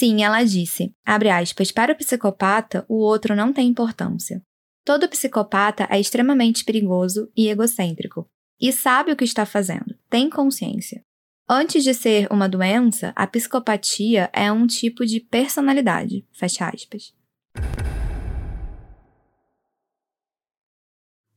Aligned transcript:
Sim, 0.00 0.22
ela 0.22 0.42
disse, 0.44 0.94
abre 1.04 1.28
aspas, 1.28 1.70
para 1.70 1.92
o 1.92 1.94
psicopata, 1.94 2.86
o 2.88 2.94
outro 2.94 3.36
não 3.36 3.52
tem 3.52 3.68
importância. 3.68 4.42
Todo 4.82 5.06
psicopata 5.06 5.86
é 5.90 6.00
extremamente 6.00 6.64
perigoso 6.64 7.30
e 7.36 7.50
egocêntrico, 7.50 8.26
e 8.58 8.72
sabe 8.72 9.12
o 9.12 9.16
que 9.16 9.24
está 9.24 9.44
fazendo, 9.44 9.94
tem 10.08 10.30
consciência. 10.30 11.04
Antes 11.46 11.84
de 11.84 11.92
ser 11.92 12.26
uma 12.32 12.48
doença, 12.48 13.12
a 13.14 13.26
psicopatia 13.26 14.30
é 14.32 14.50
um 14.50 14.66
tipo 14.66 15.04
de 15.04 15.20
personalidade. 15.20 16.24
Fecha 16.32 16.70
aspas. 16.70 17.12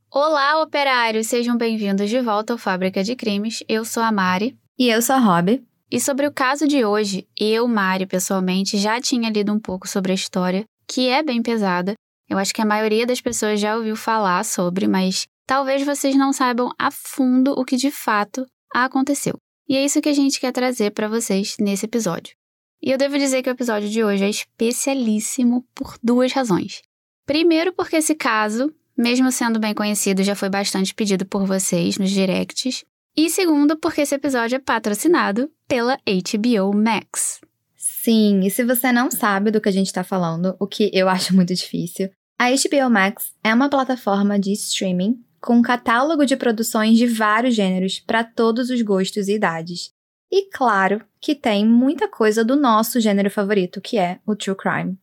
Olá, 0.10 0.62
operários! 0.62 1.28
Sejam 1.28 1.58
bem-vindos 1.58 2.10
de 2.10 2.22
volta 2.22 2.54
ao 2.54 2.58
Fábrica 2.58 3.04
de 3.04 3.14
Crimes. 3.14 3.62
Eu 3.68 3.84
sou 3.84 4.02
a 4.02 4.10
Mari. 4.10 4.58
E 4.80 4.88
eu 4.88 5.02
sou 5.02 5.18
a 5.18 5.20
Rob. 5.20 5.62
E 5.94 6.00
sobre 6.00 6.26
o 6.26 6.34
caso 6.34 6.68
de 6.68 6.84
hoje, 6.84 7.28
eu, 7.40 7.68
Mari, 7.68 8.08
pessoalmente, 8.08 8.80
já 8.80 9.00
tinha 9.00 9.30
lido 9.30 9.54
um 9.54 9.60
pouco 9.60 9.88
sobre 9.88 10.12
a 10.12 10.16
história, 10.16 10.66
que 10.88 11.08
é 11.08 11.22
bem 11.22 11.40
pesada. 11.40 11.94
Eu 12.28 12.40
acho 12.40 12.52
que 12.52 12.64
a 12.64 12.66
maioria 12.66 13.06
das 13.06 13.22
pessoas 13.22 13.60
já 13.60 13.78
ouviu 13.78 13.96
falar 13.96 14.44
sobre, 14.44 14.88
mas 14.88 15.28
talvez 15.46 15.86
vocês 15.86 16.16
não 16.16 16.34
saibam 16.34 16.72
a 16.80 16.90
fundo 16.90 17.52
o 17.52 17.64
que 17.64 17.76
de 17.76 17.92
fato 17.92 18.44
aconteceu. 18.74 19.36
E 19.70 19.78
é 19.78 19.86
isso 19.86 20.02
que 20.02 20.10
a 20.10 20.14
gente 20.14 20.40
quer 20.40 20.52
trazer 20.52 20.90
para 20.94 21.08
vocês 21.08 21.58
nesse 21.60 21.86
episódio. 21.86 22.34
E 22.82 22.90
eu 22.90 22.98
devo 22.98 23.16
dizer 23.20 23.44
que 23.44 23.50
o 23.50 23.54
episódio 23.54 23.88
de 23.88 24.04
hoje 24.04 24.24
é 24.24 24.30
especialíssimo 24.32 25.64
por 25.76 26.00
duas 26.02 26.34
razões. 26.34 26.82
Primeiro, 27.24 27.72
porque 27.72 27.98
esse 27.98 28.16
caso 28.16 28.74
mesmo 28.98 29.32
sendo 29.32 29.60
bem 29.60 29.76
conhecido, 29.76 30.24
já 30.24 30.34
foi 30.34 30.50
bastante 30.50 30.96
pedido 30.96 31.24
por 31.24 31.46
vocês 31.46 32.00
nos 32.00 32.10
directs. 32.10 32.84
E 33.16 33.30
segundo, 33.30 33.78
porque 33.78 34.02
esse 34.02 34.16
episódio 34.16 34.56
é 34.56 34.60
patrocinado 34.60 35.52
pela 35.68 35.98
HBO 35.98 36.76
Max. 36.76 37.42
Sim, 37.76 38.42
e 38.46 38.52
se 38.52 38.64
você 38.64 38.92
não 38.92 39.10
sabe 39.10 39.52
do 39.52 39.62
que 39.62 39.70
a 39.70 39.72
gente 39.72 39.88
está 39.88 40.04
falando, 40.04 40.56
o 40.60 40.68
que 40.68 40.90
eu 40.94 41.08
acho 41.08 41.34
muito 41.36 41.54
difícil, 41.54 42.10
a 42.38 42.50
HBO 42.50 42.90
Max 42.90 43.34
é 43.44 43.54
uma 43.54 43.70
plataforma 43.70 44.40
de 44.40 44.52
streaming 44.52 45.24
com 45.40 45.58
um 45.58 45.62
catálogo 45.62 46.26
de 46.26 46.36
produções 46.36 46.98
de 46.98 47.06
vários 47.06 47.56
gêneros 47.56 48.00
para 48.00 48.24
todos 48.24 48.70
os 48.70 48.82
gostos 48.82 49.28
e 49.28 49.34
idades. 49.34 49.92
E 50.32 50.50
claro 50.50 51.06
que 51.22 51.36
tem 51.36 51.66
muita 51.66 52.08
coisa 52.08 52.44
do 52.44 52.56
nosso 52.56 53.00
gênero 53.00 53.30
favorito, 53.30 53.80
que 53.80 53.98
é 53.98 54.20
o 54.26 54.36
true 54.36 54.56
crime. 54.56 54.98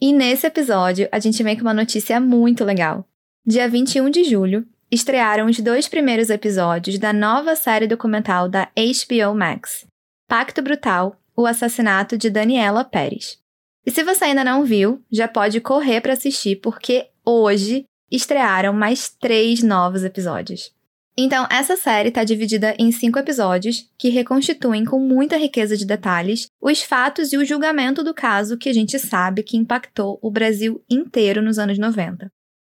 E 0.00 0.12
nesse 0.12 0.46
episódio, 0.46 1.08
a 1.10 1.18
gente 1.18 1.42
vem 1.42 1.56
com 1.56 1.62
uma 1.62 1.74
notícia 1.74 2.20
muito 2.20 2.64
legal. 2.64 3.08
Dia 3.44 3.68
21 3.68 4.10
de 4.10 4.24
julho, 4.24 4.66
estrearam 4.90 5.46
os 5.46 5.58
dois 5.58 5.88
primeiros 5.88 6.30
episódios 6.30 6.98
da 6.98 7.12
nova 7.12 7.56
série 7.56 7.86
documental 7.86 8.48
da 8.48 8.68
HBO 8.76 9.34
Max, 9.34 9.86
Pacto 10.28 10.60
Brutal 10.60 11.16
O 11.36 11.46
Assassinato 11.46 12.18
de 12.18 12.28
Daniela 12.28 12.84
Pérez. 12.84 13.38
E 13.86 13.92
se 13.92 14.02
você 14.02 14.24
ainda 14.24 14.42
não 14.42 14.64
viu, 14.64 15.00
já 15.08 15.28
pode 15.28 15.60
correr 15.60 16.00
para 16.00 16.14
assistir, 16.14 16.56
porque 16.56 17.08
hoje 17.24 17.84
estrearam 18.10 18.72
mais 18.72 19.08
três 19.08 19.62
novos 19.62 20.02
episódios. 20.02 20.74
Então, 21.16 21.46
essa 21.48 21.76
série 21.76 22.08
está 22.08 22.24
dividida 22.24 22.74
em 22.76 22.90
cinco 22.90 23.20
episódios 23.20 23.88
que 23.96 24.08
reconstituem 24.08 24.84
com 24.84 24.98
muita 24.98 25.36
riqueza 25.36 25.76
de 25.76 25.86
detalhes 25.86 26.48
os 26.60 26.82
fatos 26.82 27.32
e 27.32 27.36
o 27.36 27.44
julgamento 27.44 28.02
do 28.02 28.12
caso 28.12 28.58
que 28.58 28.68
a 28.68 28.74
gente 28.74 28.98
sabe 28.98 29.44
que 29.44 29.56
impactou 29.56 30.18
o 30.20 30.28
Brasil 30.28 30.84
inteiro 30.90 31.40
nos 31.40 31.56
anos 31.56 31.78
90. 31.78 32.28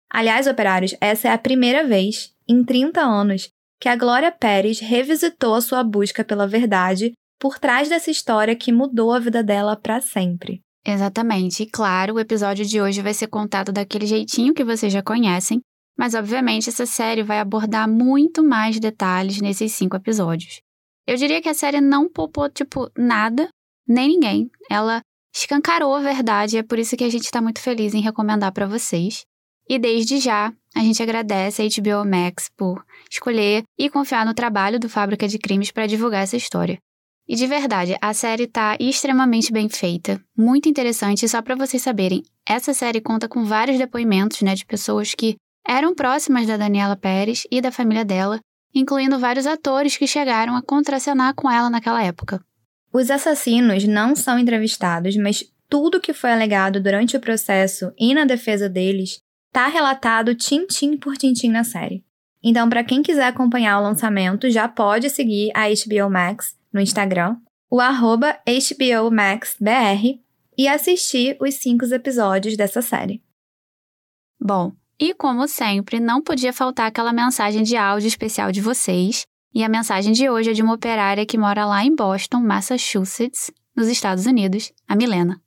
Aliás, 0.09 0.47
operários, 0.47 0.95
essa 1.02 1.27
é 1.27 1.31
a 1.31 1.38
primeira 1.38 1.86
vez, 1.86 2.33
em 2.47 2.63
30 2.63 3.02
anos, 3.02 3.49
que 3.77 3.89
a 3.89 3.95
Glória 3.95 4.31
Pérez 4.31 4.80
revisitou 4.80 5.53
a 5.53 5.61
sua 5.61 5.83
busca 5.83 6.23
pela 6.23 6.47
verdade 6.47 7.11
por 7.42 7.58
trás 7.58 7.89
dessa 7.89 8.11
história 8.11 8.56
que 8.56 8.72
mudou 8.72 9.11
a 9.11 9.20
vida 9.20 9.44
dela 9.44 9.75
para 9.75 10.00
sempre. 10.00 10.61
Exatamente. 10.86 11.64
E 11.64 11.66
claro, 11.66 12.14
o 12.14 12.20
episódio 12.20 12.64
de 12.64 12.80
hoje 12.80 13.02
vai 13.02 13.16
ser 13.16 13.28
contado 13.28 13.72
daquele 13.72 14.06
jeitinho 14.06 14.53
que 14.53 14.64
vocês 14.64 14.94
já 14.94 15.02
conhecem, 15.02 15.59
mas 15.98 16.14
obviamente 16.14 16.70
essa 16.70 16.86
série 16.86 17.23
vai 17.23 17.39
abordar 17.39 17.89
muito 17.89 18.43
mais 18.43 18.80
detalhes 18.80 19.42
nesses 19.42 19.73
cinco 19.73 19.95
episódios. 19.95 20.61
Eu 21.08 21.17
diria 21.17 21.42
que 21.42 21.49
a 21.49 21.54
série 21.54 21.82
não 21.82 22.08
poupou, 22.08 22.48
tipo, 22.48 22.92
nada, 22.95 23.49
nem 23.88 24.10
ninguém. 24.10 24.52
Ela 24.70 25.02
escancarou 25.36 25.95
a 25.95 25.99
verdade 25.99 26.58
e 26.58 26.60
é 26.60 26.64
por 26.64 26.77
isso 26.77 26.95
que 26.95 27.04
a 27.04 27.10
gente 27.10 27.23
está 27.23 27.42
muito 27.42 27.60
feliz 27.60 27.95
em 27.95 28.02
recomendar 28.02 28.52
para 28.52 28.67
vocês. 28.67 29.23
E 29.67 29.80
desde 29.80 30.20
já, 30.20 30.54
a 30.76 30.80
gente 30.82 31.02
agradece 31.02 31.64
a 31.64 31.65
HBO 31.65 32.08
Max 32.08 32.49
por 32.55 32.86
escolher 33.10 33.64
e 33.80 33.89
confiar 33.89 34.27
no 34.27 34.33
trabalho 34.36 34.80
do 34.80 34.88
Fábrica 34.88 35.27
de 35.27 35.39
Crimes 35.39 35.71
para 35.71 35.88
divulgar 35.88 36.21
essa 36.21 36.38
história. 36.38 36.77
E 37.27 37.36
de 37.36 37.48
verdade, 37.48 37.95
a 38.02 38.14
série 38.14 38.43
está 38.43 38.76
extremamente 38.80 39.52
bem 39.52 39.70
feita, 39.70 40.21
muito 40.37 40.67
interessante. 40.67 41.26
E 41.26 41.30
só 41.30 41.42
para 41.42 41.55
vocês 41.55 41.82
saberem, 41.82 42.23
essa 42.48 42.73
série 42.73 42.99
conta 42.99 43.27
com 43.27 43.45
vários 43.45 43.77
depoimentos 43.77 44.42
né, 44.42 44.55
de 44.55 44.65
pessoas 44.65 45.14
que 45.14 45.36
eram 45.65 45.95
próximas 45.95 46.48
da 46.48 46.58
Daniela 46.58 46.95
Pérez 46.95 47.43
e 47.49 47.61
da 47.61 47.71
família 47.71 48.04
dela, 48.04 48.39
incluindo 48.73 49.20
vários 49.20 49.45
atores 49.45 49.95
que 49.95 50.08
chegaram 50.08 50.55
a 50.55 50.61
contracenar 50.61 51.33
com 51.36 51.49
ela 51.49 51.70
naquela 51.70 52.04
época. 52.04 52.43
Os 52.93 53.09
assassinos 53.09 53.86
não 53.86 54.15
são 54.15 54.38
entrevistados, 54.38 55.15
mas 55.15 55.45
tudo 55.70 56.02
que 56.02 56.14
foi 56.14 56.32
alegado 56.32 56.82
durante 56.82 57.15
o 57.15 57.21
processo 57.21 57.93
e 57.98 58.14
na 58.14 58.26
defesa 58.26 58.67
deles 58.67 59.20
tá 59.53 59.67
relatado 59.67 60.36
tintim 60.36 60.98
por 60.98 61.15
tintim 61.15 61.49
na 61.49 61.64
série. 61.64 62.03
Então, 62.43 62.67
para 62.67 62.83
quem 62.83 63.03
quiser 63.03 63.27
acompanhar 63.27 63.80
o 63.80 63.83
lançamento, 63.83 64.49
já 64.49 64.67
pode 64.67 65.09
seguir 65.09 65.52
a 65.53 65.67
HBO 65.70 66.09
Max 66.09 66.55
no 66.73 66.80
Instagram, 66.80 67.37
o 67.70 67.80
arroba 67.80 68.37
HBO 68.45 69.11
Max 69.11 69.55
BR, 69.59 70.20
e 70.58 70.67
assistir 70.67 71.37
os 71.39 71.55
cinco 71.55 71.86
episódios 71.86 72.55
dessa 72.58 72.82
série. 72.82 73.21
Bom, 74.39 74.73
e 74.99 75.14
como 75.14 75.48
sempre, 75.48 75.99
não 75.99 76.21
podia 76.21 76.54
faltar 76.54 76.87
aquela 76.87 77.11
mensagem 77.11 77.64
de 77.64 77.76
áudio 77.76 78.08
especial 78.08 78.52
de 78.52 78.61
vocês. 78.61 79.26
E 79.54 79.64
a 79.64 79.70
mensagem 79.70 80.14
de 80.14 80.30
hoje 80.30 80.52
é 80.52 80.54
de 80.54 80.61
uma 80.61 80.76
operária 80.76 81.26
que 81.26 81.37
mora 81.37 81.65
lá 81.65 81.83
em 81.83 81.93
Boston, 81.93 82.39
Massachusetts, 82.39 83.52
nos 83.76 83.88
Estados 83.88 84.26
Unidos, 84.26 84.71
a 84.88 84.95
Milena. 84.95 85.42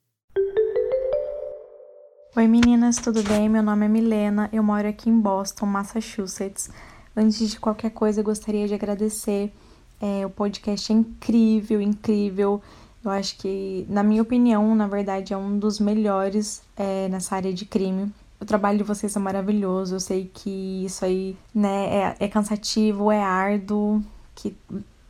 Oi 2.35 2.47
meninas, 2.47 2.97
tudo 2.97 3.23
bem? 3.23 3.47
Meu 3.47 3.63
nome 3.63 3.85
é 3.85 3.89
Milena, 3.89 4.49
eu 4.51 4.61
moro 4.61 4.87
aqui 4.87 5.09
em 5.09 5.19
Boston, 5.19 5.65
Massachusetts. 5.65 6.69
Antes 7.15 7.49
de 7.49 7.57
qualquer 7.57 7.91
coisa, 7.91 8.19
eu 8.19 8.25
gostaria 8.25 8.67
de 8.67 8.73
agradecer. 8.73 9.53
É, 10.01 10.25
o 10.25 10.29
podcast 10.29 10.91
é 10.91 10.95
incrível, 10.95 11.81
incrível. 11.81 12.61
Eu 13.03 13.11
acho 13.11 13.37
que, 13.37 13.85
na 13.89 14.03
minha 14.03 14.21
opinião, 14.21 14.75
na 14.75 14.87
verdade, 14.87 15.33
é 15.33 15.37
um 15.37 15.59
dos 15.59 15.79
melhores 15.79 16.63
é, 16.75 17.07
nessa 17.07 17.35
área 17.35 17.53
de 17.53 17.65
crime. 17.65 18.11
O 18.39 18.45
trabalho 18.45 18.79
de 18.79 18.83
vocês 18.83 19.15
é 19.15 19.19
maravilhoso. 19.19 19.95
Eu 19.95 19.99
sei 19.99 20.29
que 20.33 20.85
isso 20.85 21.05
aí 21.05 21.37
né, 21.53 21.85
é, 21.87 22.15
é 22.19 22.27
cansativo, 22.27 23.11
é 23.11 23.21
árduo, 23.21 24.01
que 24.33 24.55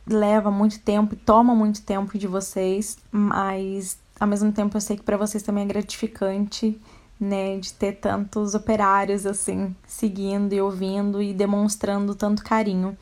leva 0.06 0.50
muito 0.50 0.78
tempo 0.80 1.14
e 1.14 1.16
toma 1.16 1.54
muito 1.54 1.82
tempo 1.82 2.16
de 2.16 2.26
vocês, 2.26 2.96
mas 3.10 3.98
ao 4.20 4.28
mesmo 4.28 4.52
tempo 4.52 4.76
eu 4.76 4.80
sei 4.80 4.96
que 4.96 5.02
para 5.02 5.16
vocês 5.16 5.42
também 5.42 5.64
é 5.64 5.66
gratificante 5.66 6.80
né, 7.18 7.58
de 7.58 7.72
ter 7.72 7.92
tantos 7.94 8.54
operários 8.54 9.26
assim, 9.26 9.74
seguindo 9.86 10.52
e 10.52 10.60
ouvindo 10.60 11.20
e 11.20 11.32
demonstrando 11.32 12.14
tanto 12.14 12.44
carinho. 12.44 12.96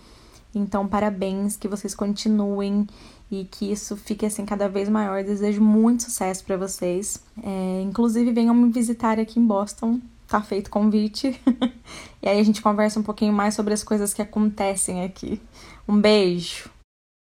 Então, 0.59 0.87
parabéns, 0.87 1.57
que 1.57 1.69
vocês 1.69 1.95
continuem 1.95 2.87
e 3.31 3.45
que 3.45 3.71
isso 3.71 3.97
fique 3.97 4.27
assim 4.27 4.45
cada 4.45 4.69
vez 4.69 4.89
maior. 4.89 5.23
Desejo 5.25 5.61
muito 5.61 6.05
sucesso 6.05 6.45
para 6.45 6.57
vocês. 6.57 7.23
É, 7.43 7.83
inclusive, 7.83 8.33
venham 8.33 8.55
me 8.55 8.71
visitar 8.71 9.19
aqui 9.19 9.41
em 9.41 9.47
Boston. 9.47 10.01
Tá 10.29 10.41
feito 10.41 10.71
convite. 10.71 11.41
e 12.23 12.29
aí 12.29 12.39
a 12.39 12.43
gente 12.43 12.63
conversa 12.63 12.99
um 12.99 13.03
pouquinho 13.03 13.33
mais 13.33 13.55
sobre 13.55 13.75
as 13.75 13.83
coisas 13.83 14.15
que 14.15 14.23
acontecem 14.23 15.05
aqui. 15.05 15.41
Um 15.89 16.01
beijo. 16.01 16.71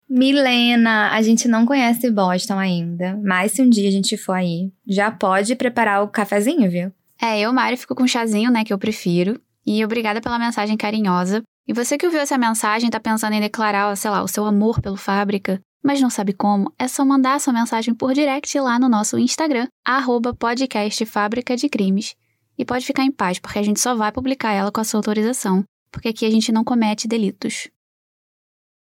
Milena, 0.09 1.11
a 1.11 1.21
gente 1.21 1.49
não 1.49 1.67
conhece 1.67 2.09
Boston 2.11 2.59
ainda, 2.59 3.21
mas 3.25 3.53
se 3.53 3.63
um 3.63 3.69
dia 3.69 3.89
a 3.89 3.93
gente 3.93 4.17
for 4.17 4.35
aí, 4.35 4.73
já 4.87 5.11
pode 5.11 5.57
preparar 5.57 6.05
o 6.05 6.09
cafezinho, 6.09 6.71
viu? 6.71 6.93
É, 7.21 7.41
eu, 7.41 7.53
Mari, 7.53 7.77
fico 7.77 7.95
com 7.95 8.05
um 8.05 8.09
chazinho, 8.09 8.51
né, 8.51 8.63
que 8.63 8.73
eu 8.73 8.79
prefiro. 8.79 9.41
E 9.67 9.85
obrigada 9.85 10.21
pela 10.21 10.39
mensagem 10.39 10.77
carinhosa. 10.77 11.43
E 11.67 11.73
você 11.73 11.99
que 11.99 12.07
ouviu 12.07 12.21
essa 12.21 12.39
mensagem 12.39 12.89
tá 12.89 13.01
pensando 13.01 13.33
em 13.33 13.41
declarar, 13.41 13.95
sei 13.97 14.11
lá, 14.11 14.23
o 14.23 14.29
seu 14.29 14.45
amor 14.45 14.81
pelo 14.81 14.97
Fábrica, 14.97 15.61
mas 15.83 16.01
não 16.01 16.09
sabe 16.09 16.33
como, 16.33 16.73
é 16.79 16.87
só 16.87 17.05
mandar 17.05 17.41
sua 17.41 17.53
mensagem 17.53 17.93
por 17.93 18.15
direct 18.15 18.59
lá 18.61 18.79
no 18.79 18.89
nosso 18.89 19.19
Instagram, 19.19 19.67
arroba 19.85 20.33
podcast 20.33 21.05
Fábrica 21.07 21.57
de 21.57 21.69
Crimes. 21.69 22.15
E 22.57 22.65
pode 22.65 22.87
ficar 22.87 23.03
em 23.03 23.11
paz, 23.11 23.39
porque 23.39 23.59
a 23.59 23.63
gente 23.63 23.81
só 23.81 23.95
vai 23.95 24.13
publicar 24.13 24.53
ela 24.53 24.71
com 24.71 24.81
a 24.81 24.85
sua 24.85 24.99
autorização, 24.99 25.65
porque 25.91 26.09
aqui 26.09 26.25
a 26.25 26.31
gente 26.31 26.53
não 26.53 26.65
comete 26.65 27.09
delitos. 27.09 27.69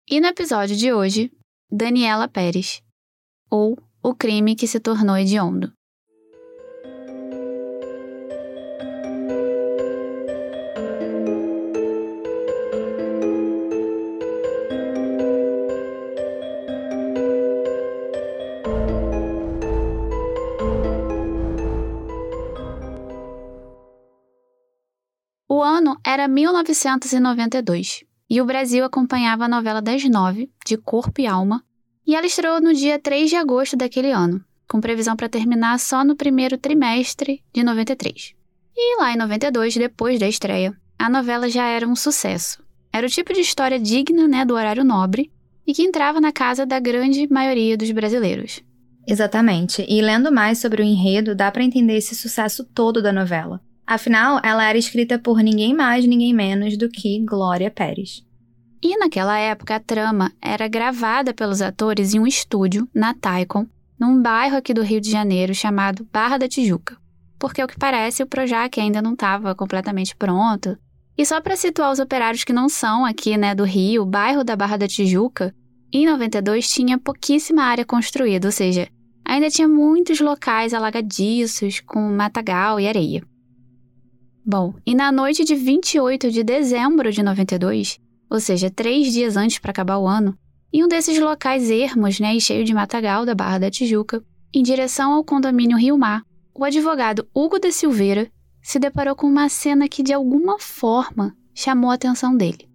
E 0.09 0.21
no 0.21 0.27
episódio 0.27 0.77
de 0.77 0.93
hoje, 0.93 1.33
Daniela 1.71 2.29
Pérez, 2.29 2.83
ou 3.49 3.79
O 4.03 4.15
crime 4.15 4.55
que 4.55 4.67
se 4.67 4.79
tornou 4.79 5.17
hediondo. 5.17 5.73
Era 26.15 26.29
1992 26.29 28.05
e 28.31 28.41
o 28.41 28.45
Brasil 28.45 28.85
acompanhava 28.85 29.47
a 29.47 29.49
novela 29.49 29.83
das 29.83 30.05
nove, 30.05 30.49
de 30.65 30.77
Corpo 30.77 31.21
e 31.21 31.27
Alma, 31.27 31.63
e 32.07 32.15
ela 32.15 32.25
estreou 32.25 32.61
no 32.61 32.73
dia 32.73 33.01
3 33.01 33.29
de 33.29 33.37
agosto 33.37 33.77
daquele 33.77 34.13
ano, 34.13 34.43
com 34.69 34.81
previsão 34.81 35.17
para 35.17 35.29
terminar 35.29 35.79
só 35.81 36.05
no 36.05 36.15
primeiro 36.15 36.57
trimestre 36.57 37.43
de 37.53 37.65
93. 37.65 38.33
E 38.77 39.01
lá 39.01 39.13
em 39.13 39.17
92, 39.17 39.75
depois 39.75 40.21
da 40.21 40.29
estreia, 40.29 40.73
a 40.97 41.11
novela 41.11 41.49
já 41.49 41.67
era 41.67 41.87
um 41.87 41.97
sucesso. 41.97 42.63
Era 42.93 43.07
o 43.07 43.11
tipo 43.11 43.33
de 43.33 43.41
história 43.41 43.79
digna 43.79 44.29
né, 44.29 44.45
do 44.45 44.55
horário 44.55 44.85
nobre 44.85 45.33
e 45.67 45.75
que 45.75 45.83
entrava 45.83 46.21
na 46.21 46.31
casa 46.31 46.65
da 46.65 46.79
grande 46.79 47.27
maioria 47.29 47.77
dos 47.77 47.91
brasileiros. 47.91 48.63
Exatamente. 49.07 49.85
E 49.89 50.01
lendo 50.01 50.31
mais 50.31 50.59
sobre 50.59 50.81
o 50.81 50.85
enredo, 50.85 51.35
dá 51.35 51.51
para 51.51 51.65
entender 51.65 51.97
esse 51.97 52.15
sucesso 52.15 52.65
todo 52.65 53.03
da 53.03 53.13
novela. 53.13 53.61
Afinal, 53.87 54.41
ela 54.43 54.67
era 54.67 54.79
escrita 54.79 55.19
por 55.19 55.43
ninguém 55.43 55.75
mais, 55.75 56.07
ninguém 56.07 56.33
menos 56.33 56.77
do 56.77 56.89
que 56.89 57.23
Glória 57.25 57.71
Pérez. 57.71 58.25
E 58.83 58.99
naquela 58.99 59.39
época, 59.39 59.77
a 59.77 59.81
trama 59.81 60.33
era 60.41 60.69
gravada 60.69 61.33
pelos 61.33 61.63
atores 61.63 62.15
em 62.15 62.19
um 62.19 62.27
estúdio, 62.27 62.89
na 62.95 63.15
Taikon, 63.15 63.67
num 63.99 64.21
bairro 64.21 64.57
aqui 64.57 64.75
do 64.75 64.83
Rio 64.83 65.01
de 65.01 65.11
Janeiro 65.11 65.55
chamado 65.55 66.07
Barra 66.13 66.39
da 66.39 66.49
Tijuca. 66.49 66.97
Porque, 67.39 67.61
ao 67.61 67.69
que 67.69 67.79
parece, 67.79 68.23
o 68.23 68.27
Projac 68.27 68.79
ainda 68.79 69.03
não 69.03 69.13
estava 69.13 69.55
completamente 69.55 70.17
pronto. 70.17 70.77
E 71.17 71.25
só 71.25 71.41
para 71.41 71.57
situar 71.57 71.93
os 71.93 71.99
operários 71.99 72.45
que 72.45 72.53
não 72.53 72.69
são 72.69 73.05
aqui 73.05 73.37
né, 73.37 73.55
do 73.55 73.65
Rio, 73.65 74.05
bairro 74.05 74.43
da 74.43 74.57
Barra 74.57 74.77
da 74.77 74.89
Tijuca, 74.89 75.55
em 75.93 76.07
92 76.07 76.69
tinha 76.69 76.99
pouquíssima 76.99 77.63
área 77.63 77.85
construída, 77.85 78.49
ou 78.49 78.53
seja, 78.53 78.89
ainda 79.25 79.49
tinha 79.49 79.69
muitos 79.69 80.21
locais 80.21 80.75
alagadiços 80.75 81.81
com 81.81 82.01
matagal 82.01 82.81
e 82.81 82.89
areia. 82.89 83.23
Bom, 84.47 84.75
e 84.85 84.95
na 84.95 85.11
noite 85.11 85.43
de 85.43 85.55
28 85.55 86.31
de 86.31 86.45
dezembro 86.45 87.11
de 87.11 87.23
92, 87.23 87.99
ou 88.29 88.39
seja, 88.39 88.71
três 88.71 89.11
dias 89.11 89.39
antes 89.39 89.59
para 89.59 89.71
acabar 89.71 89.97
o 89.97 90.07
ano, 90.07 90.37
em 90.71 90.85
um 90.85 90.89
desses 90.89 91.19
locais 91.19 91.71
ermos 91.71 92.21
né, 92.21 92.37
e 92.37 92.41
cheio 92.41 92.63
de 92.63 92.75
matagal 92.75 93.25
da 93.25 93.35
Barra 93.35 93.59
da 93.59 93.71
Tijuca, 93.71 94.23
em 94.53 94.63
direção 94.63 95.13
ao 95.13 95.25
condomínio 95.25 95.79
Rio 95.79 95.97
Mar, 95.97 96.23
o 96.55 96.63
advogado 96.63 97.27
Hugo 97.35 97.59
de 97.59 97.73
Silveira 97.73 98.31
se 98.63 98.79
deparou 98.79 99.17
com 99.17 99.27
uma 99.27 99.49
cena 99.49 99.89
que 99.89 100.03
de 100.03 100.13
alguma 100.13 100.59
forma 100.59 101.35
chamou 101.55 101.91
a 101.91 101.95
atenção 101.95 102.37
dele. 102.37 102.69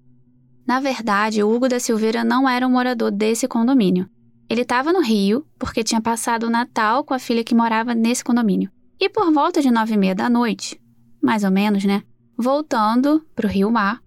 Na 0.65 0.79
verdade, 0.79 1.43
Hugo 1.43 1.67
da 1.67 1.79
Silveira 1.79 2.23
não 2.23 2.49
era 2.49 2.65
um 2.65 2.71
morador 2.71 3.11
desse 3.11 3.47
condomínio. 3.47 4.09
Ele 4.49 4.61
estava 4.61 4.91
no 4.91 5.01
Rio 5.01 5.45
porque 5.59 5.83
tinha 5.83 6.01
passado 6.01 6.47
o 6.47 6.49
Natal 6.49 7.03
com 7.03 7.13
a 7.13 7.19
filha 7.19 7.43
que 7.43 7.53
morava 7.53 7.93
nesse 7.93 8.23
condomínio. 8.23 8.71
E 8.99 9.07
por 9.07 9.31
volta 9.31 9.61
de 9.61 9.69
nove 9.69 9.93
e 9.93 9.97
meia 9.97 10.15
da 10.15 10.29
noite, 10.29 10.78
mais 11.21 11.43
ou 11.43 11.51
menos, 11.51 11.83
né? 11.83 12.03
Voltando 12.37 13.25
para 13.35 13.47
o 13.47 13.49
Rio 13.49 13.71
Mar, 13.71 14.01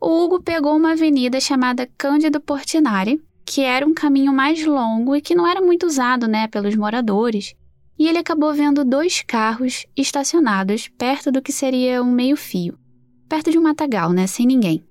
o 0.00 0.24
Hugo 0.24 0.40
pegou 0.42 0.76
uma 0.76 0.92
avenida 0.92 1.40
chamada 1.40 1.88
Cândido 1.98 2.40
Portinari, 2.40 3.20
que 3.44 3.62
era 3.62 3.86
um 3.86 3.94
caminho 3.94 4.32
mais 4.32 4.64
longo 4.64 5.16
e 5.16 5.20
que 5.20 5.34
não 5.34 5.46
era 5.46 5.60
muito 5.60 5.86
usado, 5.86 6.28
né, 6.28 6.46
pelos 6.46 6.76
moradores. 6.76 7.54
E 7.98 8.06
ele 8.06 8.18
acabou 8.18 8.54
vendo 8.54 8.84
dois 8.84 9.22
carros 9.22 9.86
estacionados 9.96 10.88
perto 10.88 11.32
do 11.32 11.42
que 11.42 11.50
seria 11.50 12.02
um 12.02 12.12
meio-fio, 12.12 12.78
perto 13.28 13.50
de 13.50 13.58
um 13.58 13.62
matagal, 13.62 14.12
né, 14.12 14.26
sem 14.26 14.46
ninguém. 14.46 14.84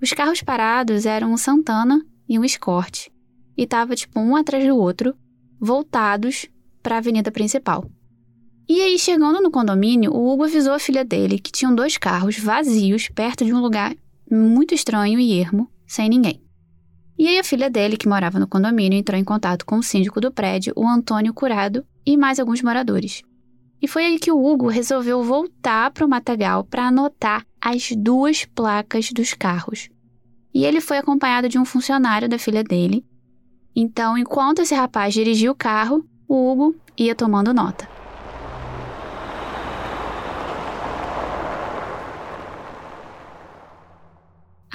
Os 0.00 0.12
carros 0.12 0.42
parados 0.42 1.06
eram 1.06 1.32
um 1.32 1.36
Santana 1.36 2.04
e 2.28 2.38
um 2.38 2.44
Escort, 2.44 3.08
e 3.56 3.66
tava 3.66 3.96
tipo 3.96 4.20
um 4.20 4.36
atrás 4.36 4.64
do 4.64 4.76
outro, 4.76 5.16
voltados 5.58 6.46
para 6.82 6.96
a 6.96 6.98
avenida 6.98 7.32
principal. 7.32 7.90
E 8.66 8.80
aí, 8.80 8.98
chegando 8.98 9.42
no 9.42 9.50
condomínio, 9.50 10.10
o 10.12 10.32
Hugo 10.32 10.44
avisou 10.44 10.72
a 10.72 10.78
filha 10.78 11.04
dele 11.04 11.38
que 11.38 11.52
tinham 11.52 11.74
dois 11.74 11.98
carros 11.98 12.38
vazios 12.38 13.10
perto 13.10 13.44
de 13.44 13.52
um 13.52 13.60
lugar 13.60 13.94
muito 14.30 14.74
estranho 14.74 15.20
e 15.20 15.38
ermo, 15.38 15.70
sem 15.86 16.08
ninguém. 16.08 16.40
E 17.18 17.28
aí, 17.28 17.38
a 17.38 17.44
filha 17.44 17.68
dele, 17.68 17.98
que 17.98 18.08
morava 18.08 18.38
no 18.38 18.48
condomínio, 18.48 18.98
entrou 18.98 19.20
em 19.20 19.24
contato 19.24 19.66
com 19.66 19.76
o 19.76 19.82
síndico 19.82 20.18
do 20.18 20.32
prédio, 20.32 20.72
o 20.74 20.88
Antônio 20.88 21.34
Curado, 21.34 21.84
e 22.06 22.16
mais 22.16 22.40
alguns 22.40 22.62
moradores. 22.62 23.22
E 23.82 23.86
foi 23.86 24.06
aí 24.06 24.18
que 24.18 24.32
o 24.32 24.42
Hugo 24.42 24.68
resolveu 24.68 25.22
voltar 25.22 25.90
para 25.90 26.06
o 26.06 26.08
matagal 26.08 26.64
para 26.64 26.88
anotar 26.88 27.46
as 27.60 27.92
duas 27.92 28.46
placas 28.46 29.10
dos 29.12 29.34
carros. 29.34 29.90
E 30.54 30.64
ele 30.64 30.80
foi 30.80 30.96
acompanhado 30.96 31.50
de 31.50 31.58
um 31.58 31.66
funcionário 31.66 32.28
da 32.28 32.38
filha 32.38 32.64
dele. 32.64 33.04
Então, 33.76 34.16
enquanto 34.16 34.62
esse 34.62 34.74
rapaz 34.74 35.12
dirigia 35.12 35.52
o 35.52 35.54
carro, 35.54 36.02
o 36.26 36.50
Hugo 36.50 36.74
ia 36.96 37.14
tomando 37.14 37.52
nota. 37.52 37.93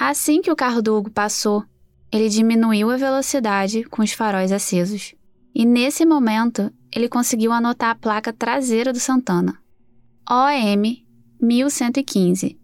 Assim 0.00 0.40
que 0.40 0.50
o 0.50 0.56
carro 0.56 0.80
do 0.80 0.96
Hugo 0.96 1.10
passou, 1.10 1.62
ele 2.10 2.30
diminuiu 2.30 2.90
a 2.90 2.96
velocidade 2.96 3.84
com 3.84 4.00
os 4.00 4.12
faróis 4.12 4.50
acesos. 4.50 5.14
E 5.54 5.66
nesse 5.66 6.06
momento, 6.06 6.72
ele 6.90 7.06
conseguiu 7.06 7.52
anotar 7.52 7.90
a 7.90 7.94
placa 7.94 8.32
traseira 8.32 8.94
do 8.94 8.98
Santana. 8.98 9.58
OM 10.26 11.04
1115. 11.38 12.58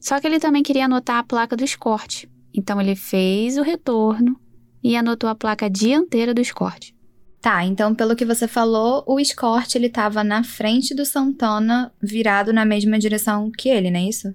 Só 0.00 0.18
que 0.18 0.26
ele 0.26 0.40
também 0.40 0.62
queria 0.62 0.86
anotar 0.86 1.18
a 1.18 1.22
placa 1.22 1.54
do 1.54 1.62
Escort. 1.62 2.24
Então 2.54 2.80
ele 2.80 2.96
fez 2.96 3.58
o 3.58 3.62
retorno 3.62 4.40
e 4.82 4.96
anotou 4.96 5.28
a 5.28 5.34
placa 5.34 5.68
dianteira 5.68 6.32
do 6.32 6.40
Escort. 6.40 6.94
Tá, 7.42 7.66
então 7.66 7.94
pelo 7.94 8.16
que 8.16 8.24
você 8.24 8.48
falou, 8.48 9.04
o 9.06 9.20
Escort 9.20 9.74
ele 9.74 9.88
estava 9.88 10.24
na 10.24 10.42
frente 10.42 10.94
do 10.94 11.04
Santana, 11.04 11.92
virado 12.00 12.50
na 12.50 12.64
mesma 12.64 12.98
direção 12.98 13.50
que 13.50 13.68
ele, 13.68 13.90
não 13.90 14.00
é 14.00 14.08
isso? 14.08 14.34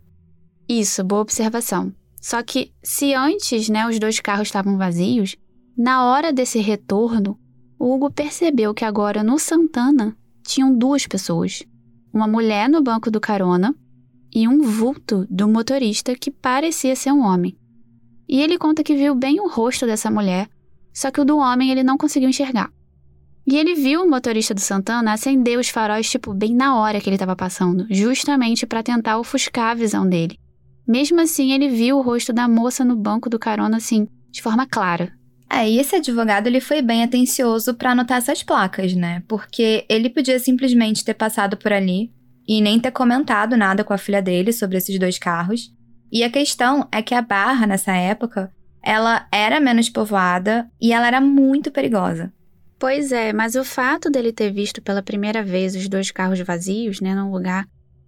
Isso, 0.70 1.04
boa 1.04 1.22
observação. 1.22 1.92
Só 2.22 2.42
que 2.44 2.74
se 2.84 3.14
antes, 3.14 3.70
né, 3.70 3.88
os 3.88 4.00
dois 4.00 4.20
carros 4.20 4.48
estavam 4.48 4.78
vazios, 4.78 5.36
na 5.78 6.06
hora 6.06 6.34
desse 6.34 6.60
retorno, 6.60 7.40
Hugo 7.80 8.12
percebeu 8.12 8.74
que 8.74 8.84
agora 8.84 9.24
no 9.24 9.38
Santana 9.38 10.18
tinham 10.44 10.76
duas 10.76 11.06
pessoas. 11.06 11.64
Uma 12.12 12.28
mulher 12.28 12.68
no 12.68 12.82
banco 12.82 13.12
do 13.12 13.20
carona 13.20 13.76
e 14.34 14.48
um 14.48 14.62
vulto 14.62 15.28
do 15.30 15.48
motorista 15.48 16.16
que 16.16 16.32
parecia 16.32 16.96
ser 16.96 17.12
um 17.12 17.22
homem. 17.22 17.56
E 18.28 18.42
ele 18.42 18.58
conta 18.58 18.84
que 18.84 18.96
viu 18.96 19.14
bem 19.14 19.40
o 19.40 19.48
rosto 19.48 19.86
dessa 19.86 20.10
mulher, 20.10 20.50
só 20.92 21.12
que 21.12 21.22
o 21.22 21.26
do 21.26 21.38
homem 21.38 21.70
ele 21.70 21.84
não 21.84 21.98
conseguiu 21.98 22.30
enxergar. 22.30 22.72
E 23.46 23.56
ele 23.56 23.76
viu 23.76 24.04
o 24.04 24.10
motorista 24.10 24.54
do 24.54 24.60
Santana 24.60 25.14
acender 25.14 25.58
os 25.58 25.70
faróis 25.70 26.10
tipo 26.10 26.34
bem 26.34 26.54
na 26.54 26.76
hora 26.76 27.00
que 27.00 27.08
ele 27.08 27.16
estava 27.16 27.36
passando, 27.36 27.86
justamente 27.90 28.66
para 28.66 28.84
tentar 28.84 29.20
ofuscar 29.20 29.72
a 29.72 29.76
visão 29.76 30.08
dele. 30.10 30.38
Mesmo 30.88 31.20
assim, 31.20 31.52
ele 31.52 31.68
viu 31.68 31.98
o 31.98 32.02
rosto 32.02 32.32
da 32.32 32.48
moça 32.48 32.86
no 32.86 32.96
banco 32.96 33.30
do 33.30 33.38
carona, 33.38 33.78
assim, 33.78 34.08
de 34.32 34.42
forma 34.42 34.66
clara. 34.66 35.12
É, 35.50 35.70
e 35.70 35.80
esse 35.80 35.96
advogado 35.96 36.48
ele 36.48 36.60
foi 36.60 36.82
bem 36.82 37.04
atencioso 37.04 37.74
para 37.74 37.92
anotar 37.92 38.18
essas 38.18 38.44
placas, 38.44 38.94
né? 38.94 39.24
Porque 39.28 39.86
ele 39.90 40.10
podia 40.10 40.40
simplesmente 40.40 41.04
ter 41.04 41.14
passado 41.14 41.58
por 41.58 41.72
ali 41.72 42.12
e 42.48 42.62
nem 42.62 42.80
ter 42.80 42.92
comentado 42.92 43.58
nada 43.58 43.84
com 43.84 43.94
a 43.94 43.98
filha 43.98 44.22
dele 44.22 44.52
sobre 44.54 44.78
esses 44.78 44.98
dois 45.00 45.18
carros. 45.18 45.74
E 46.12 46.24
a 46.24 46.30
questão 46.30 46.88
é 46.92 47.02
que 47.02 47.14
a 47.14 47.22
Barra, 47.22 47.68
nessa 47.68 47.94
época, 47.94 48.52
ela 48.82 49.28
era 49.32 49.60
menos 49.60 49.90
povoada 49.90 50.70
e 50.80 50.94
ela 50.94 51.08
era 51.08 51.20
muito 51.20 51.72
perigosa. 51.72 52.32
Pois 52.80 53.12
é, 53.12 53.34
mas 53.34 53.56
o 53.56 53.64
fato 53.64 54.10
dele 54.10 54.32
ter 54.32 54.52
visto 54.52 54.82
pela 54.82 55.02
primeira 55.02 55.44
vez 55.44 55.76
os 55.76 55.90
dois 55.90 56.12
carros 56.12 56.40
vazios, 56.42 57.02
né, 57.02 57.16
num 57.16 57.32
lugar 57.32 57.68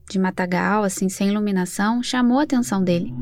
de 0.10 0.20
matagal, 0.20 0.84
assim, 0.84 1.08
sem 1.08 1.30
iluminação, 1.30 2.02
chamou 2.02 2.40
a 2.40 2.44
atenção 2.44 2.84
dele. 2.84 3.14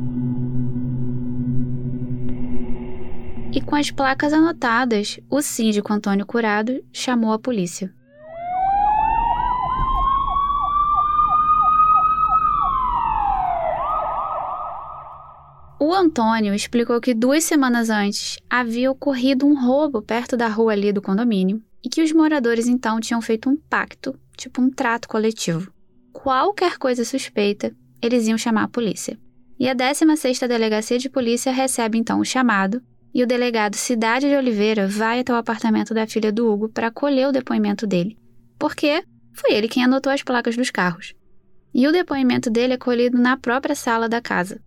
E 3.54 3.62
com 3.62 3.76
as 3.76 3.92
placas 3.92 4.34
anotadas, 4.34 5.20
o 5.30 5.42
síndico 5.42 5.92
Antônio 5.92 6.26
Curado 6.26 6.84
chamou 6.92 7.34
a 7.34 7.40
polícia. 7.40 7.94
O 15.80 15.94
Antônio 15.94 16.54
explicou 16.54 17.00
que 17.00 17.14
duas 17.14 17.44
semanas 17.44 17.90
antes 17.90 18.38
havia 18.50 18.92
ocorrido 18.92 19.46
um 19.46 19.60
roubo 19.60 20.02
perto 20.02 20.36
da 20.36 20.48
rua 20.48 20.74
ali 20.74 20.92
do 20.92 21.02
condomínio 21.02 21.62
e 21.84 21.90
que 21.90 22.02
os 22.02 22.12
moradores 22.12 22.68
então 22.68 23.00
tinham 23.00 23.22
feito 23.22 23.50
um 23.50 23.56
pacto, 23.56 24.18
tipo 24.36 24.62
um 24.62 24.70
trato 24.70 25.08
coletivo 25.08 25.72
qualquer 26.18 26.80
coisa 26.80 27.06
suspeita, 27.06 27.72
eles 28.02 28.28
iam 28.28 28.40
chamar 28.40 28.64
a 28.64 28.68
polícia. 28.68 29.20
E 29.60 29.70
a 29.70 29.76
16ª 29.76 30.48
Delegacia 30.48 30.98
de 30.98 31.10
Polícia 31.10 31.52
recebe 31.52 31.98
então 31.98 32.20
o 32.20 32.26
chamado 32.26 32.82
e 33.14 33.22
o 33.22 33.28
delegado 33.28 33.76
Cidade 33.76 34.28
de 34.28 34.36
Oliveira 34.36 34.88
vai 34.88 35.20
até 35.20 35.32
o 35.32 35.36
apartamento 35.36 35.94
da 35.94 36.08
filha 36.08 36.32
do 36.32 36.52
Hugo 36.52 36.70
para 36.70 36.90
colher 36.90 37.28
o 37.28 37.32
depoimento 37.32 37.86
dele, 37.86 38.18
porque 38.58 39.04
foi 39.32 39.54
ele 39.54 39.68
quem 39.68 39.84
anotou 39.84 40.12
as 40.12 40.24
placas 40.24 40.58
dos 40.58 40.72
carros. 40.72 41.14
E 41.72 41.88
o 41.88 41.92
depoimento 41.92 42.50
dele 42.50 42.74
é 42.74 42.78
colhido 42.78 43.18
na 43.18 43.38
própria 43.38 43.76
sala 43.76 44.10
da 44.10 44.20
casa. 44.20 44.60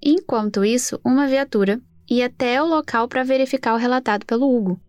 Enquanto 0.00 0.64
isso, 0.64 1.00
uma 1.04 1.26
viatura 1.26 1.80
ia 2.08 2.26
até 2.26 2.62
o 2.62 2.66
local 2.66 3.08
para 3.08 3.24
verificar 3.24 3.74
o 3.74 3.78
relatado 3.78 4.24
pelo 4.24 4.48
Hugo. 4.56 4.80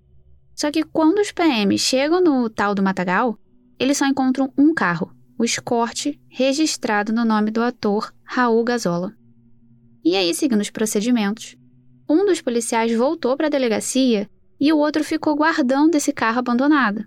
Só 0.56 0.72
que 0.72 0.84
quando 0.84 1.20
os 1.20 1.32
PMs 1.32 1.82
chegam 1.82 2.22
no 2.22 2.50
tal 2.50 2.76
do 2.76 2.84
Matagal, 2.84 3.38
eles 3.80 3.98
só 3.98 4.06
encontram 4.06 4.52
um 4.58 4.74
carro, 4.74 5.17
o 5.38 5.44
escorte 5.44 6.20
registrado 6.28 7.14
no 7.14 7.24
nome 7.24 7.52
do 7.52 7.62
ator 7.62 8.12
Raul 8.24 8.64
Gazola. 8.64 9.14
E 10.04 10.16
aí, 10.16 10.34
seguindo 10.34 10.62
os 10.62 10.70
procedimentos, 10.70 11.56
um 12.10 12.26
dos 12.26 12.42
policiais 12.42 12.94
voltou 12.96 13.36
para 13.36 13.48
a 13.48 13.50
delegacia 13.50 14.30
e 14.60 14.72
o 14.74 14.78
outro 14.78 15.04
ficou 15.04 15.36
guardando 15.36 15.96
esse 15.96 16.12
carro 16.12 16.40
abandonado. 16.40 17.06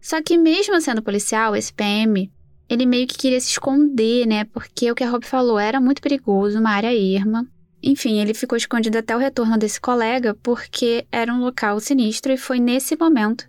Só 0.00 0.22
que 0.22 0.38
mesmo 0.38 0.80
sendo 0.80 1.02
policial, 1.02 1.54
esse 1.54 1.72
PM, 1.72 2.32
ele 2.68 2.86
meio 2.86 3.06
que 3.06 3.18
queria 3.18 3.40
se 3.40 3.50
esconder, 3.50 4.26
né? 4.26 4.44
Porque 4.44 4.90
o 4.90 4.94
que 4.94 5.04
a 5.04 5.10
Rob 5.10 5.26
falou 5.26 5.58
era 5.58 5.80
muito 5.80 6.00
perigoso, 6.00 6.58
uma 6.58 6.70
área 6.70 6.94
erma. 6.94 7.46
Enfim, 7.82 8.20
ele 8.20 8.32
ficou 8.32 8.56
escondido 8.56 8.96
até 8.96 9.14
o 9.14 9.18
retorno 9.18 9.58
desse 9.58 9.80
colega 9.80 10.34
porque 10.42 11.06
era 11.10 11.32
um 11.32 11.40
local 11.40 11.80
sinistro 11.80 12.32
e 12.32 12.38
foi 12.38 12.58
nesse 12.58 12.96
momento 12.96 13.48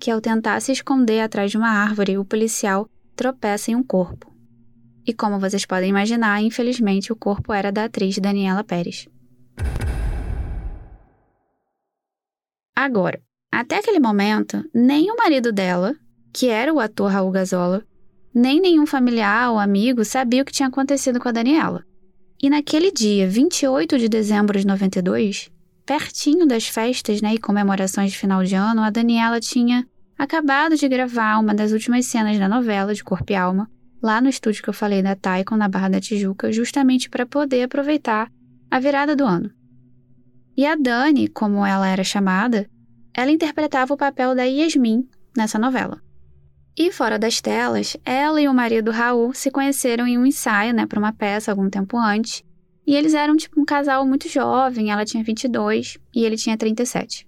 que, 0.00 0.10
ao 0.10 0.20
tentar 0.20 0.60
se 0.60 0.72
esconder 0.72 1.20
atrás 1.20 1.50
de 1.50 1.56
uma 1.56 1.68
árvore, 1.68 2.18
o 2.18 2.24
policial 2.24 2.88
tropeça 3.14 3.70
em 3.70 3.76
um 3.76 3.82
corpo. 3.82 4.32
E 5.06 5.12
como 5.12 5.38
vocês 5.38 5.66
podem 5.66 5.90
imaginar, 5.90 6.42
infelizmente 6.42 7.12
o 7.12 7.16
corpo 7.16 7.52
era 7.52 7.70
da 7.70 7.84
atriz 7.84 8.18
Daniela 8.18 8.64
Pérez. 8.64 9.06
Agora, 12.74 13.20
até 13.52 13.78
aquele 13.78 14.00
momento, 14.00 14.64
nem 14.74 15.10
o 15.10 15.16
marido 15.16 15.52
dela, 15.52 15.94
que 16.32 16.48
era 16.48 16.72
o 16.72 16.80
ator 16.80 17.12
Raul 17.12 17.30
Gazola, 17.30 17.84
nem 18.34 18.60
nenhum 18.60 18.84
familiar 18.84 19.52
ou 19.52 19.58
amigo 19.58 20.04
sabia 20.04 20.42
o 20.42 20.44
que 20.44 20.52
tinha 20.52 20.68
acontecido 20.68 21.20
com 21.20 21.28
a 21.28 21.32
Daniela. 21.32 21.84
E 22.42 22.50
naquele 22.50 22.90
dia, 22.90 23.28
28 23.28 23.96
de 23.96 24.08
dezembro 24.08 24.58
de 24.58 24.66
92, 24.66 25.50
pertinho 25.86 26.46
das 26.46 26.66
festas 26.66 27.22
né, 27.22 27.34
e 27.34 27.38
comemorações 27.38 28.10
de 28.10 28.18
final 28.18 28.42
de 28.42 28.56
ano, 28.56 28.82
a 28.82 28.90
Daniela 28.90 29.38
tinha 29.38 29.86
acabado 30.18 30.76
de 30.76 30.88
gravar 30.88 31.38
uma 31.38 31.54
das 31.54 31.72
últimas 31.72 32.06
cenas 32.06 32.38
da 32.38 32.48
novela 32.48 32.94
de 32.94 33.04
Corpo 33.04 33.32
e 33.32 33.34
Alma, 33.34 33.70
lá 34.02 34.20
no 34.20 34.28
estúdio 34.28 34.62
que 34.62 34.68
eu 34.68 34.74
falei 34.74 35.02
da 35.02 35.16
Taikon, 35.16 35.56
na 35.56 35.68
Barra 35.68 35.88
da 35.88 36.00
Tijuca, 36.00 36.52
justamente 36.52 37.08
para 37.08 37.26
poder 37.26 37.62
aproveitar 37.62 38.30
a 38.70 38.78
virada 38.78 39.16
do 39.16 39.24
ano. 39.24 39.50
E 40.56 40.66
a 40.66 40.76
Dani, 40.76 41.28
como 41.28 41.64
ela 41.64 41.88
era 41.88 42.04
chamada, 42.04 42.68
ela 43.12 43.30
interpretava 43.30 43.94
o 43.94 43.96
papel 43.96 44.34
da 44.34 44.44
Yasmin 44.44 45.08
nessa 45.36 45.58
novela. 45.58 46.00
E 46.76 46.90
fora 46.90 47.18
das 47.18 47.40
telas, 47.40 47.96
ela 48.04 48.40
e 48.40 48.48
o 48.48 48.54
marido 48.54 48.90
Raul 48.90 49.32
se 49.32 49.50
conheceram 49.50 50.06
em 50.06 50.18
um 50.18 50.26
ensaio, 50.26 50.74
né, 50.74 50.86
para 50.86 50.98
uma 50.98 51.12
peça 51.12 51.50
algum 51.50 51.70
tempo 51.70 51.96
antes. 51.96 52.42
E 52.86 52.94
eles 52.94 53.14
eram 53.14 53.36
tipo 53.36 53.60
um 53.60 53.64
casal 53.64 54.04
muito 54.06 54.28
jovem, 54.28 54.90
ela 54.90 55.04
tinha 55.04 55.22
22 55.22 55.98
e 56.14 56.24
ele 56.24 56.36
tinha 56.36 56.56
37. 56.56 57.26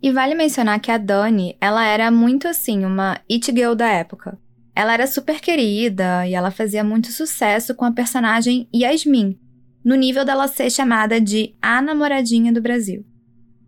E 0.00 0.12
vale 0.12 0.34
mencionar 0.34 0.80
que 0.80 0.90
a 0.90 0.98
Dani, 0.98 1.56
ela 1.60 1.84
era 1.84 2.10
muito 2.10 2.46
assim, 2.46 2.84
uma 2.84 3.20
it 3.30 3.52
girl 3.52 3.74
da 3.74 3.88
época. 3.88 4.38
Ela 4.74 4.94
era 4.94 5.06
super 5.08 5.40
querida 5.40 6.26
e 6.26 6.34
ela 6.34 6.52
fazia 6.52 6.84
muito 6.84 7.10
sucesso 7.10 7.74
com 7.74 7.84
a 7.84 7.90
personagem 7.90 8.68
Yasmin, 8.72 9.36
no 9.84 9.96
nível 9.96 10.24
dela 10.24 10.46
ser 10.46 10.70
chamada 10.70 11.20
de 11.20 11.56
a 11.60 11.82
namoradinha 11.82 12.52
do 12.52 12.62
Brasil. 12.62 13.04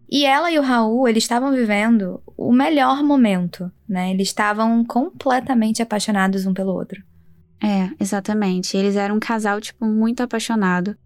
E 0.09 0.25
ela 0.25 0.51
e 0.51 0.59
o 0.59 0.63
Raul, 0.63 1.09
eles 1.09 1.25
estavam 1.25 1.53
vivendo 1.53 2.21
o 2.37 2.53
melhor 2.53 3.03
momento, 3.03 3.71
né? 3.89 4.11
Eles 4.11 4.29
estavam 4.29 4.85
completamente 4.85 5.83
apaixonados 5.83 6.47
um 6.47 6.55
pelo 6.55 6.73
outro. 6.73 7.01
É, 7.63 7.91
exatamente. 8.01 8.77
Eles 8.77 8.97
eram 8.97 9.17
um 9.17 9.21
casal, 9.21 9.61
tipo, 9.61 9.85
muito 9.85 10.23
apaixonado. 10.23 10.97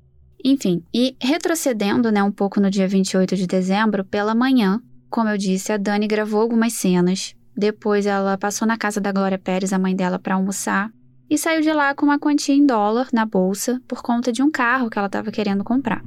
Enfim, 0.43 0.83
e 0.93 1.17
retrocedendo, 1.21 2.11
né, 2.13 2.23
um 2.23 2.31
pouco 2.31 2.61
no 2.61 2.71
dia 2.71 2.87
28 2.87 3.37
de 3.37 3.47
dezembro, 3.47 4.05
pela 4.05 4.35
manhã, 4.35 4.81
como 5.15 5.29
eu 5.29 5.39
disse, 5.39 5.71
a 5.71 5.77
Dani 5.77 6.09
gravou 6.09 6.41
algumas 6.41 6.73
cenas. 6.73 7.37
Depois 7.57 8.05
ela 8.05 8.37
passou 8.37 8.67
na 8.67 8.77
casa 8.77 9.01
da 9.01 9.13
Glória 9.13 9.39
Pérez, 9.39 9.73
a 9.73 9.79
mãe 9.79 9.95
dela, 9.95 10.19
para 10.19 10.35
almoçar. 10.35 10.91
E 11.31 11.39
saiu 11.39 11.61
de 11.61 11.73
lá 11.73 11.95
com 11.95 12.05
uma 12.05 12.19
quantia 12.19 12.53
em 12.53 12.67
dólar 12.67 13.11
na 13.13 13.25
bolsa 13.25 13.81
por 13.87 14.03
conta 14.03 14.33
de 14.33 14.43
um 14.43 14.51
carro 14.51 14.91
que 14.91 14.99
ela 14.99 15.07
estava 15.07 15.31
querendo 15.31 15.63
comprar. 15.63 16.03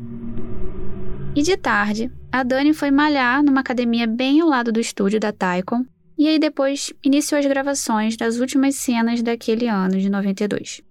E 1.33 1.41
de 1.41 1.55
tarde, 1.55 2.11
a 2.29 2.43
Dani 2.43 2.73
foi 2.73 2.91
malhar 2.91 3.41
numa 3.41 3.61
academia 3.61 4.05
bem 4.05 4.41
ao 4.41 4.49
lado 4.49 4.73
do 4.73 4.79
estúdio 4.81 5.21
da 5.21 5.31
Taikon, 5.31 5.85
e 6.17 6.27
aí 6.27 6.37
depois 6.37 6.91
iniciou 7.01 7.39
as 7.39 7.45
gravações 7.45 8.17
das 8.17 8.39
últimas 8.39 8.75
cenas 8.75 9.21
daquele 9.21 9.69
ano 9.69 9.97
de 9.97 10.09
92. 10.09 10.81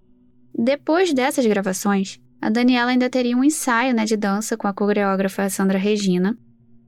Depois 0.58 1.12
dessas 1.12 1.44
gravações, 1.44 2.18
a 2.40 2.48
Daniela 2.48 2.92
ainda 2.92 3.10
teria 3.10 3.36
um 3.36 3.44
ensaio 3.44 3.94
né, 3.94 4.06
de 4.06 4.16
dança 4.16 4.56
com 4.56 4.66
a 4.66 4.72
coreógrafa 4.72 5.50
Sandra 5.50 5.76
Regina. 5.76 6.34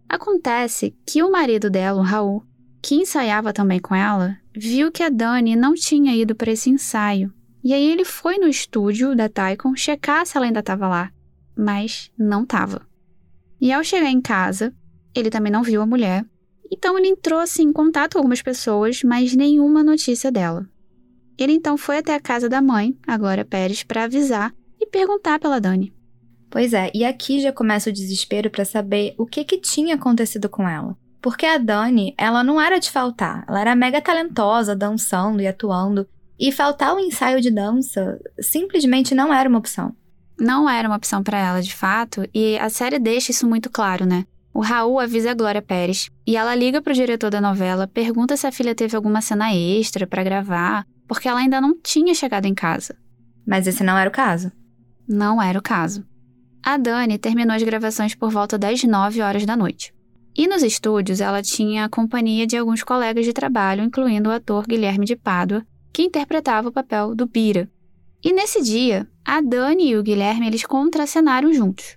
Acontece 0.08 0.96
que 1.06 1.22
o 1.22 1.30
marido 1.30 1.68
dela, 1.68 2.00
o 2.00 2.04
Raul, 2.04 2.42
que 2.80 2.94
ensaiava 2.94 3.52
também 3.52 3.78
com 3.78 3.94
ela, 3.94 4.38
viu 4.56 4.90
que 4.90 5.02
a 5.02 5.08
Dani 5.08 5.54
não 5.54 5.74
tinha 5.74 6.16
ido 6.16 6.34
para 6.34 6.50
esse 6.50 6.70
ensaio. 6.70 7.32
E 7.62 7.74
aí 7.74 7.90
ele 7.90 8.04
foi 8.04 8.38
no 8.38 8.48
estúdio 8.48 9.14
da 9.14 9.28
Taikon 9.28 9.76
checar 9.76 10.24
se 10.24 10.36
ela 10.36 10.46
ainda 10.46 10.60
estava 10.60 10.88
lá, 10.88 11.12
mas 11.56 12.10
não 12.16 12.44
estava. 12.44 12.86
E 13.60 13.72
ao 13.72 13.84
chegar 13.84 14.10
em 14.10 14.20
casa, 14.20 14.74
ele 15.14 15.28
também 15.28 15.52
não 15.52 15.62
viu 15.62 15.82
a 15.82 15.86
mulher. 15.86 16.24
Então 16.70 16.96
ele 16.96 17.08
entrou 17.08 17.40
assim 17.40 17.64
em 17.64 17.72
contato 17.72 18.12
com 18.12 18.18
algumas 18.18 18.40
pessoas, 18.40 19.02
mas 19.02 19.34
nenhuma 19.34 19.82
notícia 19.82 20.30
dela. 20.30 20.66
Ele 21.36 21.52
então 21.52 21.76
foi 21.76 21.98
até 21.98 22.14
a 22.14 22.20
casa 22.20 22.48
da 22.48 22.62
mãe, 22.62 22.96
a 23.06 23.18
Glória 23.18 23.44
Pérez, 23.44 23.82
para 23.82 24.04
avisar 24.04 24.54
e 24.80 24.86
perguntar 24.86 25.38
pela 25.38 25.60
Dani. 25.60 25.92
Pois 26.50 26.72
é, 26.72 26.90
e 26.94 27.04
aqui 27.04 27.40
já 27.40 27.52
começa 27.52 27.90
o 27.90 27.92
desespero 27.92 28.50
para 28.50 28.64
saber 28.64 29.14
o 29.18 29.26
que 29.26 29.44
que 29.44 29.58
tinha 29.58 29.94
acontecido 29.94 30.48
com 30.48 30.68
ela. 30.68 30.96
Porque 31.20 31.44
a 31.44 31.58
Dani, 31.58 32.14
ela 32.16 32.44
não 32.44 32.60
era 32.60 32.78
de 32.78 32.90
faltar, 32.90 33.44
ela 33.48 33.60
era 33.60 33.74
mega 33.74 34.00
talentosa, 34.00 34.74
dançando 34.74 35.42
e 35.42 35.46
atuando, 35.46 36.08
e 36.38 36.52
faltar 36.52 36.94
o 36.94 37.00
ensaio 37.00 37.40
de 37.40 37.50
dança 37.50 38.20
simplesmente 38.40 39.14
não 39.14 39.34
era 39.34 39.48
uma 39.48 39.58
opção 39.58 39.94
não 40.40 40.68
era 40.68 40.88
uma 40.88 40.96
opção 40.96 41.22
para 41.22 41.38
ela, 41.38 41.60
de 41.60 41.74
fato, 41.74 42.28
e 42.32 42.58
a 42.58 42.70
série 42.70 42.98
deixa 42.98 43.32
isso 43.32 43.46
muito 43.46 43.68
claro, 43.68 44.06
né? 44.06 44.24
O 44.54 44.60
Raul 44.60 44.98
avisa 44.98 45.30
a 45.30 45.34
Glória 45.34 45.62
Pérez 45.62 46.10
e 46.26 46.36
ela 46.36 46.54
liga 46.54 46.80
pro 46.80 46.94
diretor 46.94 47.30
da 47.30 47.40
novela, 47.40 47.86
pergunta 47.86 48.36
se 48.36 48.46
a 48.46 48.52
filha 48.52 48.74
teve 48.74 48.96
alguma 48.96 49.20
cena 49.20 49.54
extra 49.54 50.06
para 50.06 50.24
gravar, 50.24 50.86
porque 51.06 51.28
ela 51.28 51.40
ainda 51.40 51.60
não 51.60 51.78
tinha 51.80 52.14
chegado 52.14 52.46
em 52.46 52.54
casa. 52.54 52.96
Mas 53.46 53.66
esse 53.66 53.84
não 53.84 53.96
era 53.96 54.08
o 54.08 54.12
caso. 54.12 54.50
Não 55.06 55.40
era 55.40 55.58
o 55.58 55.62
caso. 55.62 56.04
A 56.62 56.76
Dani 56.76 57.18
terminou 57.18 57.54
as 57.54 57.62
gravações 57.62 58.14
por 58.14 58.30
volta 58.30 58.58
das 58.58 58.82
9 58.82 59.20
horas 59.22 59.46
da 59.46 59.56
noite. 59.56 59.94
E 60.36 60.46
nos 60.46 60.62
estúdios 60.62 61.20
ela 61.20 61.42
tinha 61.42 61.84
a 61.84 61.88
companhia 61.88 62.46
de 62.46 62.56
alguns 62.56 62.82
colegas 62.82 63.24
de 63.24 63.32
trabalho, 63.32 63.82
incluindo 63.82 64.28
o 64.28 64.32
ator 64.32 64.66
Guilherme 64.66 65.04
de 65.04 65.16
Pádua, 65.16 65.66
que 65.92 66.02
interpretava 66.02 66.68
o 66.68 66.72
papel 66.72 67.14
do 67.14 67.26
Bira, 67.26 67.68
e 68.22 68.32
nesse 68.32 68.60
dia, 68.60 69.08
a 69.24 69.40
Dani 69.40 69.90
e 69.90 69.96
o 69.96 70.02
Guilherme, 70.02 70.48
eles 70.48 70.64
contracenaram 70.64 71.52
juntos. 71.52 71.96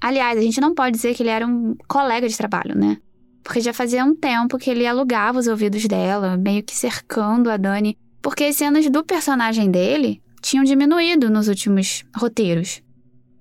Aliás, 0.00 0.38
a 0.38 0.42
gente 0.42 0.60
não 0.60 0.74
pode 0.74 0.96
dizer 0.96 1.14
que 1.14 1.22
ele 1.22 1.28
era 1.28 1.46
um 1.46 1.76
colega 1.86 2.26
de 2.26 2.36
trabalho, 2.36 2.74
né? 2.74 2.96
Porque 3.42 3.60
já 3.60 3.74
fazia 3.74 4.04
um 4.04 4.14
tempo 4.14 4.56
que 4.56 4.70
ele 4.70 4.86
alugava 4.86 5.38
os 5.38 5.46
ouvidos 5.46 5.84
dela, 5.84 6.38
meio 6.38 6.62
que 6.62 6.74
cercando 6.74 7.50
a 7.50 7.56
Dani, 7.58 7.98
porque 8.22 8.44
as 8.44 8.56
cenas 8.56 8.88
do 8.88 9.04
personagem 9.04 9.70
dele 9.70 10.22
tinham 10.40 10.64
diminuído 10.64 11.28
nos 11.28 11.48
últimos 11.48 12.04
roteiros. 12.16 12.82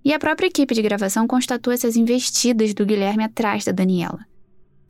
E 0.07 0.13
a 0.13 0.19
própria 0.19 0.47
equipe 0.47 0.73
de 0.73 0.81
gravação 0.81 1.27
constatou 1.27 1.73
essas 1.73 1.97
investidas 1.97 2.73
do 2.73 2.85
Guilherme 2.85 3.25
atrás 3.25 3.65
da 3.65 3.73
Daniela. 3.73 4.25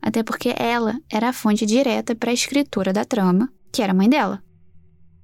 Até 0.00 0.22
porque 0.22 0.54
ela 0.56 0.96
era 1.10 1.30
a 1.30 1.32
fonte 1.32 1.66
direta 1.66 2.14
para 2.14 2.30
a 2.30 2.32
escritora 2.32 2.92
da 2.92 3.04
trama, 3.04 3.52
que 3.72 3.82
era 3.82 3.90
a 3.90 3.94
mãe 3.96 4.08
dela. 4.08 4.40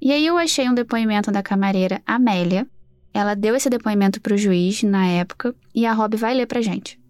E 0.02 0.10
aí 0.10 0.26
eu 0.26 0.36
achei 0.36 0.68
um 0.68 0.74
depoimento 0.74 1.30
da 1.30 1.44
camareira 1.44 2.02
Amélia. 2.04 2.66
Ela 3.14 3.36
deu 3.36 3.54
esse 3.54 3.70
depoimento 3.70 4.20
para 4.20 4.34
o 4.34 4.36
juiz 4.36 4.82
na 4.82 5.06
época 5.06 5.54
e 5.72 5.86
a 5.86 5.92
Rob 5.92 6.16
vai 6.16 6.34
ler 6.34 6.46
pra 6.46 6.60
gente. 6.60 7.00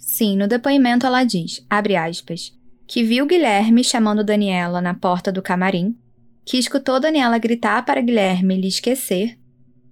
Sim, 0.00 0.36
no 0.36 0.48
depoimento 0.48 1.06
ela 1.06 1.22
diz, 1.22 1.64
abre 1.70 1.94
aspas, 1.94 2.52
que 2.88 3.04
viu 3.04 3.24
Guilherme 3.24 3.84
chamando 3.84 4.24
Daniela 4.24 4.80
na 4.80 4.94
porta 4.94 5.30
do 5.30 5.42
camarim, 5.42 5.96
que 6.44 6.58
escutou 6.58 6.98
Daniela 6.98 7.38
gritar 7.38 7.84
para 7.84 8.00
Guilherme 8.00 8.60
lhe 8.60 8.66
esquecer, 8.66 9.38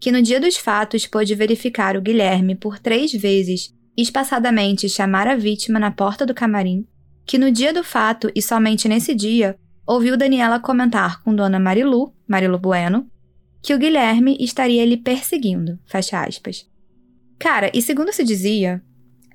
que 0.00 0.10
no 0.10 0.22
dia 0.22 0.40
dos 0.40 0.56
fatos 0.56 1.06
pôde 1.06 1.34
verificar 1.34 1.96
o 1.96 2.00
Guilherme 2.00 2.54
por 2.54 2.78
três 2.78 3.12
vezes 3.12 3.74
espaçadamente 3.96 4.88
chamar 4.88 5.28
a 5.28 5.36
vítima 5.36 5.78
na 5.78 5.90
porta 5.90 6.24
do 6.24 6.34
camarim, 6.34 6.86
que 7.26 7.36
no 7.36 7.52
dia 7.52 7.72
do 7.72 7.84
fato 7.84 8.30
e 8.34 8.40
somente 8.40 8.88
nesse 8.88 9.14
dia 9.14 9.56
ouviu 9.86 10.16
Daniela 10.16 10.58
comentar 10.58 11.22
com 11.22 11.34
Dona 11.34 11.58
Marilu, 11.58 12.14
Marilu 12.26 12.58
Bueno, 12.58 13.06
que 13.62 13.74
o 13.74 13.78
Guilherme 13.78 14.38
estaria 14.40 14.84
lhe 14.86 14.96
perseguindo, 14.96 15.78
fecha 15.84 16.24
aspas. 16.24 16.66
Cara, 17.38 17.70
e 17.74 17.82
segundo 17.82 18.12
se 18.12 18.24
dizia, 18.24 18.82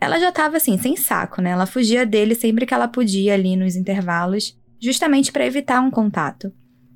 ela 0.02 0.20
já 0.20 0.32
tava 0.32 0.58
assim, 0.58 0.78
sem 0.78 0.96
saco, 0.96 1.42
né? 1.42 1.52
Ela 1.52 1.66
fugia 1.66 2.06
dele 2.06 2.34
sempre 2.34 2.66
que 2.66 2.74
ela 2.74 2.88
podia 2.88 3.34
ali 3.34 3.56
nos 3.56 3.76
intervalos, 3.76 4.58
justamente 4.80 5.32
para 5.32 5.46
evitar 5.46 5.80
um 5.82 5.92
contato. 5.92 6.52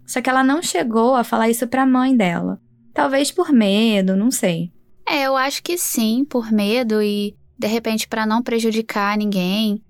Só 0.06 0.22
que 0.22 0.30
ela 0.30 0.44
não 0.44 0.62
chegou 0.62 1.16
a 1.16 1.24
falar 1.24 1.50
isso 1.50 1.68
para 1.68 1.84
a 1.84 1.88
mãe 1.88 2.16
dela. 2.16 2.60
Talvez 3.00 3.32
por 3.32 3.54
medo, 3.54 4.18
não 4.18 4.30
sei. 4.30 4.74
É, 5.08 5.24
eu 5.24 5.38
acho 5.38 5.64
que 5.64 5.78
sim, 5.78 6.26
por 6.26 6.52
medo 6.52 7.02
e 7.02 7.34
de 7.58 7.66
repente 7.66 8.06
para 8.06 8.26
não 8.26 8.44
prejudicar 8.44 9.18
ninguém. 9.18 9.82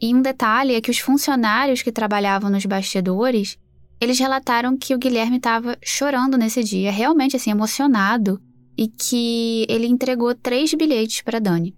E 0.00 0.14
um 0.14 0.22
detalhe 0.22 0.72
é 0.76 0.80
que 0.80 0.90
os 0.90 1.00
funcionários 1.00 1.82
que 1.82 1.90
trabalhavam 1.90 2.48
nos 2.48 2.64
bastidores, 2.64 3.58
eles 4.00 4.20
relataram 4.20 4.76
que 4.76 4.94
o 4.94 4.98
Guilherme 4.98 5.38
estava 5.38 5.76
chorando 5.82 6.38
nesse 6.38 6.62
dia, 6.62 6.92
realmente 6.92 7.34
assim, 7.34 7.50
emocionado. 7.50 8.40
e 8.78 8.86
que 8.86 9.66
ele 9.68 9.88
entregou 9.88 10.32
três 10.32 10.72
bilhetes 10.74 11.22
para 11.22 11.40
Dani. 11.40 11.74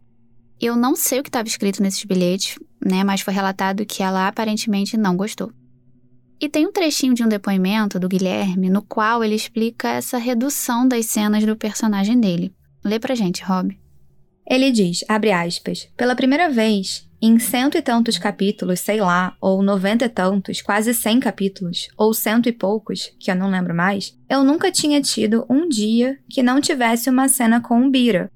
Eu 0.61 0.77
não 0.77 0.95
sei 0.95 1.21
o 1.21 1.23
que 1.23 1.31
estava 1.31 1.49
escrito 1.49 1.83
nesses 1.83 2.05
bilhetes, 2.05 2.59
né, 2.85 3.03
mas 3.03 3.23
foi 3.23 3.33
relatado 3.33 3.87
que 3.87 4.03
ela 4.03 4.29
aparentemente 4.29 4.97
não 4.97 5.17
gostou. 5.17 5.51
E 6.41 6.49
tem 6.49 6.67
um 6.67 6.73
trechinho 6.73 7.15
de 7.15 7.25
um 7.25 7.29
depoimento 7.29 7.99
do 7.99 8.09
Guilherme 8.09 8.69
no 8.69 8.83
qual 8.83 9.25
ele 9.25 9.35
explica 9.35 9.89
essa 9.89 10.19
redução 10.19 10.87
das 10.87 11.07
cenas 11.07 11.45
do 11.45 11.57
personagem 11.57 12.21
dele. 12.21 12.55
Lê 12.85 12.99
pra 12.99 13.15
gente, 13.15 13.43
Rob. 13.43 13.77
Ele 14.49 14.71
diz, 14.71 15.05
abre 15.09 15.33
aspas, 15.33 15.89
pela 15.97 16.15
primeira 16.15 16.49
vez, 16.49 17.09
em 17.21 17.39
cento 17.39 17.77
e 17.77 17.83
tantos 17.83 18.19
capítulos, 18.19 18.79
sei 18.81 19.01
lá, 19.01 19.37
ou 19.41 19.63
noventa 19.63 20.05
e 20.05 20.09
tantos, 20.09 20.63
quase 20.63 20.95
cem 20.95 21.19
capítulos, 21.19 21.89
ou 21.97 22.15
cento 22.15 22.49
e 22.49 22.53
poucos, 22.53 23.13
que 23.19 23.31
eu 23.31 23.35
não 23.35 23.51
lembro 23.51 23.75
mais, 23.75 24.17
eu 24.29 24.45
nunca 24.45 24.71
tinha 24.71 25.01
tido 25.01 25.45
um 25.49 25.69
dia 25.69 26.19
que 26.29 26.43
não 26.43 26.61
tivesse 26.61 27.11
uma 27.11 27.29
cena 27.29 27.61
com 27.61 27.85
o 27.85 27.91
Bira. 27.91 28.31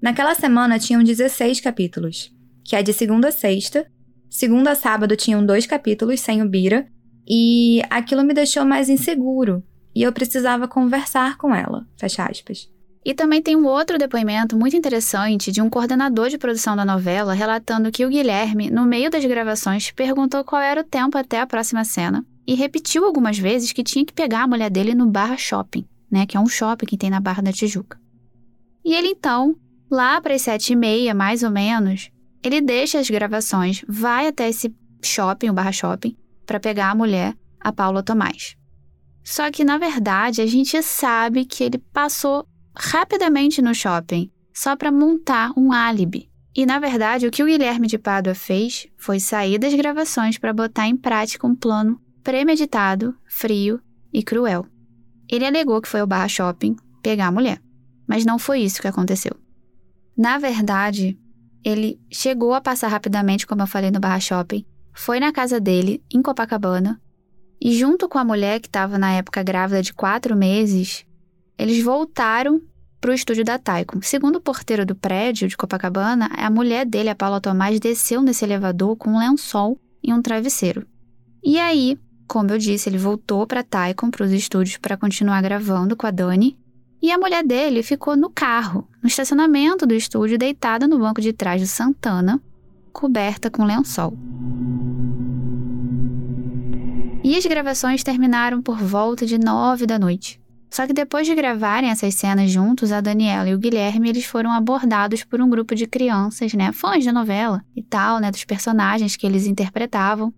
Naquela 0.00 0.34
semana 0.34 0.80
tinham 0.80 1.04
16 1.04 1.60
capítulos, 1.60 2.34
que 2.64 2.74
é 2.74 2.82
de 2.82 2.92
segunda 2.92 3.28
a 3.28 3.32
sexta. 3.32 3.86
Segunda 4.28 4.72
a 4.72 4.74
sábado 4.74 5.14
tinham 5.14 5.44
dois 5.44 5.66
capítulos 5.66 6.20
sem 6.20 6.42
o 6.42 6.48
Bira, 6.48 6.88
e 7.26 7.82
aquilo 7.90 8.24
me 8.24 8.34
deixou 8.34 8.64
mais 8.64 8.88
inseguro, 8.88 9.62
e 9.94 10.02
eu 10.02 10.12
precisava 10.12 10.66
conversar 10.66 11.36
com 11.36 11.54
ela. 11.54 11.86
Fecha 11.96 12.24
aspas. 12.24 12.70
E 13.04 13.14
também 13.14 13.42
tem 13.42 13.56
um 13.56 13.66
outro 13.66 13.98
depoimento 13.98 14.56
muito 14.56 14.76
interessante 14.76 15.50
de 15.50 15.60
um 15.60 15.68
coordenador 15.68 16.28
de 16.28 16.38
produção 16.38 16.76
da 16.76 16.84
novela 16.84 17.34
relatando 17.34 17.90
que 17.90 18.06
o 18.06 18.08
Guilherme, 18.08 18.70
no 18.70 18.84
meio 18.84 19.10
das 19.10 19.24
gravações, 19.24 19.90
perguntou 19.90 20.44
qual 20.44 20.62
era 20.62 20.80
o 20.80 20.84
tempo 20.84 21.18
até 21.18 21.40
a 21.40 21.46
próxima 21.46 21.84
cena 21.84 22.24
e 22.46 22.54
repetiu 22.54 23.04
algumas 23.04 23.38
vezes 23.38 23.72
que 23.72 23.82
tinha 23.82 24.04
que 24.04 24.12
pegar 24.12 24.42
a 24.44 24.46
mulher 24.46 24.70
dele 24.70 24.94
no 24.94 25.06
Barra 25.06 25.36
Shopping, 25.36 25.84
né, 26.10 26.26
que 26.26 26.36
é 26.36 26.40
um 26.40 26.46
shopping 26.46 26.86
que 26.86 26.96
tem 26.96 27.10
na 27.10 27.20
Barra 27.20 27.42
da 27.42 27.52
Tijuca. 27.52 28.00
E 28.84 28.94
ele 28.94 29.08
então, 29.08 29.56
lá 29.90 30.20
para 30.20 30.34
as 30.34 30.42
sete 30.42 30.72
e 30.72 30.76
meia, 30.76 31.12
mais 31.12 31.42
ou 31.42 31.50
menos, 31.50 32.10
ele 32.42 32.60
deixa 32.60 32.98
as 32.98 33.10
gravações, 33.10 33.84
vai 33.88 34.28
até 34.28 34.48
esse 34.48 34.72
shopping, 35.02 35.50
o 35.50 35.52
Barra 35.52 35.72
Shopping, 35.72 36.16
para 36.46 36.60
pegar 36.60 36.90
a 36.90 36.94
mulher, 36.94 37.34
a 37.60 37.72
Paula 37.72 38.02
Tomás. 38.02 38.56
Só 39.24 39.50
que, 39.50 39.64
na 39.64 39.78
verdade, 39.78 40.40
a 40.40 40.46
gente 40.46 40.82
sabe 40.82 41.44
que 41.44 41.62
ele 41.62 41.78
passou 41.78 42.46
rapidamente 42.74 43.62
no 43.62 43.74
shopping, 43.74 44.30
só 44.52 44.76
para 44.76 44.90
montar 44.90 45.52
um 45.56 45.72
álibi. 45.72 46.30
E 46.54 46.66
na 46.66 46.78
verdade, 46.78 47.26
o 47.26 47.30
que 47.30 47.42
o 47.42 47.46
Guilherme 47.46 47.86
de 47.86 47.98
Pádua 47.98 48.34
fez 48.34 48.86
foi 48.96 49.18
sair 49.18 49.58
das 49.58 49.74
gravações 49.74 50.36
para 50.36 50.52
botar 50.52 50.86
em 50.86 50.96
prática 50.96 51.46
um 51.46 51.54
plano 51.54 51.98
premeditado, 52.22 53.16
frio 53.26 53.80
e 54.12 54.22
cruel. 54.22 54.66
Ele 55.30 55.46
alegou 55.46 55.80
que 55.80 55.88
foi 55.88 56.00
ao 56.00 56.06
Barra 56.06 56.28
Shopping 56.28 56.76
pegar 57.02 57.28
a 57.28 57.32
mulher, 57.32 57.58
mas 58.06 58.26
não 58.26 58.38
foi 58.38 58.60
isso 58.60 58.82
que 58.82 58.88
aconteceu. 58.88 59.32
Na 60.16 60.36
verdade, 60.38 61.18
ele 61.64 61.98
chegou 62.10 62.52
a 62.52 62.60
passar 62.60 62.88
rapidamente, 62.88 63.46
como 63.46 63.62
eu 63.62 63.66
falei 63.66 63.90
no 63.90 64.00
Barra 64.00 64.20
Shopping, 64.20 64.66
foi 64.92 65.18
na 65.18 65.32
casa 65.32 65.60
dele, 65.60 66.02
em 66.12 66.22
Copacabana, 66.22 67.00
e 67.60 67.78
junto 67.78 68.08
com 68.08 68.18
a 68.18 68.24
mulher 68.24 68.60
que 68.60 68.66
estava 68.66 68.98
na 68.98 69.12
época 69.12 69.42
grávida 69.42 69.80
de 69.80 69.94
quatro 69.94 70.36
meses, 70.36 71.06
eles 71.56 71.82
voltaram 71.82 72.60
para 73.00 73.10
o 73.10 73.14
estúdio 73.14 73.44
da 73.44 73.58
Taikon. 73.58 74.00
Segundo 74.02 74.36
o 74.36 74.40
porteiro 74.40 74.84
do 74.84 74.94
prédio 74.94 75.48
de 75.48 75.56
Copacabana, 75.56 76.28
a 76.36 76.50
mulher 76.50 76.84
dele, 76.84 77.08
a 77.08 77.14
Paula 77.14 77.40
Tomás, 77.40 77.78
desceu 77.78 78.20
nesse 78.20 78.44
elevador 78.44 78.96
com 78.96 79.10
um 79.10 79.18
lençol 79.18 79.78
e 80.02 80.12
um 80.12 80.20
travesseiro. 80.20 80.86
E 81.42 81.58
aí, 81.58 81.98
como 82.26 82.50
eu 82.50 82.58
disse, 82.58 82.88
ele 82.88 82.98
voltou 82.98 83.46
para 83.46 83.62
Taikon, 83.62 84.10
para 84.10 84.24
os 84.24 84.32
estúdios, 84.32 84.76
para 84.76 84.96
continuar 84.96 85.40
gravando 85.42 85.96
com 85.96 86.06
a 86.06 86.10
Dani. 86.10 86.58
E 87.00 87.10
a 87.10 87.18
mulher 87.18 87.44
dele 87.44 87.82
ficou 87.82 88.16
no 88.16 88.30
carro, 88.30 88.88
no 89.02 89.08
estacionamento 89.08 89.86
do 89.86 89.94
estúdio, 89.94 90.38
deitada 90.38 90.86
no 90.86 90.98
banco 90.98 91.20
de 91.20 91.32
trás 91.32 91.60
do 91.60 91.66
Santana, 91.66 92.40
coberta 92.92 93.50
com 93.50 93.64
lençol. 93.64 94.16
E 97.24 97.36
as 97.36 97.46
gravações 97.46 98.02
terminaram 98.02 98.60
por 98.60 98.78
volta 98.78 99.24
de 99.24 99.38
nove 99.38 99.86
da 99.86 99.98
noite. 99.98 100.40
Só 100.68 100.86
que 100.86 100.92
depois 100.92 101.26
de 101.26 101.34
gravarem 101.34 101.90
essas 101.90 102.14
cenas 102.14 102.50
juntos, 102.50 102.92
a 102.92 103.00
Daniela 103.00 103.48
e 103.48 103.54
o 103.54 103.58
Guilherme, 103.58 104.08
eles 104.08 104.24
foram 104.24 104.50
abordados 104.50 105.22
por 105.22 105.40
um 105.40 105.48
grupo 105.48 105.74
de 105.74 105.86
crianças, 105.86 106.54
né, 106.54 106.72
fãs 106.72 107.04
da 107.04 107.12
novela 107.12 107.62
e 107.76 107.82
tal, 107.82 108.18
né, 108.18 108.30
dos 108.30 108.44
personagens 108.44 109.14
que 109.14 109.26
eles 109.26 109.46
interpretavam. 109.46 110.32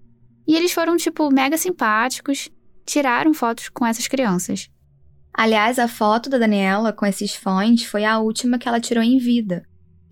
E 0.47 0.57
eles 0.57 0.73
foram, 0.73 0.97
tipo, 0.97 1.31
mega 1.33 1.57
simpáticos, 1.57 2.51
tiraram 2.85 3.33
fotos 3.33 3.69
com 3.69 3.87
essas 3.87 4.09
crianças. 4.09 4.69
Aliás, 5.33 5.79
a 5.79 5.89
foto 5.89 6.29
da 6.29 6.37
Daniela 6.37 6.93
com 6.93 7.07
esses 7.07 7.35
fãs 7.35 7.85
foi 7.85 8.05
a 8.05 8.19
última 8.19 8.59
que 8.59 8.69
ela 8.69 8.81
tirou 8.81 9.03
em 9.03 9.19
vida. 9.19 9.65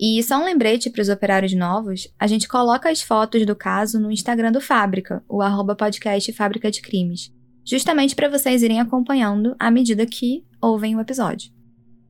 E 0.02 0.20
só 0.22 0.38
um 0.38 0.44
lembrete 0.44 0.90
para 0.90 1.00
os 1.00 1.08
operários 1.08 1.54
novos, 1.54 2.08
a 2.18 2.26
gente 2.26 2.48
coloca 2.48 2.90
as 2.90 3.00
fotos 3.00 3.46
do 3.46 3.54
caso 3.54 4.00
no 4.00 4.10
Instagram 4.10 4.50
do 4.50 4.60
Fábrica, 4.60 5.22
o 5.28 5.40
arroba 5.40 5.76
podcast 5.76 6.32
Fábrica 6.32 6.70
de 6.70 6.82
Crimes 6.82 7.30
justamente 7.64 8.14
para 8.14 8.28
vocês 8.28 8.62
irem 8.62 8.80
acompanhando 8.80 9.54
à 9.58 9.70
medida 9.70 10.06
que 10.06 10.44
ouvem 10.60 10.96
o 10.96 11.00
episódio. 11.00 11.50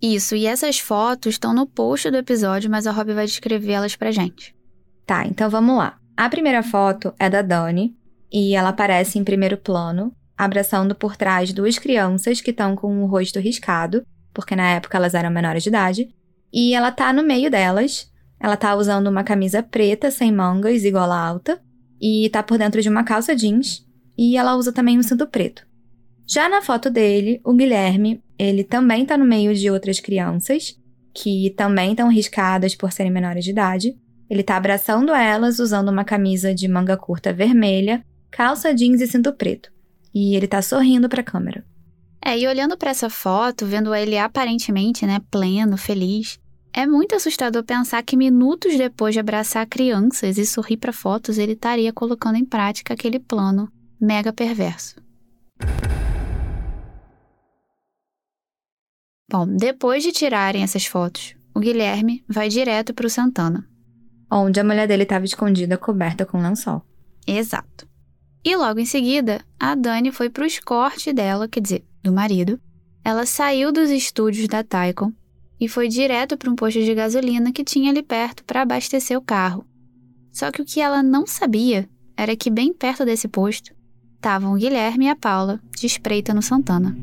Isso, 0.01 0.35
e 0.35 0.47
essas 0.47 0.79
fotos 0.79 1.35
estão 1.35 1.55
no 1.55 1.67
post 1.67 2.11
do 2.11 2.17
episódio, 2.17 2.71
mas 2.71 2.87
a 2.87 2.93
Rob 2.93 3.13
vai 3.15 3.25
descrever 3.25 3.73
elas 3.73 3.95
pra 3.95 4.11
gente. 4.11 4.55
Tá, 5.07 5.25
então 5.27 5.49
vamos 5.49 5.77
lá. 5.77 5.99
A 6.17 6.29
primeira 6.29 6.63
foto 6.63 7.15
é 7.19 7.31
da 7.31 7.41
Dani, 7.41 7.97
e 8.33 8.55
ela 8.55 8.71
aparece 8.71 9.19
em 9.19 9.25
primeiro 9.25 9.57
plano, 9.57 10.13
abraçando 10.37 10.95
por 10.95 11.17
trás 11.17 11.53
duas 11.53 11.79
crianças 11.79 12.41
que 12.41 12.51
estão 12.51 12.75
com 12.75 13.03
o 13.03 13.07
rosto 13.07 13.39
riscado, 13.39 14.05
porque 14.35 14.57
na 14.57 14.71
época 14.71 14.97
elas 14.97 15.15
eram 15.15 15.31
menores 15.31 15.63
de 15.63 15.69
idade, 15.69 16.09
e 16.53 16.75
ela 16.75 16.93
tá 16.93 17.13
no 17.13 17.23
meio 17.23 17.51
delas. 17.51 18.11
Ela 18.41 18.57
tá 18.57 18.75
usando 18.75 19.07
uma 19.07 19.25
camisa 19.25 19.63
preta 19.63 20.11
sem 20.11 20.33
mangas 20.33 20.85
e 20.85 20.91
gola 20.91 21.17
alta, 21.17 21.61
e 22.01 22.29
tá 22.31 22.43
por 22.43 22.59
dentro 22.59 22.83
de 22.83 22.89
uma 22.89 23.05
calça 23.05 23.35
jeans 23.35 23.87
e 24.19 24.37
ela 24.37 24.57
usa 24.57 24.73
também 24.73 24.99
um 24.99 25.03
cinto 25.03 25.27
preto. 25.27 25.67
Já 26.27 26.49
na 26.49 26.63
foto 26.63 26.91
dele, 26.91 27.41
o 27.45 27.53
Guilherme, 27.53 28.23
ele 28.39 28.65
também 28.65 29.05
tá 29.05 29.17
no 29.17 29.25
meio 29.25 29.55
de 29.55 29.71
outras 29.71 30.01
crianças, 30.01 30.77
que 31.15 31.51
também 31.57 31.91
estão 31.91 32.09
riscadas 32.09 32.75
por 32.75 32.93
serem 32.93 33.13
menores 33.13 33.45
de 33.45 33.51
idade. 33.51 33.97
Ele 34.31 34.43
tá 34.43 34.57
abraçando 34.57 35.13
elas 35.13 35.59
usando 35.59 35.89
uma 35.89 36.05
camisa 36.05 36.55
de 36.55 36.67
manga 36.67 36.97
curta 36.97 37.33
vermelha, 37.33 38.05
calça 38.31 38.75
jeans 38.75 39.01
e 39.01 39.07
cinto 39.07 39.33
preto. 39.33 39.71
E 40.15 40.35
ele 40.35 40.47
tá 40.47 40.63
sorrindo 40.63 41.09
para 41.09 41.21
a 41.21 41.25
câmera. 41.25 41.65
É, 42.25 42.39
e 42.39 42.47
olhando 42.47 42.77
para 42.77 42.91
essa 42.91 43.11
foto, 43.11 43.67
vendo 43.67 43.95
ele 43.95 44.17
aparentemente, 44.17 45.05
né, 45.05 45.21
pleno, 45.31 45.77
feliz, 45.77 46.39
é 46.75 46.87
muito 46.87 47.15
assustador 47.15 47.63
pensar 47.63 48.03
que 48.03 48.17
minutos 48.17 48.77
depois 48.79 49.15
de 49.15 49.21
abraçar 49.21 49.67
crianças 49.67 50.39
e 50.39 50.47
sorrir 50.47 50.79
para 50.79 50.93
fotos, 50.93 51.37
ele 51.37 51.53
estaria 51.53 51.93
colocando 51.93 52.37
em 52.37 52.45
prática 52.45 52.95
aquele 52.95 53.19
plano 53.19 53.71
mega 54.01 54.33
perverso. 54.33 54.97
Bom, 59.31 59.47
depois 59.47 60.03
de 60.03 60.13
tirarem 60.13 60.63
essas 60.63 60.87
fotos, 60.87 61.35
o 61.55 61.61
Guilherme 61.61 62.25
vai 62.29 62.49
direto 62.49 62.95
para 62.95 63.07
o 63.07 63.11
Santana. 63.11 63.69
Onde 64.31 64.59
a 64.59 64.65
mulher 64.65 64.89
dele 64.89 65.03
estava 65.03 65.27
escondida, 65.27 65.77
coberta 65.77 66.25
com 66.25 66.41
lençol. 66.41 66.83
Exato. 67.27 67.87
E 68.45 68.57
logo 68.57 68.81
em 68.81 68.87
seguida, 68.87 69.45
a 69.61 69.75
Dani 69.75 70.11
foi 70.11 70.29
para 70.29 70.43
o 70.43 70.47
escorte 70.47 71.13
dela, 71.13 71.47
quer 71.49 71.61
dizer, 71.61 71.85
do 72.03 72.13
marido. 72.13 72.59
Ela 73.05 73.27
saiu 73.27 73.71
dos 73.73 73.91
estúdios 73.91 74.49
da 74.49 74.65
Taikon 74.65 75.13
e 75.63 75.69
foi 75.69 75.87
direto 75.87 76.37
para 76.37 76.51
um 76.51 76.57
posto 76.57 76.83
de 76.83 76.93
gasolina 76.93 77.53
que 77.53 77.63
tinha 77.63 77.89
ali 77.89 78.03
perto 78.03 78.43
para 78.43 78.63
abastecer 78.63 79.17
o 79.17 79.23
carro. 79.23 79.65
Só 80.33 80.51
que 80.51 80.61
o 80.61 80.65
que 80.65 80.81
ela 80.81 81.05
não 81.05 81.25
sabia 81.25 81.89
era 82.17 82.35
que 82.35 82.51
bem 82.51 82.73
perto 82.73 83.05
desse 83.05 83.29
posto 83.29 83.73
estavam 84.17 84.55
o 84.55 84.57
Guilherme 84.57 85.05
e 85.05 85.09
a 85.09 85.15
Paula, 85.15 85.61
de 85.79 85.87
espreita 85.87 86.35
no 86.35 86.43
Santana. 86.43 86.97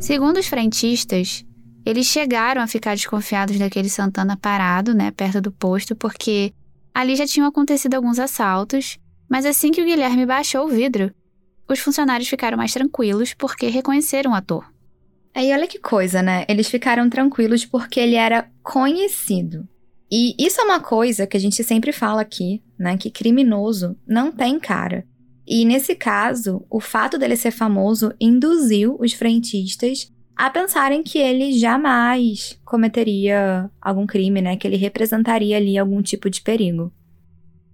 Segundo 0.00 0.38
os 0.38 0.46
frentistas, 0.46 1.44
eles 1.84 2.06
chegaram 2.06 2.62
a 2.62 2.66
ficar 2.66 2.94
desconfiados 2.94 3.58
daquele 3.58 3.90
Santana 3.90 4.38
parado, 4.38 4.94
né, 4.94 5.10
perto 5.10 5.38
do 5.38 5.52
posto, 5.52 5.94
porque 5.94 6.50
ali 6.94 7.14
já 7.14 7.26
tinham 7.26 7.46
acontecido 7.46 7.92
alguns 7.92 8.18
assaltos, 8.18 8.98
mas 9.28 9.44
assim 9.44 9.70
que 9.70 9.82
o 9.82 9.84
Guilherme 9.84 10.24
baixou 10.24 10.64
o 10.64 10.70
vidro, 10.70 11.12
os 11.68 11.78
funcionários 11.78 12.26
ficaram 12.26 12.56
mais 12.56 12.72
tranquilos 12.72 13.34
porque 13.34 13.66
reconheceram 13.66 14.30
o 14.30 14.34
ator. 14.34 14.64
Aí 15.34 15.52
olha 15.52 15.66
que 15.66 15.78
coisa, 15.78 16.22
né? 16.22 16.44
Eles 16.48 16.68
ficaram 16.68 17.08
tranquilos 17.08 17.64
porque 17.64 18.00
ele 18.00 18.14
era 18.14 18.50
conhecido. 18.62 19.68
E 20.10 20.34
isso 20.38 20.60
é 20.60 20.64
uma 20.64 20.80
coisa 20.80 21.26
que 21.26 21.36
a 21.36 21.40
gente 21.40 21.62
sempre 21.62 21.92
fala 21.92 22.22
aqui, 22.22 22.62
né? 22.78 22.96
Que 22.96 23.10
criminoso 23.10 23.96
não 24.06 24.32
tem 24.32 24.58
cara. 24.58 25.04
E 25.46 25.64
nesse 25.64 25.94
caso, 25.94 26.64
o 26.70 26.80
fato 26.80 27.18
dele 27.18 27.36
ser 27.36 27.50
famoso 27.50 28.12
induziu 28.20 28.96
os 29.00 29.12
frentistas 29.12 30.12
a 30.36 30.48
pensarem 30.48 31.02
que 31.02 31.18
ele 31.18 31.58
jamais 31.58 32.58
cometeria 32.64 33.70
algum 33.80 34.06
crime, 34.06 34.40
né? 34.40 34.56
Que 34.56 34.66
ele 34.66 34.76
representaria 34.76 35.56
ali 35.56 35.76
algum 35.76 36.00
tipo 36.00 36.30
de 36.30 36.42
perigo. 36.42 36.92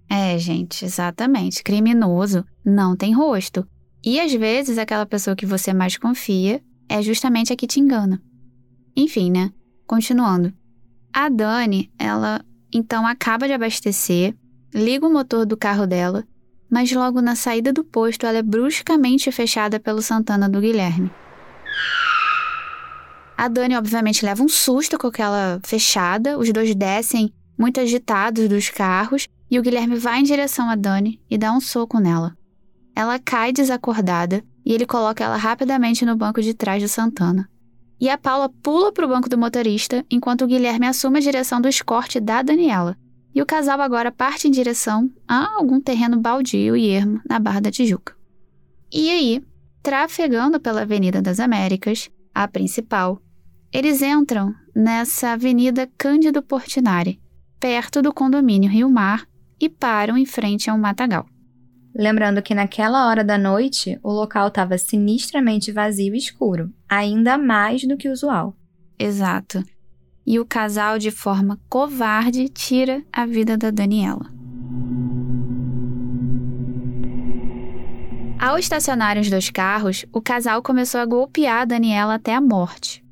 É, 0.09 0.37
gente, 0.37 0.85
exatamente. 0.85 1.63
Criminoso 1.63 2.45
não 2.63 2.95
tem 2.95 3.13
rosto. 3.13 3.67
E 4.03 4.19
às 4.19 4.33
vezes 4.33 4.77
aquela 4.77 5.05
pessoa 5.05 5.35
que 5.35 5.45
você 5.45 5.73
mais 5.73 5.97
confia 5.97 6.61
é 6.89 7.01
justamente 7.01 7.51
a 7.51 7.55
que 7.55 7.67
te 7.67 7.79
engana. 7.79 8.21
Enfim, 8.95 9.31
né? 9.31 9.51
Continuando. 9.85 10.53
A 11.13 11.29
Dani, 11.29 11.91
ela 11.97 12.43
então 12.73 13.05
acaba 13.07 13.47
de 13.47 13.53
abastecer, 13.53 14.35
liga 14.73 15.07
o 15.07 15.11
motor 15.13 15.45
do 15.45 15.55
carro 15.55 15.87
dela, 15.87 16.25
mas 16.69 16.91
logo 16.91 17.21
na 17.21 17.35
saída 17.35 17.71
do 17.71 17.83
posto 17.83 18.25
ela 18.25 18.39
é 18.39 18.43
bruscamente 18.43 19.31
fechada 19.31 19.79
pelo 19.79 20.01
Santana 20.01 20.49
do 20.49 20.59
Guilherme. 20.59 21.11
A 23.37 23.47
Dani, 23.47 23.75
obviamente, 23.75 24.25
leva 24.25 24.43
um 24.43 24.47
susto 24.47 24.97
com 24.97 25.07
aquela 25.07 25.59
fechada, 25.63 26.37
os 26.37 26.51
dois 26.51 26.73
descem 26.73 27.33
muito 27.57 27.79
agitados 27.79 28.47
dos 28.47 28.69
carros 28.69 29.27
e 29.49 29.59
o 29.59 29.61
Guilherme 29.61 29.97
vai 29.97 30.19
em 30.19 30.23
direção 30.23 30.69
a 30.69 30.75
Dani 30.75 31.21
e 31.29 31.37
dá 31.37 31.51
um 31.51 31.59
soco 31.59 31.99
nela. 31.99 32.35
Ela 32.95 33.19
cai 33.19 33.51
desacordada 33.51 34.43
e 34.65 34.73
ele 34.73 34.85
coloca 34.85 35.23
ela 35.23 35.37
rapidamente 35.37 36.05
no 36.05 36.15
banco 36.15 36.41
de 36.41 36.53
trás 36.53 36.81
do 36.81 36.89
Santana. 36.89 37.47
E 37.99 38.09
a 38.09 38.17
Paula 38.17 38.49
pula 38.49 38.91
para 38.91 39.05
o 39.05 39.09
banco 39.09 39.29
do 39.29 39.37
motorista 39.37 40.03
enquanto 40.09 40.43
o 40.43 40.47
Guilherme 40.47 40.87
assume 40.87 41.19
a 41.19 41.21
direção 41.21 41.61
do 41.61 41.69
escorte 41.69 42.19
da 42.19 42.41
Daniela. 42.41 42.97
E 43.33 43.41
o 43.41 43.45
casal 43.45 43.79
agora 43.81 44.11
parte 44.11 44.47
em 44.47 44.51
direção 44.51 45.09
a 45.27 45.55
algum 45.55 45.79
terreno 45.79 46.19
baldio 46.19 46.75
e 46.75 46.87
ermo 46.87 47.21
na 47.29 47.37
Barra 47.37 47.61
da 47.61 47.71
Tijuca. 47.71 48.15
E 48.91 49.09
aí, 49.09 49.43
trafegando 49.83 50.59
pela 50.59 50.81
Avenida 50.81 51.21
das 51.21 51.39
Américas, 51.39 52.09
a 52.33 52.47
principal, 52.47 53.21
eles 53.71 54.01
entram 54.01 54.53
nessa 54.73 55.33
Avenida 55.33 55.89
Cândido 55.97 56.41
Portinari, 56.41 57.19
perto 57.59 58.01
do 58.01 58.13
condomínio 58.13 58.69
Rio 58.69 58.89
Mar, 58.89 59.27
e 59.59 59.69
param 59.69 60.17
em 60.17 60.25
frente 60.25 60.69
a 60.69 60.73
um 60.73 60.77
matagal. 60.77 61.25
Lembrando 61.97 62.41
que 62.41 62.53
naquela 62.53 63.07
hora 63.07 63.23
da 63.23 63.37
noite, 63.37 63.97
o 64.03 64.11
local 64.11 64.49
estava 64.49 64.77
sinistramente 64.77 65.71
vazio 65.71 66.13
e 66.13 66.17
escuro, 66.17 66.69
ainda 66.89 67.37
mais 67.37 67.87
do 67.87 67.95
que 67.95 68.09
usual. 68.09 68.53
Exato. 68.99 69.63
E 70.27 70.37
o 70.37 70.45
casal, 70.45 70.99
de 70.99 71.09
forma 71.09 71.57
covarde, 71.69 72.49
tira 72.49 73.01
a 73.13 73.25
vida 73.25 73.57
da 73.57 73.71
Daniela. 73.71 74.29
Ao 78.37 78.59
estacionarem 78.59 79.21
os 79.21 79.29
dois 79.29 79.49
carros, 79.49 80.05
o 80.11 80.21
casal 80.21 80.61
começou 80.61 80.99
a 80.99 81.05
golpear 81.05 81.61
a 81.61 81.65
Daniela 81.65 82.15
até 82.15 82.35
a 82.35 82.41
morte. 82.41 83.05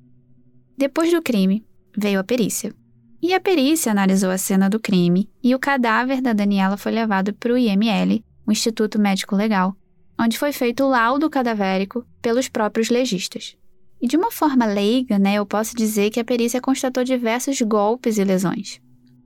Depois 0.78 1.10
do 1.10 1.22
crime, 1.22 1.66
veio 1.98 2.20
a 2.20 2.24
perícia. 2.24 2.74
E 3.22 3.34
a 3.34 3.40
perícia 3.40 3.94
analisou 3.94 4.30
a 4.30 4.38
cena 4.38 4.70
do 4.70 4.78
crime 4.78 5.30
e 5.42 5.56
o 5.56 5.60
cadáver 5.60 6.20
da 6.20 6.34
Daniela 6.34 6.76
foi 6.76 6.92
levado 6.92 7.34
para 7.34 7.54
o 7.54 7.58
IML, 7.58 8.22
o 8.46 8.52
Instituto 8.52 9.00
Médico 9.00 9.36
Legal, 9.36 9.76
onde 10.20 10.38
foi 10.38 10.52
feito 10.52 10.84
o 10.84 10.90
laudo 10.90 11.30
cadavérico 11.30 12.06
pelos 12.22 12.48
próprios 12.48 12.90
legistas. 12.90 13.56
E 14.02 14.08
de 14.08 14.18
uma 14.18 14.32
forma 14.32 14.66
leiga, 14.66 15.18
né, 15.18 15.36
eu 15.36 15.46
posso 15.46 15.76
dizer 15.76 16.10
que 16.10 16.20
a 16.20 16.26
perícia 16.26 16.60
constatou 16.60 17.04
diversos 17.04 17.62
golpes 17.62 18.18
e 18.18 18.24
lesões. 18.24 18.82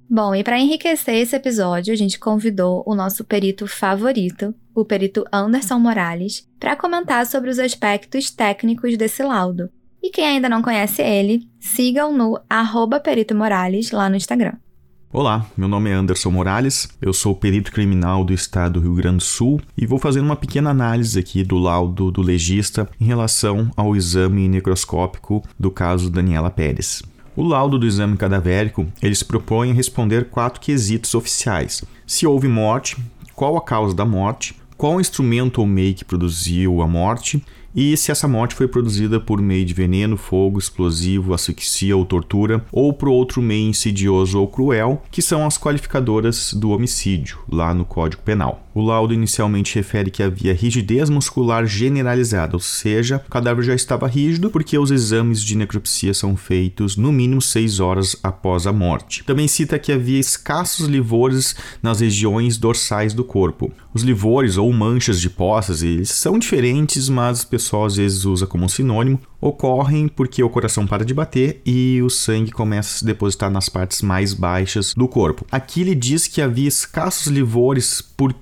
Bom, 0.10 0.34
e 0.34 0.44
para 0.44 0.60
enriquecer 0.60 1.16
esse 1.16 1.36
episódio, 1.36 1.92
a 1.92 1.98
gente 1.98 2.18
convidou 2.18 2.82
o 2.86 2.96
nosso 2.96 3.26
perito 3.26 3.68
favorito, 3.68 4.56
o 4.74 4.86
perito 4.86 5.26
Anderson 5.34 5.80
Morales, 5.80 6.48
para 6.60 6.76
comentar 6.76 7.26
sobre 7.26 7.50
os 7.50 7.60
aspectos 7.60 8.32
técnicos 8.32 8.96
desse 8.96 9.22
laudo. 9.22 9.70
E 10.02 10.10
quem 10.10 10.26
ainda 10.26 10.48
não 10.48 10.62
conhece 10.62 11.02
ele, 11.02 11.50
sigam 11.60 12.16
no 12.16 12.40
arroba 12.50 13.00
Perito 13.00 13.36
Morales 13.36 13.92
lá 13.92 14.10
no 14.10 14.16
Instagram. 14.16 14.54
Olá, 15.10 15.46
meu 15.56 15.70
nome 15.70 15.90
é 15.90 15.94
Anderson 15.94 16.30
Morales, 16.30 16.90
eu 17.02 17.14
sou 17.14 17.34
perito 17.34 17.72
criminal 17.72 18.26
do 18.26 18.34
estado 18.34 18.74
do 18.74 18.82
Rio 18.82 18.94
Grande 18.94 19.20
do 19.20 19.24
Sul 19.24 19.62
e 19.78 19.86
vou 19.86 19.98
fazer 19.98 20.20
uma 20.20 20.36
pequena 20.36 20.72
análise 20.72 21.18
aqui 21.18 21.46
do 21.46 21.58
laudo 21.58 22.12
do 22.12 22.22
legista 22.22 22.90
em 23.00 23.06
relação 23.06 23.72
ao 23.78 23.96
exame 23.96 24.50
necroscópico 24.50 25.42
do 25.58 25.72
caso 25.72 26.10
Daniela 26.10 26.50
Pérez. 26.50 27.02
O 27.38 27.44
laudo 27.44 27.80
do 27.80 27.88
exame 27.88 28.18
cadavérico, 28.18 28.86
ele 29.02 29.16
se 29.16 29.24
propõe 29.24 29.72
a 29.72 29.74
responder 29.74 30.26
quatro 30.26 30.60
quesitos 30.60 31.16
oficiais. 31.16 31.86
Se 32.06 32.28
houve 32.28 32.50
morte, 32.50 32.98
qual 33.34 33.56
a 33.56 33.62
causa 33.62 33.96
da 33.96 34.04
morte, 34.04 34.58
qual 34.76 35.00
instrumento 35.00 35.60
ou 35.60 35.66
meio 35.66 35.96
que 35.96 36.04
produziu 36.04 36.82
a 36.82 36.88
morte 36.88 37.42
e 37.78 37.96
se 37.96 38.12
essa 38.12 38.28
morte 38.28 38.56
foi 38.56 38.68
produzida 38.68 39.20
por 39.20 39.40
meio 39.40 39.64
de 39.64 39.72
veneno, 39.72 40.18
fogo, 40.18 40.58
explosivo, 40.58 41.32
asfixia 41.32 41.96
ou 41.96 42.04
tortura, 42.04 42.66
ou 42.72 42.92
por 42.92 43.08
outro 43.08 43.40
meio 43.40 43.70
insidioso 43.70 44.40
ou 44.40 44.48
cruel, 44.48 45.04
que 45.12 45.22
são 45.22 45.46
as 45.46 45.60
qualificadoras 45.60 46.56
do 46.56 46.72
homicídio, 46.72 47.38
lá 47.48 47.76
no 47.76 47.86
Código 47.86 48.24
Penal. 48.24 48.67
O 48.78 48.82
laudo 48.84 49.12
inicialmente 49.12 49.74
refere 49.74 50.12
que 50.12 50.22
havia 50.22 50.54
rigidez 50.54 51.10
muscular 51.10 51.66
generalizada, 51.66 52.56
ou 52.56 52.60
seja, 52.60 53.24
o 53.26 53.32
cadáver 53.32 53.66
já 53.66 53.74
estava 53.74 54.08
rígido 54.08 54.52
porque 54.52 54.78
os 54.78 54.92
exames 54.92 55.42
de 55.42 55.58
necropsia 55.58 56.14
são 56.14 56.38
feitos 56.38 56.96
no 56.96 57.12
mínimo 57.12 57.42
seis 57.42 57.80
horas 57.80 58.16
após 58.22 58.68
a 58.68 58.72
morte. 58.72 59.24
Também 59.24 59.48
cita 59.48 59.80
que 59.80 59.92
havia 59.92 60.20
escassos 60.20 60.88
livores 60.88 61.56
nas 61.82 62.02
regiões 62.02 62.56
dorsais 62.60 63.16
do 63.16 63.24
corpo. 63.24 63.74
Os 63.96 64.04
livores 64.04 64.58
ou 64.58 64.72
manchas 64.72 65.20
de 65.20 65.32
poças 65.32 65.82
eles 65.82 66.12
são 66.12 66.38
diferentes, 66.38 67.10
mas 67.10 67.42
o 67.42 67.48
pessoal 67.48 67.86
às 67.86 67.96
vezes 67.96 68.26
usa 68.26 68.46
como 68.46 68.70
sinônimo 68.70 69.20
ocorrem 69.42 70.08
porque 70.08 70.44
o 70.44 70.50
coração 70.50 70.88
para 70.88 71.06
de 71.06 71.14
bater 71.14 71.62
e 71.66 72.02
o 72.04 72.10
sangue 72.10 72.52
começa 72.52 72.96
a 72.96 73.00
se 73.00 73.06
depositar 73.06 73.52
nas 73.52 73.70
partes 73.70 74.02
mais 74.02 74.34
baixas 74.34 74.94
do 74.96 75.08
corpo. 75.08 75.46
Aqui 75.52 75.82
ele 75.82 75.96
diz 75.96 76.28
que 76.28 76.42
havia 76.42 76.68
escassos 76.68 77.28
livores, 77.28 78.02
por 78.02 78.34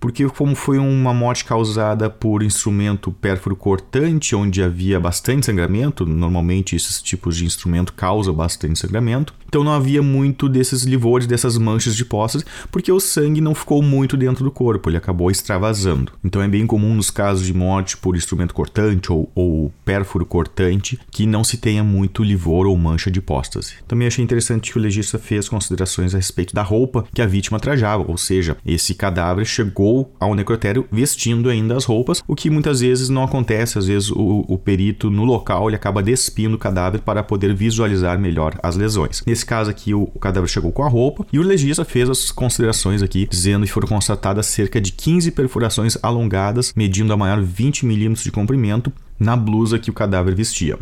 Porque 0.00 0.26
como 0.28 0.54
foi 0.54 0.78
uma 0.78 1.14
morte 1.14 1.44
causada 1.44 2.10
por 2.10 2.42
instrumento 2.42 3.10
pérfuro 3.10 3.56
cortante, 3.56 4.34
onde 4.34 4.62
havia 4.62 4.98
bastante 4.98 5.46
sangramento, 5.46 6.06
normalmente 6.06 6.76
esses 6.76 7.00
tipos 7.00 7.36
de 7.36 7.44
instrumento 7.44 7.92
causam 7.92 8.34
bastante 8.34 8.78
sangramento, 8.78 9.34
então 9.48 9.64
não 9.64 9.72
havia 9.72 10.02
muito 10.02 10.48
desses 10.48 10.82
livores, 10.82 11.26
dessas 11.26 11.56
manchas 11.56 11.96
de 11.96 12.04
poças, 12.04 12.44
porque 12.70 12.92
o 12.92 13.00
sangue 13.00 13.40
não 13.40 13.54
ficou 13.54 13.82
muito 13.82 14.16
dentro 14.16 14.44
do 14.44 14.50
corpo, 14.50 14.90
ele 14.90 14.96
acabou 14.98 15.30
extravasando. 15.30 16.12
Então 16.22 16.42
é 16.42 16.48
bem 16.48 16.66
comum 16.66 16.94
nos 16.94 17.10
casos 17.10 17.46
de 17.46 17.54
morte 17.54 17.96
por 17.96 18.14
instrumento 18.14 18.52
cortante 18.52 19.10
ou, 19.10 19.30
ou 19.34 19.72
pérfuro 19.84 20.26
cortante 20.26 20.98
que 21.10 21.26
não 21.26 21.42
se 21.42 21.56
tenha 21.56 21.82
muito 21.82 22.22
livor 22.22 22.66
ou 22.66 22.76
mancha 22.76 23.10
de 23.10 23.20
hipóstase. 23.20 23.74
Também 23.86 24.06
achei 24.06 24.22
interessante 24.22 24.70
que 24.70 24.78
o 24.78 24.80
legista 24.80 25.18
fez 25.18 25.48
considerações 25.48 26.14
a 26.14 26.18
respeito 26.18 26.54
da 26.54 26.62
roupa 26.62 27.06
que 27.14 27.22
a 27.22 27.26
vítima 27.26 27.58
trajava, 27.58 28.04
ou 28.06 28.18
seja, 28.18 28.56
esse 28.66 28.94
cadáver 28.94 29.46
chegou 29.46 29.67
ao 30.18 30.34
necrotério 30.34 30.86
vestindo 30.90 31.48
ainda 31.48 31.76
as 31.76 31.84
roupas, 31.84 32.22
o 32.26 32.34
que 32.34 32.50
muitas 32.50 32.80
vezes 32.80 33.08
não 33.08 33.22
acontece, 33.22 33.78
às 33.78 33.86
vezes 33.86 34.10
o, 34.10 34.44
o 34.48 34.58
perito 34.58 35.10
no 35.10 35.24
local 35.24 35.68
ele 35.68 35.76
acaba 35.76 36.02
despindo 36.02 36.56
o 36.56 36.58
cadáver 36.58 37.00
para 37.00 37.22
poder 37.22 37.54
visualizar 37.54 38.18
melhor 38.18 38.58
as 38.62 38.76
lesões. 38.76 39.22
Nesse 39.26 39.44
caso 39.44 39.70
aqui 39.70 39.94
o, 39.94 40.10
o 40.14 40.18
cadáver 40.18 40.48
chegou 40.48 40.72
com 40.72 40.82
a 40.82 40.88
roupa 40.88 41.26
e 41.32 41.38
o 41.38 41.42
legista 41.42 41.84
fez 41.84 42.08
as 42.08 42.30
considerações 42.30 43.02
aqui 43.02 43.26
dizendo 43.28 43.66
que 43.66 43.72
foram 43.72 43.88
constatadas 43.88 44.46
cerca 44.46 44.80
de 44.80 44.92
15 44.92 45.30
perfurações 45.32 45.96
alongadas, 46.02 46.72
medindo 46.74 47.12
a 47.12 47.16
maior 47.16 47.42
20 47.42 47.86
milímetros 47.86 48.24
de 48.24 48.30
comprimento, 48.30 48.92
na 49.18 49.36
blusa 49.36 49.78
que 49.78 49.90
o 49.90 49.94
cadáver 49.94 50.34
vestia. 50.34 50.78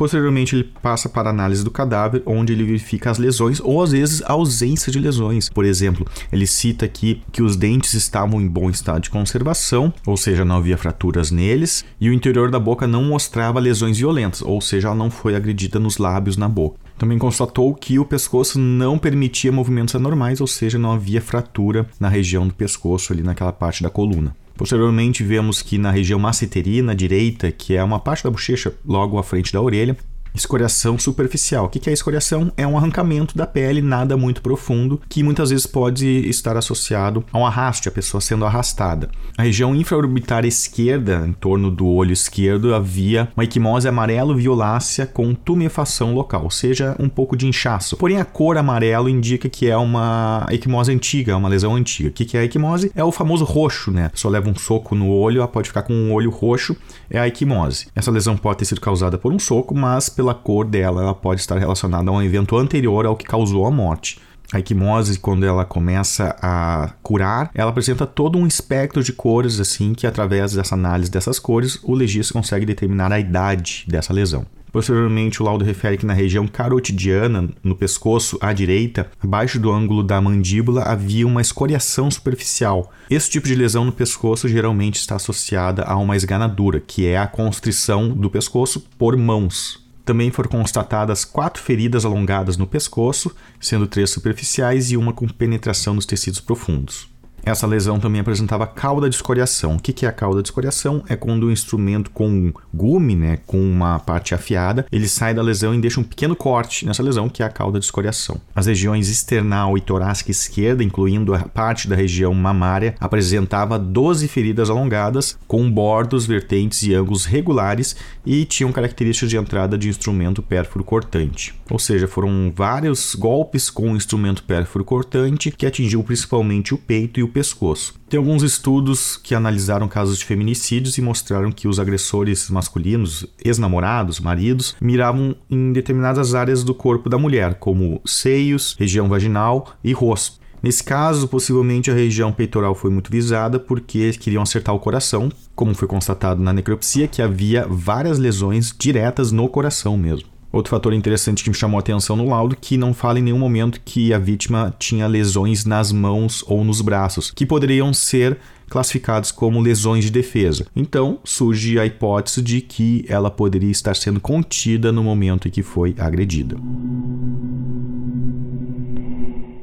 Posteriormente, 0.00 0.56
ele 0.56 0.64
passa 0.64 1.10
para 1.10 1.28
análise 1.28 1.62
do 1.62 1.70
cadáver, 1.70 2.22
onde 2.24 2.54
ele 2.54 2.64
verifica 2.64 3.10
as 3.10 3.18
lesões 3.18 3.60
ou 3.60 3.82
às 3.82 3.92
vezes 3.92 4.22
a 4.22 4.32
ausência 4.32 4.90
de 4.90 4.98
lesões. 4.98 5.50
Por 5.50 5.62
exemplo, 5.62 6.06
ele 6.32 6.46
cita 6.46 6.86
aqui 6.86 7.22
que 7.30 7.42
os 7.42 7.54
dentes 7.54 7.92
estavam 7.92 8.40
em 8.40 8.48
bom 8.48 8.70
estado 8.70 9.02
de 9.02 9.10
conservação, 9.10 9.92
ou 10.06 10.16
seja, 10.16 10.42
não 10.42 10.56
havia 10.56 10.78
fraturas 10.78 11.30
neles, 11.30 11.84
e 12.00 12.08
o 12.08 12.14
interior 12.14 12.50
da 12.50 12.58
boca 12.58 12.86
não 12.86 13.04
mostrava 13.04 13.60
lesões 13.60 13.98
violentas, 13.98 14.40
ou 14.40 14.58
seja, 14.62 14.88
ela 14.88 14.96
não 14.96 15.10
foi 15.10 15.36
agredida 15.36 15.78
nos 15.78 15.98
lábios 15.98 16.38
na 16.38 16.48
boca. 16.48 16.78
Também 16.96 17.18
constatou 17.18 17.74
que 17.74 17.98
o 17.98 18.04
pescoço 18.06 18.58
não 18.58 18.96
permitia 18.96 19.52
movimentos 19.52 19.94
anormais, 19.94 20.40
ou 20.40 20.46
seja, 20.46 20.78
não 20.78 20.92
havia 20.92 21.20
fratura 21.20 21.86
na 22.00 22.08
região 22.08 22.48
do 22.48 22.54
pescoço, 22.54 23.12
ali 23.12 23.22
naquela 23.22 23.52
parte 23.52 23.82
da 23.82 23.90
coluna. 23.90 24.34
Posteriormente, 24.60 25.24
vemos 25.24 25.62
que 25.62 25.78
na 25.78 25.90
região 25.90 26.18
masseterina 26.18 26.94
direita, 26.94 27.50
que 27.50 27.74
é 27.74 27.82
uma 27.82 27.98
parte 27.98 28.24
da 28.24 28.30
bochecha 28.30 28.74
logo 28.84 29.16
à 29.16 29.22
frente 29.22 29.50
da 29.54 29.58
orelha, 29.58 29.96
Escoriação 30.34 30.98
superficial. 30.98 31.66
O 31.66 31.68
que 31.68 31.88
é 31.88 31.92
escoriação? 31.92 32.52
É 32.56 32.66
um 32.66 32.76
arrancamento 32.76 33.36
da 33.36 33.46
pele, 33.46 33.82
nada 33.82 34.16
muito 34.16 34.42
profundo, 34.42 35.00
que 35.08 35.22
muitas 35.22 35.50
vezes 35.50 35.66
pode 35.66 36.06
estar 36.28 36.56
associado 36.56 37.24
a 37.32 37.38
um 37.38 37.46
arraste, 37.46 37.88
a 37.88 37.92
pessoa 37.92 38.20
sendo 38.20 38.44
arrastada. 38.44 39.10
Na 39.36 39.44
região 39.44 39.74
infraorbitária 39.74 40.48
esquerda, 40.48 41.24
em 41.26 41.32
torno 41.32 41.70
do 41.70 41.86
olho 41.86 42.12
esquerdo, 42.12 42.74
havia 42.74 43.28
uma 43.36 43.44
equimose 43.44 43.88
amarelo-violácea 43.88 45.06
com 45.06 45.34
tumefação 45.34 46.14
local, 46.14 46.44
ou 46.44 46.50
seja, 46.50 46.94
um 46.98 47.08
pouco 47.08 47.36
de 47.36 47.46
inchaço. 47.46 47.96
Porém, 47.96 48.18
a 48.18 48.24
cor 48.24 48.56
amarelo 48.56 49.08
indica 49.08 49.48
que 49.48 49.68
é 49.68 49.76
uma 49.76 50.46
equimose 50.50 50.92
antiga, 50.92 51.36
uma 51.36 51.48
lesão 51.48 51.74
antiga. 51.74 52.08
O 52.08 52.12
que 52.12 52.36
é 52.36 52.40
a 52.40 52.44
equimose? 52.44 52.92
É 52.94 53.02
o 53.02 53.12
famoso 53.12 53.44
roxo, 53.44 53.90
né? 53.90 54.06
A 54.06 54.10
pessoa 54.10 54.32
leva 54.32 54.48
um 54.48 54.54
soco 54.54 54.94
no 54.94 55.08
olho, 55.10 55.38
ela 55.38 55.48
pode 55.48 55.68
ficar 55.68 55.82
com 55.82 55.92
um 55.92 56.12
olho 56.12 56.30
roxo, 56.30 56.76
é 57.10 57.18
a 57.18 57.26
equimose. 57.26 57.88
Essa 57.94 58.10
lesão 58.10 58.36
pode 58.36 58.58
ter 58.58 58.64
sido 58.64 58.80
causada 58.80 59.18
por 59.18 59.32
um 59.32 59.38
soco, 59.38 59.74
mas 59.74 60.08
pela 60.20 60.34
cor 60.34 60.66
dela, 60.66 61.00
ela 61.00 61.14
pode 61.14 61.40
estar 61.40 61.56
relacionada 61.56 62.10
a 62.10 62.12
um 62.12 62.22
evento 62.22 62.54
anterior 62.58 63.06
ao 63.06 63.16
que 63.16 63.24
causou 63.24 63.64
a 63.64 63.70
morte. 63.70 64.18
A 64.52 64.58
equimose, 64.58 65.18
quando 65.18 65.46
ela 65.46 65.64
começa 65.64 66.36
a 66.42 66.90
curar, 67.02 67.50
ela 67.54 67.70
apresenta 67.70 68.06
todo 68.06 68.36
um 68.36 68.46
espectro 68.46 69.02
de 69.02 69.14
cores, 69.14 69.58
assim, 69.58 69.94
que 69.94 70.06
através 70.06 70.52
dessa 70.52 70.74
análise 70.74 71.10
dessas 71.10 71.38
cores, 71.38 71.78
o 71.82 71.94
legista 71.94 72.34
consegue 72.34 72.66
determinar 72.66 73.10
a 73.10 73.18
idade 73.18 73.86
dessa 73.88 74.12
lesão. 74.12 74.44
Posteriormente, 74.72 75.42
o 75.42 75.44
laudo 75.44 75.64
refere 75.64 75.96
que 75.96 76.06
na 76.06 76.12
região 76.12 76.46
carotidiana, 76.46 77.48
no 77.62 77.74
pescoço 77.74 78.38
à 78.40 78.52
direita, 78.52 79.10
abaixo 79.22 79.58
do 79.58 79.72
ângulo 79.72 80.02
da 80.02 80.20
mandíbula, 80.20 80.82
havia 80.82 81.26
uma 81.26 81.40
escoriação 81.40 82.10
superficial. 82.10 82.92
Esse 83.08 83.30
tipo 83.30 83.48
de 83.48 83.54
lesão 83.54 83.84
no 83.84 83.92
pescoço 83.92 84.48
geralmente 84.48 84.96
está 84.96 85.16
associada 85.16 85.82
a 85.82 85.96
uma 85.96 86.16
esganadura, 86.16 86.80
que 86.80 87.06
é 87.06 87.18
a 87.18 87.26
constrição 87.26 88.10
do 88.10 88.30
pescoço 88.30 88.86
por 88.96 89.16
mãos. 89.16 89.89
Também 90.10 90.28
foram 90.32 90.50
constatadas 90.50 91.24
quatro 91.24 91.62
feridas 91.62 92.04
alongadas 92.04 92.56
no 92.56 92.66
pescoço, 92.66 93.32
sendo 93.60 93.86
três 93.86 94.10
superficiais 94.10 94.90
e 94.90 94.96
uma 94.96 95.12
com 95.12 95.28
penetração 95.28 95.94
nos 95.94 96.04
tecidos 96.04 96.40
profundos. 96.40 97.08
Essa 97.44 97.66
lesão 97.66 97.98
também 97.98 98.20
apresentava 98.20 98.66
cauda 98.66 99.08
de 99.08 99.14
escoriação. 99.16 99.76
O 99.76 99.80
que 99.80 100.04
é 100.04 100.08
a 100.08 100.12
cauda 100.12 100.42
de 100.42 100.48
escoriação? 100.48 101.02
É 101.08 101.16
quando 101.16 101.44
o 101.44 101.52
instrumento 101.52 102.10
com 102.10 102.52
gume, 102.72 103.14
né, 103.14 103.38
com 103.46 103.60
uma 103.60 103.98
parte 103.98 104.34
afiada, 104.34 104.86
ele 104.90 105.08
sai 105.08 105.34
da 105.34 105.42
lesão 105.42 105.74
e 105.74 105.80
deixa 105.80 106.00
um 106.00 106.04
pequeno 106.04 106.36
corte 106.36 106.86
nessa 106.86 107.02
lesão, 107.02 107.28
que 107.28 107.42
é 107.42 107.46
a 107.46 107.50
cauda 107.50 107.78
de 107.78 107.84
escoriação. 107.84 108.40
As 108.54 108.66
regiões 108.66 109.08
external 109.08 109.76
e 109.76 109.80
torácica 109.80 110.30
esquerda, 110.30 110.84
incluindo 110.84 111.34
a 111.34 111.40
parte 111.40 111.88
da 111.88 111.96
região 111.96 112.32
mamária, 112.34 112.94
apresentava 113.00 113.78
12 113.78 114.28
feridas 114.28 114.70
alongadas, 114.70 115.38
com 115.46 115.70
bordos, 115.70 116.26
vertentes 116.26 116.82
e 116.82 116.94
ângulos 116.94 117.24
regulares 117.24 117.96
e 118.24 118.44
tinham 118.44 118.72
características 118.72 119.30
de 119.30 119.36
entrada 119.36 119.78
de 119.78 119.88
instrumento 119.88 120.42
pérfuro 120.42 120.84
cortante. 120.84 121.54
Ou 121.70 121.78
seja, 121.78 122.06
foram 122.06 122.52
vários 122.54 123.14
golpes 123.14 123.70
com 123.70 123.92
o 123.92 123.96
instrumento 123.96 124.42
pérfuro 124.42 124.84
cortante 124.84 125.50
que 125.50 125.66
atingiu 125.66 126.02
principalmente 126.02 126.74
o 126.74 126.78
peito 126.78 127.20
e 127.20 127.22
o 127.22 127.28
pescoço. 127.30 127.94
Tem 128.08 128.18
alguns 128.18 128.42
estudos 128.42 129.16
que 129.16 129.34
analisaram 129.34 129.88
casos 129.88 130.18
de 130.18 130.24
feminicídios 130.24 130.98
e 130.98 131.02
mostraram 131.02 131.50
que 131.50 131.68
os 131.68 131.78
agressores 131.78 132.50
masculinos, 132.50 133.26
ex-namorados, 133.44 134.20
maridos, 134.20 134.76
miravam 134.80 135.34
em 135.48 135.72
determinadas 135.72 136.34
áreas 136.34 136.62
do 136.62 136.74
corpo 136.74 137.08
da 137.08 137.16
mulher, 137.18 137.54
como 137.54 138.00
seios, 138.04 138.76
região 138.78 139.08
vaginal 139.08 139.72
e 139.82 139.92
rosto. 139.92 140.40
Nesse 140.62 140.84
caso, 140.84 141.26
possivelmente 141.26 141.90
a 141.90 141.94
região 141.94 142.32
peitoral 142.32 142.74
foi 142.74 142.90
muito 142.90 143.10
visada 143.10 143.58
porque 143.58 144.12
queriam 144.12 144.42
acertar 144.42 144.74
o 144.74 144.80
coração, 144.80 145.30
como 145.54 145.74
foi 145.74 145.88
constatado 145.88 146.42
na 146.42 146.52
necropsia, 146.52 147.08
que 147.08 147.22
havia 147.22 147.66
várias 147.66 148.18
lesões 148.18 148.74
diretas 148.78 149.32
no 149.32 149.48
coração 149.48 149.96
mesmo. 149.96 150.28
Outro 150.52 150.70
fator 150.70 150.92
interessante 150.92 151.44
que 151.44 151.50
me 151.50 151.54
chamou 151.54 151.78
a 151.78 151.80
atenção 151.80 152.16
no 152.16 152.28
laudo 152.28 152.56
que 152.56 152.76
não 152.76 152.92
fala 152.92 153.20
em 153.20 153.22
nenhum 153.22 153.38
momento 153.38 153.80
que 153.84 154.12
a 154.12 154.18
vítima 154.18 154.74
tinha 154.78 155.06
lesões 155.06 155.64
nas 155.64 155.92
mãos 155.92 156.44
ou 156.46 156.64
nos 156.64 156.80
braços, 156.80 157.30
que 157.30 157.46
poderiam 157.46 157.94
ser 157.94 158.36
classificados 158.68 159.30
como 159.30 159.60
lesões 159.60 160.04
de 160.04 160.10
defesa. 160.10 160.66
Então, 160.74 161.20
surge 161.22 161.78
a 161.78 161.86
hipótese 161.86 162.42
de 162.42 162.60
que 162.60 163.04
ela 163.08 163.30
poderia 163.30 163.70
estar 163.70 163.94
sendo 163.94 164.20
contida 164.20 164.90
no 164.90 165.04
momento 165.04 165.46
em 165.46 165.50
que 165.50 165.62
foi 165.62 165.94
agredida. 165.98 166.56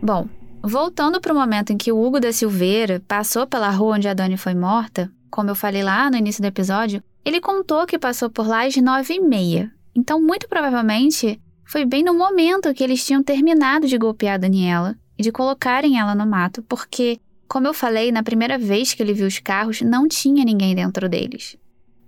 Bom, 0.01 0.27
voltando 0.63 1.19
para 1.19 1.33
o 1.33 1.35
momento 1.35 1.73
em 1.73 1.77
que 1.77 1.91
o 1.91 2.01
Hugo 2.01 2.19
da 2.19 2.31
Silveira 2.31 3.01
passou 3.05 3.45
pela 3.45 3.69
rua 3.69 3.95
onde 3.95 4.07
a 4.07 4.13
Dani 4.13 4.37
foi 4.37 4.53
morta, 4.53 5.11
como 5.29 5.49
eu 5.49 5.55
falei 5.55 5.83
lá 5.83 6.09
no 6.09 6.15
início 6.15 6.41
do 6.41 6.47
episódio, 6.47 7.03
ele 7.25 7.41
contou 7.41 7.85
que 7.85 7.99
passou 7.99 8.29
por 8.29 8.47
lá 8.47 8.65
às 8.65 8.77
nove 8.77 9.15
e 9.15 9.19
meia, 9.19 9.71
então, 9.97 10.21
muito 10.21 10.47
provavelmente, 10.47 11.41
foi 11.65 11.83
bem 11.83 12.03
no 12.03 12.13
momento 12.13 12.71
que 12.71 12.83
eles 12.83 13.03
tinham 13.03 13.23
terminado 13.23 13.87
de 13.87 13.97
golpear 13.97 14.35
a 14.35 14.37
Daniela 14.37 14.95
e 15.17 15.23
de 15.23 15.31
colocarem 15.31 15.99
ela 15.99 16.13
no 16.13 16.23
mato, 16.23 16.61
porque, 16.61 17.19
como 17.47 17.65
eu 17.65 17.73
falei, 17.73 18.11
na 18.11 18.21
primeira 18.21 18.59
vez 18.59 18.93
que 18.93 19.01
ele 19.01 19.11
viu 19.11 19.25
os 19.25 19.39
carros, 19.39 19.81
não 19.81 20.07
tinha 20.07 20.45
ninguém 20.45 20.75
dentro 20.75 21.09
deles. 21.09 21.57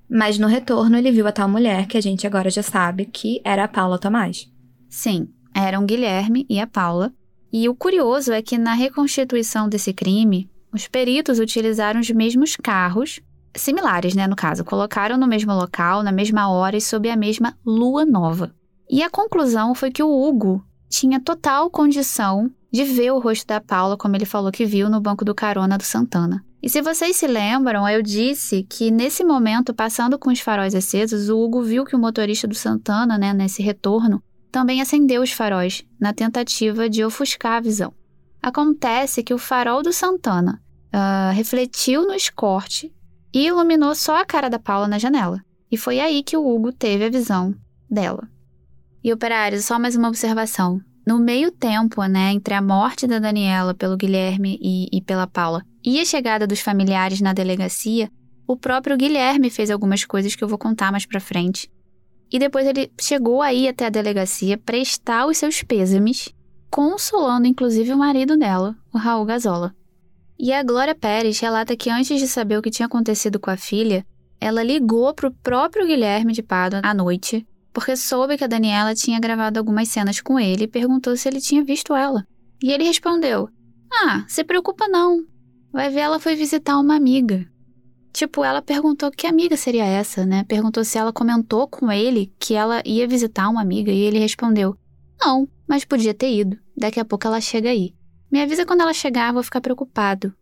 Mas 0.07 0.37
no 0.37 0.45
retorno 0.45 0.97
ele 0.97 1.11
viu 1.11 1.25
a 1.25 1.31
tal 1.31 1.49
mulher 1.49 1.87
que 1.87 1.97
a 1.97 2.01
gente 2.01 2.27
agora 2.27 2.51
já 2.51 2.61
sabe 2.61 3.07
que 3.07 3.41
era 3.43 3.63
a 3.63 3.67
Paula 3.67 3.97
Tomás. 3.97 4.47
Sim, 4.87 5.27
eram 5.51 5.83
Guilherme 5.83 6.45
e 6.47 6.59
a 6.59 6.67
Paula. 6.67 7.11
E 7.51 7.67
o 7.67 7.73
curioso 7.73 8.31
é 8.31 8.43
que 8.43 8.55
na 8.55 8.73
reconstituição 8.73 9.67
desse 9.67 9.93
crime, 9.93 10.47
os 10.71 10.87
peritos 10.87 11.39
utilizaram 11.39 11.99
os 11.99 12.11
mesmos 12.11 12.55
carros 12.55 13.19
similares, 13.55 14.15
né, 14.15 14.27
no 14.27 14.35
caso, 14.35 14.63
colocaram 14.63 15.17
no 15.17 15.27
mesmo 15.27 15.53
local, 15.53 16.03
na 16.03 16.11
mesma 16.11 16.49
hora 16.49 16.77
e 16.77 16.81
sob 16.81 17.09
a 17.09 17.15
mesma 17.15 17.57
lua 17.65 18.05
nova. 18.05 18.53
E 18.89 19.03
a 19.03 19.09
conclusão 19.09 19.75
foi 19.75 19.91
que 19.91 20.03
o 20.03 20.09
Hugo 20.09 20.63
tinha 20.89 21.19
total 21.19 21.69
condição 21.69 22.49
de 22.71 22.83
ver 22.83 23.11
o 23.11 23.19
rosto 23.19 23.45
da 23.47 23.61
Paula, 23.61 23.97
como 23.97 24.15
ele 24.15 24.25
falou 24.25 24.51
que 24.51 24.65
viu 24.65 24.89
no 24.89 25.01
banco 25.01 25.23
do 25.23 25.35
carona 25.35 25.77
do 25.77 25.83
Santana. 25.83 26.43
E 26.61 26.69
se 26.69 26.81
vocês 26.81 27.15
se 27.15 27.25
lembram, 27.25 27.87
eu 27.87 28.01
disse 28.01 28.63
que 28.63 28.91
nesse 28.91 29.23
momento, 29.23 29.73
passando 29.73 30.19
com 30.19 30.29
os 30.29 30.39
faróis 30.39 30.75
acesos, 30.75 31.29
o 31.29 31.39
Hugo 31.39 31.61
viu 31.61 31.85
que 31.85 31.95
o 31.95 31.99
motorista 31.99 32.47
do 32.47 32.55
Santana, 32.55 33.17
né, 33.17 33.33
nesse 33.33 33.61
retorno, 33.61 34.21
também 34.51 34.81
acendeu 34.81 35.21
os 35.21 35.31
faróis, 35.31 35.85
na 35.99 36.13
tentativa 36.13 36.89
de 36.89 37.03
ofuscar 37.03 37.57
a 37.57 37.61
visão. 37.61 37.93
Acontece 38.41 39.23
que 39.23 39.33
o 39.33 39.37
farol 39.37 39.81
do 39.81 39.93
Santana 39.93 40.61
uh, 40.93 41.33
refletiu 41.33 42.05
no 42.05 42.13
escorte 42.13 42.93
e 43.33 43.47
iluminou 43.47 43.93
só 43.95 44.17
a 44.17 44.25
cara 44.25 44.49
da 44.49 44.59
Paula 44.59 44.87
na 44.87 44.97
janela. 44.97 45.41
E 45.71 45.77
foi 45.77 45.99
aí 45.99 46.23
que 46.23 46.35
o 46.35 46.47
Hugo 46.47 46.71
teve 46.71 47.05
a 47.05 47.09
visão 47.09 47.55
dela. 47.89 48.27
E 49.03 49.13
operários, 49.13 49.65
só 49.65 49.79
mais 49.79 49.95
uma 49.95 50.07
observação. 50.07 50.81
No 51.05 51.17
meio 51.17 51.51
tempo, 51.51 52.03
né, 52.03 52.31
entre 52.33 52.53
a 52.53 52.61
morte 52.61 53.07
da 53.07 53.19
Daniela 53.19 53.73
pelo 53.73 53.97
Guilherme 53.97 54.59
e, 54.61 54.87
e 54.91 55.01
pela 55.01 55.25
Paula 55.25 55.63
e 55.83 55.99
a 55.99 56.05
chegada 56.05 56.45
dos 56.45 56.59
familiares 56.59 57.21
na 57.21 57.33
delegacia, 57.33 58.11
o 58.45 58.57
próprio 58.57 58.97
Guilherme 58.97 59.49
fez 59.49 59.71
algumas 59.71 60.03
coisas 60.03 60.35
que 60.35 60.43
eu 60.43 60.47
vou 60.47 60.57
contar 60.57 60.91
mais 60.91 61.05
pra 61.05 61.19
frente. 61.19 61.71
E 62.31 62.37
depois 62.37 62.67
ele 62.67 62.91
chegou 62.99 63.41
aí 63.41 63.67
até 63.67 63.85
a 63.85 63.89
delegacia 63.89 64.57
prestar 64.57 65.25
os 65.25 65.37
seus 65.37 65.63
pêsames, 65.63 66.33
consolando 66.69 67.47
inclusive 67.47 67.93
o 67.93 67.97
marido 67.97 68.37
dela, 68.37 68.75
o 68.93 68.97
Raul 68.97 69.25
Gazola. 69.25 69.73
E 70.39 70.53
a 70.53 70.63
Glória 70.63 70.95
Pérez 70.95 71.37
relata 71.37 71.75
que 71.75 71.89
antes 71.89 72.17
de 72.17 72.25
saber 72.25 72.57
o 72.57 72.61
que 72.61 72.71
tinha 72.71 72.85
acontecido 72.85 73.37
com 73.41 73.51
a 73.51 73.57
filha, 73.57 74.05
ela 74.39 74.63
ligou 74.63 75.13
para 75.13 75.27
o 75.27 75.33
próprio 75.33 75.85
Guilherme 75.85 76.31
de 76.31 76.41
Pádua 76.41 76.79
à 76.81 76.93
noite, 76.93 77.45
porque 77.73 77.97
soube 77.97 78.37
que 78.37 78.45
a 78.45 78.47
Daniela 78.47 78.95
tinha 78.95 79.19
gravado 79.19 79.59
algumas 79.59 79.89
cenas 79.89 80.21
com 80.21 80.39
ele 80.39 80.63
e 80.63 80.67
perguntou 80.67 81.17
se 81.17 81.27
ele 81.27 81.41
tinha 81.41 81.61
visto 81.61 81.93
ela. 81.93 82.25
E 82.63 82.71
ele 82.71 82.85
respondeu: 82.85 83.49
Ah, 83.91 84.23
se 84.29 84.41
preocupa 84.45 84.87
não. 84.87 85.25
Vai 85.73 85.89
ver, 85.89 85.99
ela 85.99 86.21
foi 86.21 86.37
visitar 86.37 86.79
uma 86.79 86.95
amiga. 86.95 87.45
Tipo, 88.13 88.41
ela 88.41 88.61
perguntou 88.61 89.11
que 89.11 89.27
amiga 89.27 89.57
seria 89.57 89.85
essa, 89.85 90.25
né? 90.25 90.45
Perguntou 90.45 90.85
se 90.85 90.97
ela 90.97 91.11
comentou 91.11 91.67
com 91.67 91.91
ele 91.91 92.33
que 92.39 92.53
ela 92.53 92.81
ia 92.85 93.05
visitar 93.05 93.49
uma 93.49 93.61
amiga 93.61 93.91
e 93.91 93.99
ele 93.99 94.19
respondeu: 94.19 94.73
Não, 95.19 95.49
mas 95.67 95.83
podia 95.83 96.13
ter 96.13 96.33
ido. 96.33 96.57
Daqui 96.77 96.97
a 96.97 97.03
pouco 97.03 97.27
ela 97.27 97.41
chega 97.41 97.69
aí. 97.69 97.93
Me 98.31 98.41
avisa 98.41 98.65
quando 98.65 98.81
ela 98.81 98.93
chegar, 98.93 99.33
vou 99.33 99.43
ficar 99.43 99.61
preocupado. 99.61 100.33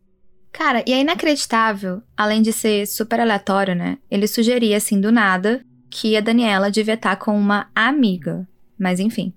Cara, 0.51 0.83
e 0.87 0.91
é 0.91 0.99
inacreditável, 0.99 2.01
além 2.15 2.41
de 2.41 2.51
ser 2.51 2.85
super 2.87 3.19
aleatório, 3.19 3.75
né? 3.75 3.97
Ele 4.09 4.27
sugeria, 4.27 4.77
assim, 4.77 4.99
do 4.99 5.11
nada, 5.11 5.63
que 5.89 6.17
a 6.17 6.21
Daniela 6.21 6.71
devia 6.71 6.95
estar 6.95 7.15
com 7.15 7.37
uma 7.37 7.69
amiga. 7.75 8.47
Mas 8.79 8.99
enfim. 8.99 9.33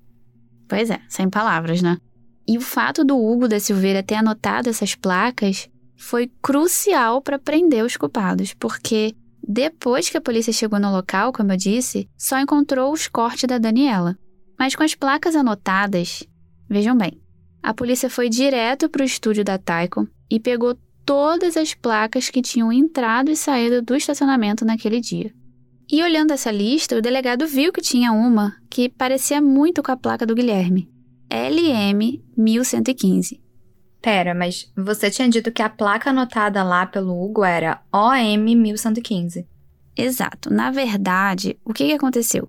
Pois 0.68 0.90
é, 0.90 1.00
sem 1.08 1.28
palavras, 1.28 1.82
né? 1.82 1.98
E 2.46 2.56
o 2.56 2.60
fato 2.60 3.04
do 3.04 3.16
Hugo 3.16 3.46
da 3.48 3.60
Silveira 3.60 4.02
ter 4.02 4.16
anotado 4.16 4.68
essas 4.68 4.94
placas 4.94 5.68
foi 5.96 6.30
crucial 6.40 7.20
para 7.20 7.38
prender 7.38 7.84
os 7.84 7.96
culpados, 7.96 8.54
porque 8.54 9.14
depois 9.46 10.08
que 10.08 10.16
a 10.16 10.20
polícia 10.20 10.52
chegou 10.52 10.80
no 10.80 10.90
local, 10.90 11.32
como 11.32 11.52
eu 11.52 11.56
disse, 11.56 12.08
só 12.16 12.38
encontrou 12.38 12.92
os 12.92 13.06
cortes 13.06 13.44
da 13.44 13.58
Daniela. 13.58 14.16
Mas 14.58 14.74
com 14.74 14.82
as 14.82 14.94
placas 14.94 15.36
anotadas, 15.36 16.22
vejam 16.68 16.96
bem, 16.96 17.20
a 17.62 17.74
polícia 17.74 18.08
foi 18.08 18.28
direto 18.28 18.88
para 18.88 19.02
o 19.02 19.04
estúdio 19.04 19.44
da 19.44 19.58
Taiko 19.58 20.08
e 20.30 20.40
pegou 20.40 20.76
todas 21.04 21.56
as 21.56 21.74
placas 21.74 22.30
que 22.30 22.40
tinham 22.40 22.72
entrado 22.72 23.30
e 23.30 23.36
saído 23.36 23.82
do 23.82 23.94
estacionamento 23.94 24.64
naquele 24.64 25.00
dia. 25.00 25.32
E 25.90 26.02
olhando 26.02 26.32
essa 26.32 26.50
lista, 26.50 26.96
o 26.96 27.02
delegado 27.02 27.46
viu 27.46 27.72
que 27.72 27.80
tinha 27.80 28.12
uma 28.12 28.56
que 28.70 28.88
parecia 28.88 29.40
muito 29.40 29.82
com 29.82 29.90
a 29.90 29.96
placa 29.96 30.24
do 30.24 30.34
Guilherme. 30.34 30.88
LM 31.28 32.22
1115. 32.36 33.40
Pera, 34.00 34.34
mas 34.34 34.72
você 34.76 35.10
tinha 35.10 35.28
dito 35.28 35.52
que 35.52 35.62
a 35.62 35.68
placa 35.68 36.10
anotada 36.10 36.62
lá 36.62 36.86
pelo 36.86 37.22
Hugo 37.22 37.44
era 37.44 37.82
OM 37.92 38.54
1115. 38.56 39.46
Exato. 39.96 40.52
Na 40.52 40.70
verdade, 40.70 41.58
o 41.64 41.74
que, 41.74 41.88
que 41.88 41.92
aconteceu? 41.92 42.48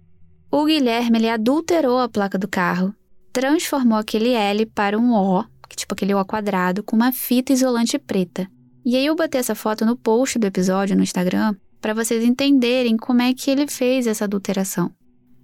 O 0.50 0.65
Guilherme 0.65 1.17
ele 1.17 1.30
adulterou 1.30 2.00
a 2.00 2.08
placa 2.08 2.38
do 2.38 2.47
carro 2.47 2.95
transformou 3.32 3.98
aquele 3.98 4.34
L 4.34 4.65
para 4.67 4.98
um 4.98 5.13
O, 5.13 5.44
que 5.67 5.76
tipo 5.76 5.94
aquele 5.94 6.13
O 6.13 6.26
quadrado, 6.26 6.84
com 6.84 6.96
uma 6.96 7.12
fita 7.12 7.54
isolante 7.54 7.98
preta. 7.98 8.48
E 8.86 8.96
aí 8.96 9.06
eu 9.06 9.15
botei 9.15 9.39
essa 9.39 9.56
foto 9.56 9.86
no 9.86 9.96
post 9.96 10.39
do 10.39 10.48
episódio 10.48 10.96
no 10.96 11.04
Instagram 11.04 11.56
para 11.80 11.94
vocês 11.94 12.24
entenderem 12.24 12.96
como 12.96 13.22
é 13.22 13.34
que 13.34 13.50
ele 13.50 13.67
fez 13.67 14.06
essa 14.06 14.26
adulteração. 14.26 14.91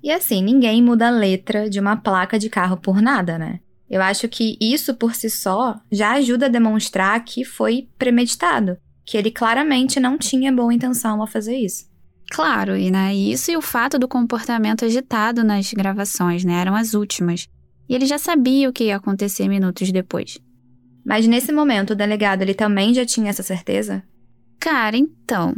E 0.04 0.12
assim, 0.12 0.44
ninguém 0.44 0.82
muda 0.82 1.08
a 1.08 1.12
letra 1.12 1.70
de 1.70 1.80
uma 1.80 1.98
placa 1.98 2.38
de 2.38 2.50
carro 2.50 2.78
por 2.78 3.02
nada, 3.02 3.38
né? 3.38 3.60
Eu 3.90 4.02
acho 4.02 4.28
que 4.28 4.58
isso 4.62 4.94
por 4.94 5.16
si 5.16 5.30
só 5.30 5.80
já 5.92 6.14
ajuda 6.14 6.46
a 6.46 6.50
demonstrar 6.50 7.24
que 7.24 7.44
foi 7.44 7.88
premeditado, 7.98 8.78
que 9.06 9.18
ele 9.18 9.32
claramente 9.32 10.00
não 10.00 10.18
tinha 10.18 10.52
boa 10.52 10.74
intenção 10.74 11.22
ao 11.22 11.28
fazer 11.28 11.56
isso. 11.56 11.86
Claro, 12.30 12.76
e 12.76 12.92
né, 12.92 13.16
isso 13.16 13.50
e 13.52 13.56
o 13.56 13.62
fato 13.62 13.98
do 13.98 14.08
comportamento 14.08 14.84
agitado 14.84 15.44
nas 15.44 15.72
gravações, 15.72 16.44
né, 16.44 16.60
eram 16.60 16.76
as 16.76 16.94
últimas. 16.94 17.48
E 17.88 17.96
ele 17.96 18.06
já 18.06 18.18
sabia 18.18 18.70
o 18.70 18.74
que 18.74 18.86
ia 18.86 18.98
acontecer 18.98 19.48
minutos 19.48 19.92
depois. 19.92 20.40
Mas 21.06 21.26
nesse 21.26 21.54
momento, 21.54 21.92
o 21.92 21.96
delegado 21.96 22.42
ele 22.42 22.54
também 22.54 22.94
já 22.94 23.06
tinha 23.06 23.30
essa 23.30 23.42
certeza? 23.42 24.04
Cara, 24.60 24.98
então, 24.98 25.56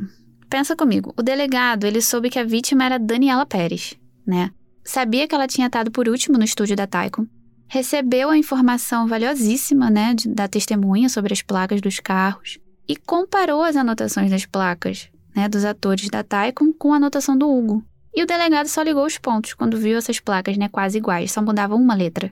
pensa 0.50 0.76
comigo. 0.76 1.14
O 1.18 1.24
delegado, 1.24 1.86
ele 1.86 2.02
soube 2.02 2.30
que 2.30 2.38
a 2.38 2.44
vítima 2.44 2.86
era 2.86 3.00
Daniela 3.00 3.46
Pérez, 3.46 3.96
né? 4.28 4.52
Sabia 4.84 5.28
que 5.28 5.34
ela 5.34 5.48
tinha 5.48 5.68
estado 5.68 5.92
por 5.92 6.08
último 6.08 6.38
no 6.38 6.44
estúdio 6.44 6.76
da 6.76 6.86
Taikon. 6.86 7.26
Recebeu 7.68 8.30
a 8.30 8.38
informação 8.38 9.08
valiosíssima, 9.08 9.90
né, 9.90 10.16
da 10.28 10.48
testemunha 10.48 11.08
sobre 11.10 11.34
as 11.34 11.42
placas 11.42 11.82
dos 11.82 12.00
carros 12.00 12.58
e 12.88 12.96
comparou 12.96 13.62
as 13.64 13.76
anotações 13.76 14.32
das 14.32 14.46
placas, 14.46 15.10
né, 15.36 15.48
dos 15.48 15.64
atores 15.64 16.10
da 16.10 16.24
Taikon 16.24 16.74
com 16.74 16.92
a 16.92 16.98
anotação 16.98 17.38
do 17.38 17.48
Hugo. 17.48 17.86
E 18.20 18.24
o 18.24 18.26
delegado 18.26 18.68
só 18.68 18.82
ligou 18.82 19.06
os 19.06 19.18
pontos 19.18 19.54
quando 19.54 19.78
viu 19.78 19.98
essas 19.98 20.20
placas, 20.20 20.58
né, 20.58 20.68
quase 20.68 20.98
iguais, 20.98 21.32
só 21.32 21.42
mudavam 21.42 21.82
uma 21.82 21.96
letra. 21.96 22.30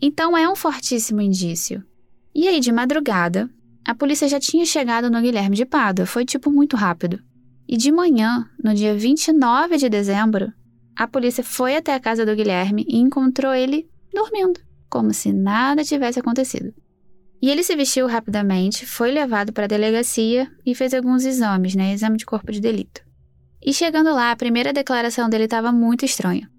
Então 0.00 0.38
é 0.38 0.48
um 0.48 0.54
fortíssimo 0.54 1.20
indício. 1.20 1.82
E 2.32 2.46
aí, 2.46 2.60
de 2.60 2.70
madrugada, 2.70 3.50
a 3.84 3.92
polícia 3.92 4.28
já 4.28 4.38
tinha 4.38 4.64
chegado 4.64 5.10
no 5.10 5.20
Guilherme 5.20 5.56
de 5.56 5.66
Pádua, 5.66 6.06
foi 6.06 6.24
tipo 6.24 6.48
muito 6.48 6.76
rápido. 6.76 7.18
E 7.66 7.76
de 7.76 7.90
manhã, 7.90 8.48
no 8.62 8.72
dia 8.72 8.94
29 8.94 9.78
de 9.78 9.88
dezembro, 9.88 10.52
a 10.94 11.08
polícia 11.08 11.42
foi 11.42 11.74
até 11.74 11.92
a 11.92 11.98
casa 11.98 12.24
do 12.24 12.36
Guilherme 12.36 12.86
e 12.88 12.96
encontrou 12.98 13.52
ele 13.52 13.90
dormindo, 14.14 14.60
como 14.88 15.12
se 15.12 15.32
nada 15.32 15.82
tivesse 15.82 16.20
acontecido. 16.20 16.72
E 17.42 17.50
ele 17.50 17.64
se 17.64 17.74
vestiu 17.74 18.06
rapidamente, 18.06 18.86
foi 18.86 19.10
levado 19.10 19.52
para 19.52 19.64
a 19.64 19.66
delegacia 19.66 20.48
e 20.64 20.72
fez 20.72 20.94
alguns 20.94 21.24
exames, 21.24 21.74
né? 21.74 21.94
Exame 21.94 22.16
de 22.16 22.24
corpo 22.24 22.52
de 22.52 22.60
delito. 22.60 23.09
E 23.64 23.72
chegando 23.72 24.12
lá, 24.14 24.30
a 24.30 24.36
primeira 24.36 24.72
declaração 24.72 25.28
dele 25.28 25.44
estava 25.44 25.70
muito 25.70 26.04
estranha. 26.04 26.50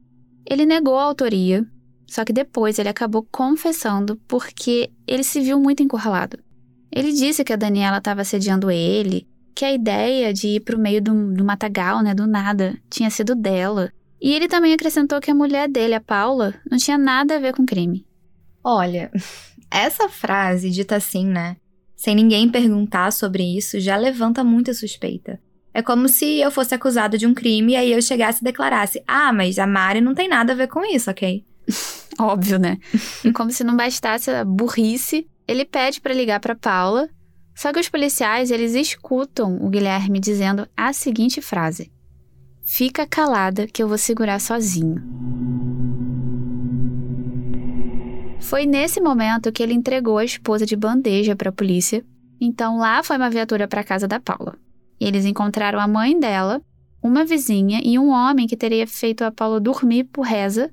Ele 0.46 0.66
negou 0.66 0.98
a 0.98 1.04
autoria 1.04 1.66
só 2.12 2.26
que 2.26 2.34
depois 2.34 2.78
ele 2.78 2.90
acabou 2.90 3.26
confessando 3.32 4.18
porque 4.28 4.92
ele 5.08 5.24
se 5.24 5.40
viu 5.40 5.58
muito 5.58 5.82
encurralado. 5.82 6.38
Ele 6.92 7.14
disse 7.14 7.42
que 7.42 7.54
a 7.54 7.56
Daniela 7.56 8.00
estava 8.00 8.20
assediando 8.20 8.70
ele, 8.70 9.26
que 9.56 9.64
a 9.64 9.72
ideia 9.72 10.34
de 10.34 10.50
ir 10.50 10.60
para 10.60 10.76
o 10.76 10.80
meio 10.80 11.02
do, 11.02 11.34
do 11.34 11.46
matagal, 11.46 12.04
né, 12.04 12.14
do 12.14 12.28
nada, 12.28 12.78
tinha 12.90 13.10
sido 13.10 13.34
dela. 13.34 13.94
E 14.22 14.34
ele 14.34 14.50
também 14.50 14.74
acrescentou 14.74 15.22
que 15.22 15.32
a 15.32 15.34
mulher 15.34 15.70
dele, 15.70 15.94
a 15.94 16.02
Paula, 16.02 16.54
não 16.70 16.78
tinha 16.78 16.98
nada 16.98 17.38
a 17.38 17.40
ver 17.40 17.56
com 17.56 17.66
crime. 17.66 18.06
Olha, 18.62 19.10
essa 19.72 20.10
frase 20.10 20.70
dita 20.70 20.98
assim, 20.98 21.26
né? 21.26 21.56
Sem 21.96 22.14
ninguém 22.14 22.52
perguntar 22.52 23.14
sobre 23.14 23.42
isso, 23.58 23.80
já 23.80 23.96
levanta 23.96 24.44
muita 24.44 24.74
suspeita. 24.74 25.40
É 25.74 25.82
como 25.82 26.10
se 26.10 26.40
eu 26.40 26.52
fosse 26.52 26.76
acusado 26.76 27.18
de 27.18 27.26
um 27.26 27.34
crime 27.34 27.74
e 27.74 27.76
aí 27.76 27.92
eu 27.92 28.02
chegasse 28.02 28.42
e 28.42 28.44
declarasse: 28.44 29.02
Ah, 29.08 29.32
mas 29.32 29.58
a 29.58 29.66
Mari 29.66 30.02
não 30.02 30.14
tem 30.14 30.28
nada 30.28 30.54
a 30.54 30.56
ver 30.56 30.68
com 30.68 30.84
isso, 30.84 31.10
ok? 31.10 31.46
Óbvio, 32.20 32.60
né? 32.60 32.78
e 33.24 33.32
como 33.32 33.52
se 33.52 33.64
não 33.64 33.76
bastasse 33.76 34.30
a 34.30 34.44
burrice, 34.44 35.28
ele 35.48 35.66
pede 35.66 36.02
para 36.02 36.14
ligar 36.14 36.40
para 36.40 36.56
Paula. 36.56 37.10
Só 37.56 37.72
que 37.72 37.80
os 37.80 37.90
policiais, 37.90 38.50
eles 38.50 38.74
escutam 38.74 39.58
o 39.62 39.70
Guilherme 39.70 40.20
dizendo 40.20 40.68
a 40.76 40.92
seguinte 40.94 41.42
frase: 41.42 41.92
Fica 42.64 43.08
calada 43.08 43.68
que 43.68 43.82
eu 43.82 43.88
vou 43.88 43.98
segurar 43.98 44.40
sozinho. 44.40 45.02
Foi 48.40 48.66
nesse 48.66 49.00
momento 49.00 49.52
que 49.52 49.64
ele 49.64 49.74
entregou 49.74 50.18
a 50.18 50.26
esposa 50.26 50.66
de 50.66 50.76
bandeja 50.76 51.36
para 51.36 51.50
a 51.50 51.54
polícia. 51.54 52.04
Então 52.40 52.78
lá 52.78 53.04
foi 53.04 53.16
uma 53.16 53.30
viatura 53.30 53.68
para 53.68 53.84
casa 53.84 54.08
da 54.08 54.20
Paula. 54.20 54.58
E 55.02 55.06
eles 55.06 55.26
encontraram 55.26 55.80
a 55.80 55.88
mãe 55.88 56.18
dela, 56.18 56.62
uma 57.02 57.26
vizinha 57.26 57.82
e 57.84 57.98
um 57.98 58.10
homem 58.10 58.48
que 58.48 58.56
teria 58.56 58.86
feito 58.86 59.24
a 59.24 59.32
Paula 59.32 59.60
dormir 59.60 60.04
por 60.06 60.22
reza 60.22 60.72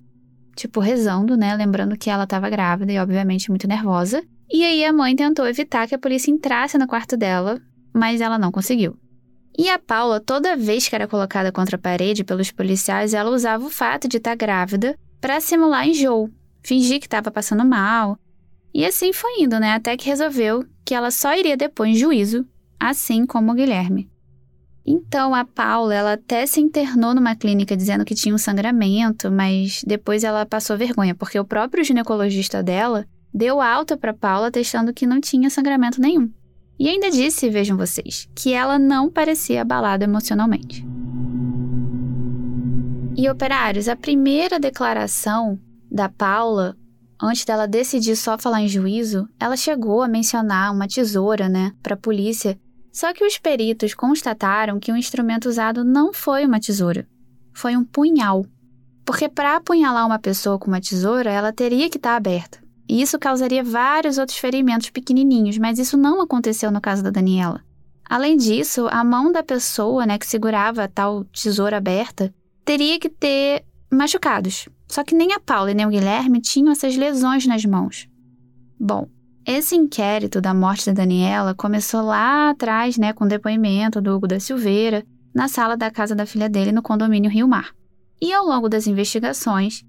tipo, 0.59 0.81
rezando, 0.81 1.37
né? 1.37 1.55
Lembrando 1.55 1.97
que 1.97 2.11
ela 2.11 2.25
estava 2.25 2.51
grávida 2.51 2.93
e, 2.93 2.99
obviamente, 2.99 3.49
muito 3.49 3.69
nervosa. 3.69 4.23
E 4.51 4.65
aí 4.65 4.85
a 4.85 4.93
mãe 4.93 5.15
tentou 5.15 5.47
evitar 5.47 5.87
que 5.87 5.95
a 5.95 5.99
polícia 5.99 6.31
entrasse 6.33 6.77
no 6.77 6.87
quarto 6.87 7.17
dela, 7.17 7.61
mas 7.95 8.21
ela 8.21 8.39
não 8.39 8.51
conseguiu. 8.51 8.99
E 9.57 9.69
a 9.69 9.79
Paula, 9.79 10.21
toda 10.21 10.57
vez 10.57 10.89
que 10.89 10.95
era 10.95 11.07
colocada 11.07 11.53
contra 11.53 11.77
a 11.77 11.79
parede 11.79 12.25
pelos 12.25 12.51
policiais, 12.51 13.15
ela 13.15 13.31
usava 13.31 13.65
o 13.65 13.71
fato 13.71 14.09
de 14.09 14.17
estar 14.17 14.31
tá 14.31 14.37
grávida 14.37 14.99
para 15.21 15.41
simular 15.41 15.87
enjoo, 15.87 16.31
fingir 16.63 16.99
que 16.99 17.07
estava 17.07 17.31
passando 17.31 17.65
mal. 17.65 18.19
E 18.75 18.85
assim 18.85 19.13
foi 19.13 19.43
indo, 19.43 19.59
né? 19.61 19.73
Até 19.73 19.97
que 19.97 20.09
resolveu 20.09 20.65
que 20.85 20.95
ela 20.95 21.11
só 21.11 21.35
iria 21.35 21.57
depois 21.57 21.91
em 21.91 21.95
juízo, 21.95 22.45
assim 22.81 23.27
como 23.27 23.53
o 23.53 23.55
Guilherme. 23.55 24.11
Então, 24.91 25.35
a 25.35 25.45
Paula, 25.45 25.95
ela 25.95 26.13
até 26.15 26.47
se 26.47 26.63
internou 26.63 27.15
numa 27.15 27.37
clínica 27.37 27.77
dizendo 27.77 28.07
que 28.07 28.15
tinha 28.15 28.35
um 28.35 28.39
sangramento, 28.39 29.31
mas 29.31 29.85
depois 29.87 30.25
ela 30.25 30.47
passou 30.47 30.79
vergonha, 30.79 31.15
porque 31.15 31.39
o 31.39 31.45
próprio 31.45 31.85
ginecologista 31.85 32.63
dela 32.63 33.05
deu 33.33 33.61
alta 33.61 33.99
para 33.99 34.15
Paula 34.15 34.51
testando 34.51 34.95
que 34.95 35.07
não 35.07 35.21
tinha 35.21 35.51
sangramento 35.51 36.01
nenhum. 36.01 36.31
E 36.79 36.89
ainda 36.89 37.11
disse, 37.11 37.51
vejam 37.51 37.77
vocês, 37.77 38.31
que 38.35 38.55
ela 38.55 38.79
não 38.79 39.11
parecia 39.11 39.61
abalada 39.61 40.05
emocionalmente. 40.05 40.83
E 43.15 43.29
operários, 43.29 43.89
a 43.89 43.97
primeira 43.97 44.59
declaração 44.59 45.61
da 45.93 46.09
Paula, 46.09 46.75
antes 47.23 47.45
dela 47.45 47.69
decidir 47.69 48.17
só 48.17 48.39
falar 48.39 48.63
em 48.63 48.69
juízo, 48.69 49.29
ela 49.39 49.55
chegou 49.55 50.01
a 50.01 50.09
mencionar 50.09 50.73
uma 50.73 50.89
tesoura, 50.89 51.47
né, 51.47 51.73
para 51.83 51.93
a 51.93 51.99
polícia 51.99 52.59
só 52.93 53.13
que 53.13 53.25
os 53.25 53.39
peritos 53.39 53.95
constataram 53.95 54.79
que 54.79 54.93
o 54.93 54.97
instrumento 54.97 55.49
usado 55.49 55.85
não 55.85 56.13
foi 56.13 56.45
uma 56.45 56.61
tesoura, 56.61 57.07
foi 57.53 57.77
um 57.77 57.85
punhal. 57.85 58.45
Porque 59.05 59.29
para 59.29 59.57
apunhalar 59.57 60.07
uma 60.07 60.19
pessoa 60.19 60.59
com 60.59 60.69
uma 60.69 60.81
tesoura, 60.81 61.31
ela 61.31 61.53
teria 61.53 61.89
que 61.89 61.97
estar 61.97 62.11
tá 62.11 62.17
aberta. 62.17 62.59
E 62.89 63.03
isso 63.03 63.19
causaria 63.19 63.63
vários 63.63 64.19
outros 64.19 64.39
ferimentos 64.39 64.91
pequenininhos, 64.91 65.59
mas 65.59 65.79
isso 65.79 65.97
não 65.97 66.21
aconteceu 66.21 66.71
no 66.71 66.81
caso 66.81 67.03
da 67.03 67.11
Daniela. 67.11 67.63
Além 68.09 68.37
disso, 68.37 68.89
a 68.91 69.05
mão 69.05 69.31
da 69.31 69.43
pessoa 69.43 70.07
né, 70.07 70.19
que 70.19 70.27
segurava 70.27 70.85
a 70.85 70.89
tal 70.89 71.25
tesoura 71.25 71.77
aberta 71.77 72.35
teria 72.65 72.99
que 72.99 73.11
ter 73.11 73.65
machucados. 73.93 74.69
Só 74.87 75.05
que 75.05 75.15
nem 75.15 75.35
a 75.35 75.41
Paula 75.41 75.71
e 75.71 75.75
nem 75.75 75.87
o 75.87 75.91
Guilherme 75.91 76.41
tinham 76.41 76.73
essas 76.73 76.97
lesões 76.97 77.47
nas 77.47 77.65
mãos. 77.67 78.09
Bom, 78.81 79.07
esse 79.49 79.75
inquérito 79.75 80.43
da 80.43 80.53
morte 80.53 80.85
da 80.85 80.93
Daniela 80.93 81.55
começou 81.55 82.03
lá 82.03 82.51
atrás, 82.51 82.99
né, 82.99 83.15
com 83.15 83.25
o 83.25 83.29
depoimento 83.29 83.99
do 83.99 84.15
Hugo 84.15 84.29
da 84.29 84.39
Silveira, 84.39 85.03
na 85.35 85.49
sala 85.49 85.75
da 85.75 85.91
casa 85.91 86.15
da 86.15 86.27
filha 86.27 86.51
dele 86.51 86.71
no 86.71 86.83
condomínio 86.83 87.31
Rio 87.31 87.49
Mar. 87.49 87.71
E 88.21 88.31
ao 88.31 88.45
longo 88.45 88.69
das 88.69 88.87
investigações, 88.87 89.87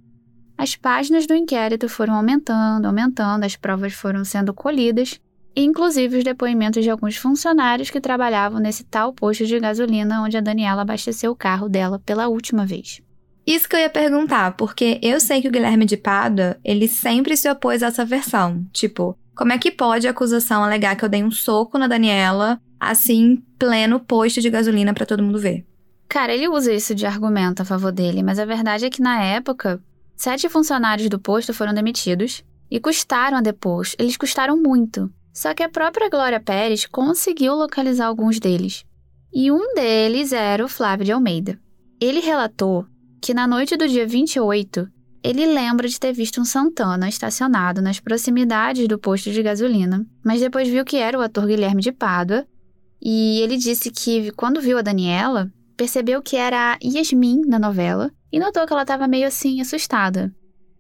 as 0.58 0.78
páginas 0.78 1.28
do 1.28 1.36
inquérito 1.36 1.90
foram 1.90 2.14
aumentando, 2.14 2.86
aumentando, 2.86 3.44
as 3.44 3.58
provas 3.58 3.92
foram 3.92 4.24
sendo 4.24 4.54
colhidas, 4.54 5.20
inclusive 5.54 6.20
os 6.20 6.24
depoimentos 6.24 6.82
de 6.82 6.90
alguns 6.90 7.18
funcionários 7.18 7.90
que 7.90 8.00
trabalhavam 8.00 8.62
nesse 8.62 8.86
tal 8.86 9.12
posto 9.12 9.46
de 9.46 9.60
gasolina 9.60 10.22
onde 10.22 10.38
a 10.38 10.42
Daniela 10.42 10.84
abasteceu 10.84 11.32
o 11.32 11.36
carro 11.36 11.68
dela 11.68 12.00
pela 12.00 12.30
última 12.30 12.66
vez. 12.66 13.02
Isso 13.46 13.68
que 13.68 13.76
eu 13.76 13.80
ia 13.82 13.90
perguntar, 13.90 14.56
porque 14.56 15.00
eu 15.02 15.20
sei 15.20 15.42
que 15.42 15.50
o 15.50 15.52
Guilherme 15.52 15.84
de 15.84 15.98
Pada, 15.98 16.58
ele 16.64 16.88
sempre 16.88 17.36
se 17.36 17.50
opôs 17.50 17.84
a 17.84 17.88
essa 17.88 18.06
versão. 18.06 18.66
Tipo, 18.72 19.18
como 19.40 19.54
é 19.54 19.58
que 19.58 19.72
pode 19.72 20.06
a 20.06 20.12
acusação 20.12 20.62
alegar 20.62 20.98
que 20.98 21.06
eu 21.06 21.08
dei 21.08 21.24
um 21.24 21.32
soco 21.32 21.78
na 21.78 21.88
Daniela, 21.88 22.60
assim, 22.78 23.42
pleno 23.58 23.98
posto 23.98 24.42
de 24.42 24.50
gasolina 24.50 24.94
para 24.94 25.06
todo 25.06 25.24
mundo 25.24 25.40
ver? 25.40 25.66
Cara, 26.10 26.34
ele 26.34 26.50
usa 26.50 26.74
isso 26.74 26.94
de 26.94 27.06
argumento 27.06 27.62
a 27.62 27.66
favor 27.66 27.90
dele, 27.90 28.22
mas 28.22 28.38
a 28.38 28.44
verdade 28.44 28.84
é 28.84 28.90
que 28.90 29.02
na 29.02 29.24
época, 29.24 29.82
sete 30.14 30.50
funcionários 30.50 31.08
do 31.08 31.18
posto 31.18 31.54
foram 31.54 31.74
demitidos 31.74 32.44
e 32.70 32.82
custaram 32.82 33.38
a 33.38 33.42
depor. 33.42 33.88
Eles 33.98 34.18
custaram 34.18 34.62
muito. 34.62 35.10
Só 35.32 35.54
que 35.54 35.64
a 35.64 35.70
própria 35.70 36.10
Glória 36.10 36.42
Pérez 36.42 36.86
conseguiu 36.86 37.56
localizar 37.56 38.08
alguns 38.08 38.42
deles. 38.42 38.84
E 39.32 39.50
um 39.50 39.74
deles 39.74 40.34
era 40.34 40.66
o 40.66 40.68
Flávio 40.68 41.06
de 41.06 41.14
Almeida. 41.14 41.58
Ele 42.02 42.20
relatou 42.20 42.86
que 43.22 43.34
na 43.34 43.48
noite 43.48 43.78
do 43.78 43.88
dia 43.88 44.06
28, 44.06 44.86
ele 45.24 45.46
lembra 45.46 45.88
de 45.88 46.00
ter 46.00 46.14
visto 46.14 46.40
um 46.40 46.46
Santana 46.46 47.10
estacionado 47.10 47.82
nas 47.82 48.00
proximidades 48.00 48.88
do 48.88 48.98
posto 48.98 49.32
de 49.32 49.44
gasolina, 49.44 50.06
mas 50.24 50.40
depois 50.40 50.68
viu 50.68 50.86
que 50.86 50.98
era 50.98 51.18
o 51.18 51.22
ator 51.22 51.46
Guilherme 51.46 51.82
de 51.82 51.92
Pádua, 51.92 52.46
e 53.02 53.40
ele 53.42 53.58
disse 53.58 53.92
que 53.92 54.32
quando 54.32 54.62
viu 54.62 54.78
a 54.78 54.82
Daniela, 54.82 55.52
percebeu 55.78 56.22
que 56.22 56.36
era 56.36 56.74
a 56.74 56.78
Yasmin 56.84 57.42
da 57.48 57.58
novela 57.58 58.12
e 58.32 58.40
notou 58.40 58.66
que 58.66 58.74
ela 58.74 58.82
estava 58.82 59.08
meio 59.08 59.28
assim 59.28 59.62
assustada. 59.62 60.34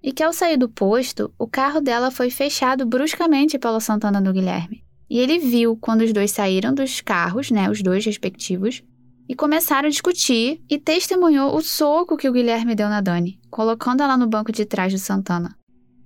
E 0.04 0.12
que 0.12 0.24
ao 0.24 0.34
sair 0.34 0.58
do 0.58 0.70
posto, 0.70 1.34
o 1.38 1.48
carro 1.48 1.82
dela 1.82 2.12
foi 2.12 2.30
fechado 2.30 2.86
bruscamente 2.86 3.58
pelo 3.58 3.80
Santana 3.80 4.22
do 4.22 4.34
Guilherme. 4.34 4.84
E 5.10 5.18
ele 5.18 5.40
viu 5.40 5.76
quando 5.76 6.02
os 6.02 6.14
dois 6.14 6.32
saíram 6.32 6.74
dos 6.74 7.02
carros, 7.02 7.50
né, 7.50 7.70
os 7.70 7.82
dois 7.82 8.06
respectivos, 8.06 8.84
e 9.28 9.36
começaram 9.36 9.88
a 9.88 9.92
discutir 9.92 10.62
e 10.70 10.78
testemunhou 10.78 11.56
o 11.56 11.62
soco 11.62 12.18
que 12.18 12.28
o 12.28 12.34
Guilherme 12.34 12.76
deu 12.76 12.90
na 12.90 13.02
Dani, 13.02 13.39
colocando 13.50 14.02
ela 14.02 14.18
no 14.18 14.28
banco 14.28 14.52
de 14.52 14.66
trás 14.66 14.93
do 14.93 15.00
Santana. 15.00 15.56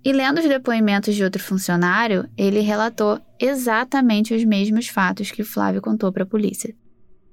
E 0.03 0.11
lendo 0.11 0.39
os 0.39 0.47
depoimentos 0.47 1.15
de 1.15 1.23
outro 1.23 1.41
funcionário, 1.41 2.29
ele 2.37 2.59
relatou 2.59 3.21
exatamente 3.39 4.33
os 4.33 4.43
mesmos 4.43 4.87
fatos 4.87 5.31
que 5.31 5.43
Flávio 5.43 5.81
contou 5.81 6.11
para 6.11 6.23
a 6.23 6.27
polícia. 6.27 6.75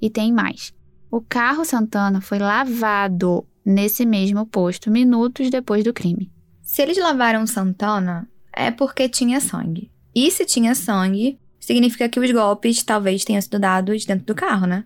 E 0.00 0.08
tem 0.08 0.32
mais. 0.32 0.72
O 1.10 1.20
carro 1.20 1.64
Santana 1.64 2.20
foi 2.20 2.38
lavado 2.38 3.44
nesse 3.64 4.06
mesmo 4.06 4.46
posto 4.46 4.90
minutos 4.90 5.50
depois 5.50 5.82
do 5.82 5.92
crime. 5.92 6.30
Se 6.62 6.82
eles 6.82 6.96
lavaram 6.96 7.46
Santana, 7.46 8.28
é 8.52 8.70
porque 8.70 9.08
tinha 9.08 9.40
sangue. 9.40 9.90
E 10.14 10.30
se 10.30 10.44
tinha 10.44 10.74
sangue, 10.74 11.38
significa 11.58 12.08
que 12.08 12.20
os 12.20 12.30
golpes 12.30 12.82
talvez 12.84 13.24
tenham 13.24 13.42
sido 13.42 13.58
dados 13.58 14.04
dentro 14.04 14.26
do 14.26 14.34
carro, 14.34 14.66
né? 14.66 14.84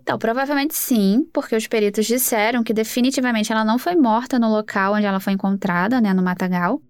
Então, 0.00 0.18
provavelmente 0.18 0.74
sim, 0.74 1.28
porque 1.32 1.54
os 1.54 1.66
peritos 1.66 2.06
disseram 2.06 2.62
que 2.62 2.72
definitivamente 2.72 3.52
ela 3.52 3.64
não 3.64 3.78
foi 3.78 3.94
morta 3.94 4.38
no 4.38 4.50
local 4.50 4.94
onde 4.94 5.06
ela 5.06 5.20
foi 5.20 5.34
encontrada, 5.34 6.00
né, 6.00 6.14
no 6.14 6.22
matagal. 6.22 6.80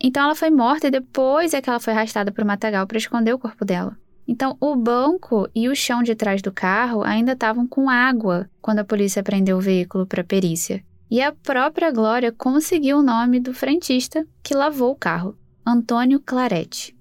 Então 0.00 0.24
ela 0.24 0.34
foi 0.34 0.50
morta 0.50 0.88
e 0.88 0.90
depois 0.90 1.54
é 1.54 1.60
que 1.60 1.70
ela 1.70 1.78
foi 1.78 1.92
arrastada 1.92 2.32
para 2.32 2.42
o 2.42 2.46
matagal 2.46 2.86
para 2.86 2.98
esconder 2.98 3.32
o 3.32 3.38
corpo 3.38 3.64
dela. 3.64 3.96
Então, 4.26 4.56
o 4.60 4.76
banco 4.76 5.48
e 5.54 5.68
o 5.68 5.74
chão 5.74 6.02
de 6.02 6.14
trás 6.14 6.40
do 6.40 6.52
carro 6.52 7.02
ainda 7.02 7.32
estavam 7.32 7.66
com 7.66 7.90
água 7.90 8.48
quando 8.60 8.78
a 8.78 8.84
polícia 8.84 9.22
prendeu 9.22 9.58
o 9.58 9.60
veículo 9.60 10.06
para 10.06 10.24
perícia. 10.24 10.82
E 11.10 11.20
a 11.20 11.32
própria 11.32 11.90
Glória 11.90 12.32
conseguiu 12.32 12.98
o 12.98 13.02
nome 13.02 13.38
do 13.38 13.52
frentista 13.52 14.26
que 14.42 14.54
lavou 14.54 14.92
o 14.92 14.96
carro, 14.96 15.36
Antônio 15.66 16.20
Claretti. 16.20 16.96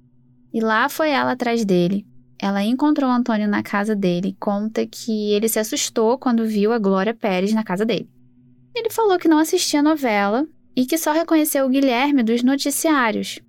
E 0.53 0.59
lá 0.59 0.89
foi 0.89 1.11
ela 1.11 1.31
atrás 1.31 1.63
dele. 1.63 2.05
Ela 2.41 2.63
encontrou 2.63 3.09
o 3.09 3.13
Antônio 3.13 3.47
na 3.47 3.61
casa 3.61 3.95
dele 3.95 4.29
e 4.29 4.37
conta 4.39 4.87
que 4.87 5.31
ele 5.31 5.47
se 5.47 5.59
assustou 5.59 6.17
quando 6.17 6.47
viu 6.47 6.73
a 6.73 6.79
Glória 6.79 7.13
Pérez 7.13 7.53
na 7.53 7.63
casa 7.63 7.85
dele. 7.85 8.09
Ele 8.75 8.89
falou 8.89 9.19
que 9.19 9.27
não 9.27 9.37
assistia 9.37 9.83
novela 9.83 10.47
e 10.75 10.85
que 10.85 10.97
só 10.97 11.11
reconheceu 11.11 11.65
o 11.65 11.69
Guilherme 11.69 12.23
dos 12.23 12.41
noticiários, 12.41 13.39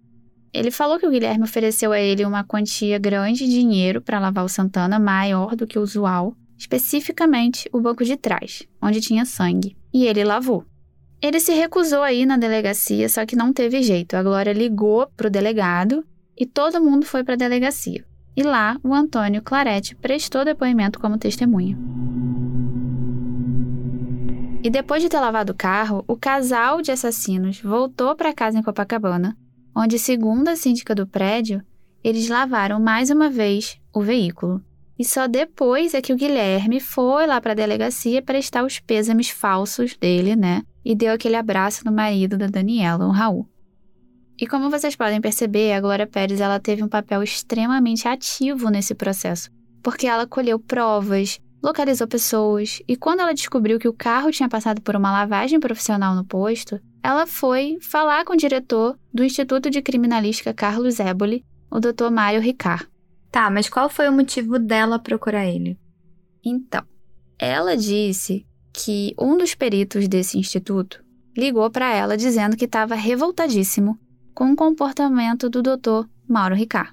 ele 0.52 0.70
falou 0.70 0.98
que 0.98 1.06
o 1.06 1.10
Guilherme 1.10 1.44
ofereceu 1.44 1.92
a 1.92 1.98
ele 1.98 2.26
uma 2.26 2.44
quantia 2.44 2.98
grande 2.98 3.46
de 3.46 3.50
dinheiro 3.50 4.02
para 4.02 4.20
lavar 4.20 4.44
o 4.44 4.48
Santana, 4.48 4.98
maior 4.98 5.56
do 5.56 5.66
que 5.66 5.78
o 5.78 5.82
usual, 5.82 6.36
especificamente 6.58 7.70
o 7.72 7.80
banco 7.80 8.04
de 8.04 8.18
trás, 8.18 8.68
onde 8.80 9.00
tinha 9.00 9.24
sangue, 9.24 9.74
e 9.92 10.04
ele 10.04 10.22
lavou. 10.22 10.66
Ele 11.22 11.40
se 11.40 11.54
recusou 11.54 12.02
a 12.02 12.12
ir 12.12 12.26
na 12.26 12.36
delegacia, 12.36 13.08
só 13.08 13.24
que 13.24 13.36
não 13.36 13.52
teve 13.52 13.82
jeito. 13.82 14.14
A 14.14 14.22
Glória 14.22 14.52
ligou 14.52 15.06
para 15.16 15.28
o 15.28 15.30
delegado 15.30 16.04
e 16.36 16.44
todo 16.44 16.82
mundo 16.82 17.06
foi 17.06 17.24
para 17.24 17.34
a 17.34 17.38
delegacia. 17.38 18.04
E 18.36 18.42
lá, 18.42 18.76
o 18.82 18.94
Antônio 18.94 19.42
Claretti 19.42 19.94
prestou 19.94 20.44
depoimento 20.44 20.98
como 20.98 21.18
testemunha. 21.18 21.78
E 24.62 24.70
depois 24.70 25.02
de 25.02 25.08
ter 25.08 25.20
lavado 25.20 25.52
o 25.52 25.56
carro, 25.56 26.04
o 26.06 26.16
casal 26.16 26.80
de 26.80 26.92
assassinos 26.92 27.60
voltou 27.60 28.14
para 28.14 28.32
casa 28.32 28.58
em 28.58 28.62
Copacabana 28.62 29.36
onde, 29.74 29.98
segundo 29.98 30.48
a 30.48 30.56
síndica 30.56 30.94
do 30.94 31.06
prédio, 31.06 31.62
eles 32.04 32.28
lavaram 32.28 32.80
mais 32.80 33.10
uma 33.10 33.30
vez 33.30 33.78
o 33.92 34.00
veículo. 34.00 34.62
E 34.98 35.04
só 35.04 35.26
depois 35.26 35.94
é 35.94 36.02
que 36.02 36.12
o 36.12 36.16
Guilherme 36.16 36.78
foi 36.78 37.26
lá 37.26 37.40
para 37.40 37.52
a 37.52 37.56
delegacia 37.56 38.22
prestar 38.22 38.64
os 38.64 38.78
pêsames 38.78 39.30
falsos 39.30 39.96
dele, 39.96 40.36
né? 40.36 40.62
E 40.84 40.94
deu 40.94 41.12
aquele 41.12 41.36
abraço 41.36 41.84
no 41.84 41.92
marido 41.92 42.36
da 42.36 42.46
Daniela, 42.46 43.06
o 43.06 43.10
Raul. 43.10 43.48
E 44.42 44.46
como 44.48 44.68
vocês 44.68 44.96
podem 44.96 45.20
perceber, 45.20 45.72
a 45.72 45.80
Glória 45.80 46.04
Pérez 46.04 46.40
ela 46.40 46.58
teve 46.58 46.82
um 46.82 46.88
papel 46.88 47.22
extremamente 47.22 48.08
ativo 48.08 48.70
nesse 48.70 48.92
processo, 48.92 49.48
porque 49.80 50.04
ela 50.04 50.26
colheu 50.26 50.58
provas, 50.58 51.38
localizou 51.62 52.08
pessoas, 52.08 52.82
e 52.88 52.96
quando 52.96 53.20
ela 53.20 53.32
descobriu 53.32 53.78
que 53.78 53.86
o 53.86 53.92
carro 53.92 54.32
tinha 54.32 54.48
passado 54.48 54.82
por 54.82 54.96
uma 54.96 55.12
lavagem 55.12 55.60
profissional 55.60 56.16
no 56.16 56.24
posto, 56.24 56.80
ela 57.04 57.24
foi 57.24 57.78
falar 57.80 58.24
com 58.24 58.32
o 58.32 58.36
diretor 58.36 58.98
do 59.14 59.22
Instituto 59.22 59.70
de 59.70 59.80
Criminalística 59.80 60.52
Carlos 60.52 60.98
Éboli, 60.98 61.44
o 61.70 61.78
Dr. 61.78 62.10
Mário 62.10 62.40
Ricard. 62.40 62.88
Tá, 63.30 63.48
mas 63.48 63.68
qual 63.68 63.88
foi 63.88 64.08
o 64.08 64.12
motivo 64.12 64.58
dela 64.58 64.98
procurar 64.98 65.46
ele? 65.46 65.78
Então, 66.44 66.82
ela 67.38 67.76
disse 67.76 68.44
que 68.72 69.14
um 69.16 69.38
dos 69.38 69.54
peritos 69.54 70.08
desse 70.08 70.36
instituto 70.36 71.00
ligou 71.36 71.70
para 71.70 71.94
ela 71.94 72.16
dizendo 72.16 72.56
que 72.56 72.64
estava 72.64 72.96
revoltadíssimo 72.96 73.96
com 74.34 74.52
o 74.52 74.56
comportamento 74.56 75.48
do 75.48 75.62
Dr. 75.62 76.06
Mauro 76.28 76.54
Ricard. 76.54 76.92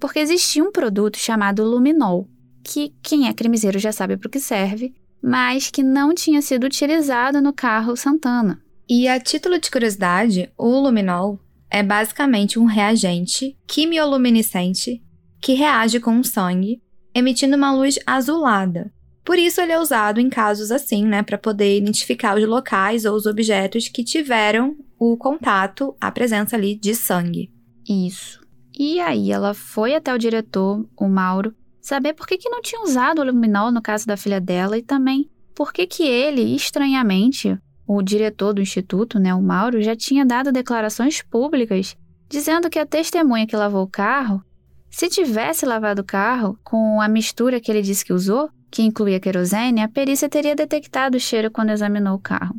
Porque 0.00 0.18
existia 0.18 0.64
um 0.64 0.72
produto 0.72 1.16
chamado 1.16 1.64
Luminol, 1.64 2.28
que 2.64 2.94
quem 3.02 3.28
é 3.28 3.32
crimiseiro 3.32 3.78
já 3.78 3.92
sabe 3.92 4.16
para 4.16 4.28
o 4.28 4.30
que 4.30 4.40
serve, 4.40 4.94
mas 5.22 5.70
que 5.70 5.82
não 5.82 6.14
tinha 6.14 6.42
sido 6.42 6.64
utilizado 6.64 7.40
no 7.40 7.52
carro 7.52 7.96
Santana. 7.96 8.60
E 8.88 9.06
a 9.06 9.20
título 9.20 9.58
de 9.58 9.70
curiosidade, 9.70 10.50
o 10.58 10.80
luminol 10.80 11.38
é 11.70 11.82
basicamente 11.82 12.58
um 12.58 12.64
reagente 12.64 13.56
quimioluminescente 13.66 15.02
que 15.40 15.54
reage 15.54 16.00
com 16.00 16.18
o 16.18 16.24
sangue, 16.24 16.82
emitindo 17.14 17.56
uma 17.56 17.72
luz 17.72 17.98
azulada. 18.06 18.92
Por 19.24 19.38
isso 19.38 19.60
ele 19.60 19.72
é 19.72 19.78
usado 19.78 20.20
em 20.20 20.28
casos 20.28 20.72
assim, 20.72 21.06
né, 21.06 21.22
para 21.22 21.38
poder 21.38 21.78
identificar 21.78 22.36
os 22.36 22.46
locais 22.46 23.04
ou 23.04 23.14
os 23.14 23.24
objetos 23.24 23.88
que 23.88 24.02
tiveram 24.02 24.76
o 25.04 25.16
contato, 25.16 25.96
a 26.00 26.12
presença 26.12 26.54
ali 26.54 26.76
de 26.76 26.94
sangue. 26.94 27.50
Isso. 27.88 28.40
E 28.78 29.00
aí 29.00 29.32
ela 29.32 29.52
foi 29.52 29.96
até 29.96 30.14
o 30.14 30.18
diretor, 30.18 30.86
o 30.96 31.08
Mauro, 31.08 31.52
saber 31.80 32.12
por 32.12 32.24
que, 32.24 32.38
que 32.38 32.48
não 32.48 32.62
tinha 32.62 32.80
usado 32.82 33.20
o 33.20 33.24
luminol 33.24 33.72
no 33.72 33.82
caso 33.82 34.06
da 34.06 34.16
filha 34.16 34.40
dela 34.40 34.78
e 34.78 34.82
também 34.82 35.28
por 35.56 35.72
que, 35.72 35.88
que 35.88 36.04
ele, 36.04 36.54
estranhamente, 36.54 37.58
o 37.84 38.00
diretor 38.00 38.54
do 38.54 38.62
instituto, 38.62 39.18
né, 39.18 39.34
o 39.34 39.42
Mauro, 39.42 39.82
já 39.82 39.96
tinha 39.96 40.24
dado 40.24 40.52
declarações 40.52 41.20
públicas 41.20 41.96
dizendo 42.28 42.70
que 42.70 42.78
a 42.78 42.86
testemunha 42.86 43.46
que 43.46 43.56
lavou 43.56 43.82
o 43.82 43.90
carro, 43.90 44.40
se 44.88 45.08
tivesse 45.08 45.66
lavado 45.66 46.02
o 46.02 46.04
carro 46.04 46.56
com 46.62 47.00
a 47.00 47.08
mistura 47.08 47.60
que 47.60 47.72
ele 47.72 47.82
disse 47.82 48.04
que 48.04 48.12
usou, 48.12 48.48
que 48.70 48.82
incluía 48.82 49.18
querosene, 49.18 49.82
a 49.82 49.88
perícia 49.88 50.28
teria 50.28 50.54
detectado 50.54 51.16
o 51.16 51.20
cheiro 51.20 51.50
quando 51.50 51.70
examinou 51.70 52.14
o 52.14 52.20
carro. 52.20 52.54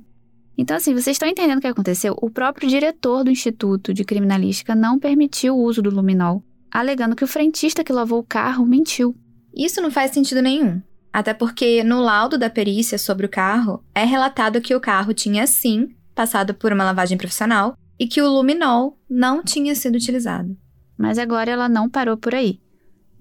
Então, 0.58 0.78
assim, 0.78 0.94
vocês 0.94 1.16
estão 1.16 1.28
entendendo 1.28 1.58
o 1.58 1.62
que 1.62 1.68
aconteceu? 1.68 2.16
O 2.22 2.30
próprio 2.30 2.70
diretor 2.70 3.24
do 3.24 3.32
Instituto 3.32 3.94
de 3.94 4.04
Criminalística 4.04 4.76
não 4.76 5.00
permitiu 5.00 5.56
o 5.56 5.64
uso 5.64 5.82
do 5.82 5.90
luminol, 5.90 6.44
alegando 6.72 7.16
que 7.16 7.24
o 7.24 7.28
frentista 7.28 7.84
que 7.84 7.92
lavou 7.92 8.20
o 8.20 8.24
carro 8.24 8.66
mentiu. 8.66 9.16
Isso 9.56 9.82
não 9.82 9.92
faz 9.92 10.12
sentido 10.12 10.42
nenhum. 10.42 10.82
Até 11.12 11.34
porque 11.34 11.84
no 11.84 12.02
laudo 12.02 12.38
da 12.38 12.50
perícia 12.50 12.98
sobre 12.98 13.26
o 13.26 13.30
carro 13.30 13.84
é 13.94 14.04
relatado 14.04 14.62
que 14.62 14.76
o 14.76 14.82
carro 14.82 15.14
tinha 15.14 15.46
sim 15.46 15.96
passado 16.16 16.54
por 16.54 16.72
uma 16.72 16.84
lavagem 16.84 17.18
profissional 17.18 17.78
e 18.00 18.08
que 18.08 18.22
o 18.22 18.30
luminol 18.30 18.98
não 19.10 19.44
tinha 19.44 19.76
sido 19.76 19.96
utilizado. 19.96 20.58
Mas 20.98 21.18
agora 21.18 21.52
ela 21.52 21.70
não 21.70 21.90
parou 21.90 22.18
por 22.18 22.34
aí. 22.34 22.60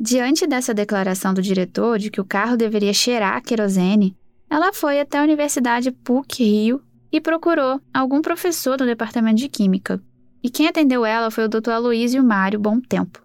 Diante 0.01 0.47
dessa 0.47 0.74
declaração 0.74 1.33
do 1.33 1.43
diretor 1.43 1.99
de 1.99 2.11
que 2.11 2.20
o 2.20 2.24
carro 2.24 2.57
deveria 2.57 2.93
cheirar 2.93 3.43
querosene, 3.43 4.16
ela 4.49 4.72
foi 4.72 5.01
até 5.01 5.18
a 5.18 5.22
Universidade 5.22 5.91
PUC 5.91 6.45
Rio 6.45 6.83
e 7.12 7.20
procurou 7.20 7.80
algum 7.92 8.22
professor 8.22 8.76
do 8.76 8.86
departamento 8.86 9.36
de 9.36 9.48
Química. 9.48 10.02
E 10.42 10.50
quem 10.50 10.66
atendeu 10.66 11.04
ela 11.04 11.30
foi 11.30 11.44
o 11.44 11.48
Dr. 11.48 11.70
Aloysio 11.70 12.24
Mário 12.24 12.58
Bom 12.58 12.80
Tempo. 12.80 13.24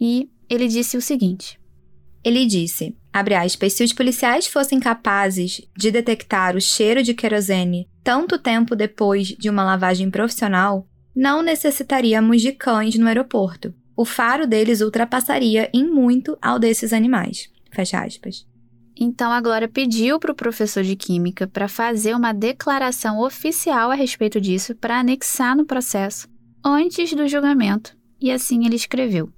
E 0.00 0.28
ele 0.48 0.66
disse 0.66 0.96
o 0.96 1.02
seguinte: 1.02 1.60
Ele 2.24 2.46
disse: 2.46 2.96
abre 3.12 3.34
aspas, 3.34 3.74
se 3.74 3.84
os 3.84 3.92
policiais 3.92 4.46
fossem 4.46 4.80
capazes 4.80 5.60
de 5.76 5.90
detectar 5.90 6.56
o 6.56 6.60
cheiro 6.60 7.02
de 7.02 7.14
querosene 7.14 7.88
tanto 8.02 8.38
tempo 8.38 8.76
depois 8.76 9.28
de 9.28 9.50
uma 9.50 9.64
lavagem 9.64 10.10
profissional, 10.10 10.86
não 11.14 11.42
necessitaríamos 11.42 12.40
de 12.40 12.52
cães 12.52 12.94
no 12.96 13.06
aeroporto. 13.06 13.74
O 13.96 14.04
faro 14.04 14.46
deles 14.46 14.80
ultrapassaria 14.80 15.70
em 15.74 15.88
muito 15.88 16.36
ao 16.40 16.58
desses 16.58 16.92
animais. 16.92 17.48
Fecha 17.72 17.98
aspas. 17.98 18.46
Então 18.98 19.30
a 19.30 19.40
Glória 19.40 19.68
pediu 19.68 20.18
para 20.18 20.32
o 20.32 20.34
professor 20.34 20.82
de 20.82 20.96
química 20.96 21.46
para 21.46 21.68
fazer 21.68 22.14
uma 22.14 22.32
declaração 22.32 23.20
oficial 23.20 23.90
a 23.90 23.94
respeito 23.94 24.40
disso 24.40 24.74
para 24.74 24.98
anexar 24.98 25.54
no 25.54 25.66
processo 25.66 26.28
antes 26.64 27.12
do 27.12 27.28
julgamento, 27.28 27.96
e 28.20 28.30
assim 28.30 28.64
ele 28.64 28.76
escreveu: 28.76 29.30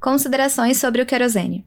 Considerações 0.00 0.78
sobre 0.78 1.02
o 1.02 1.06
querosene. 1.06 1.66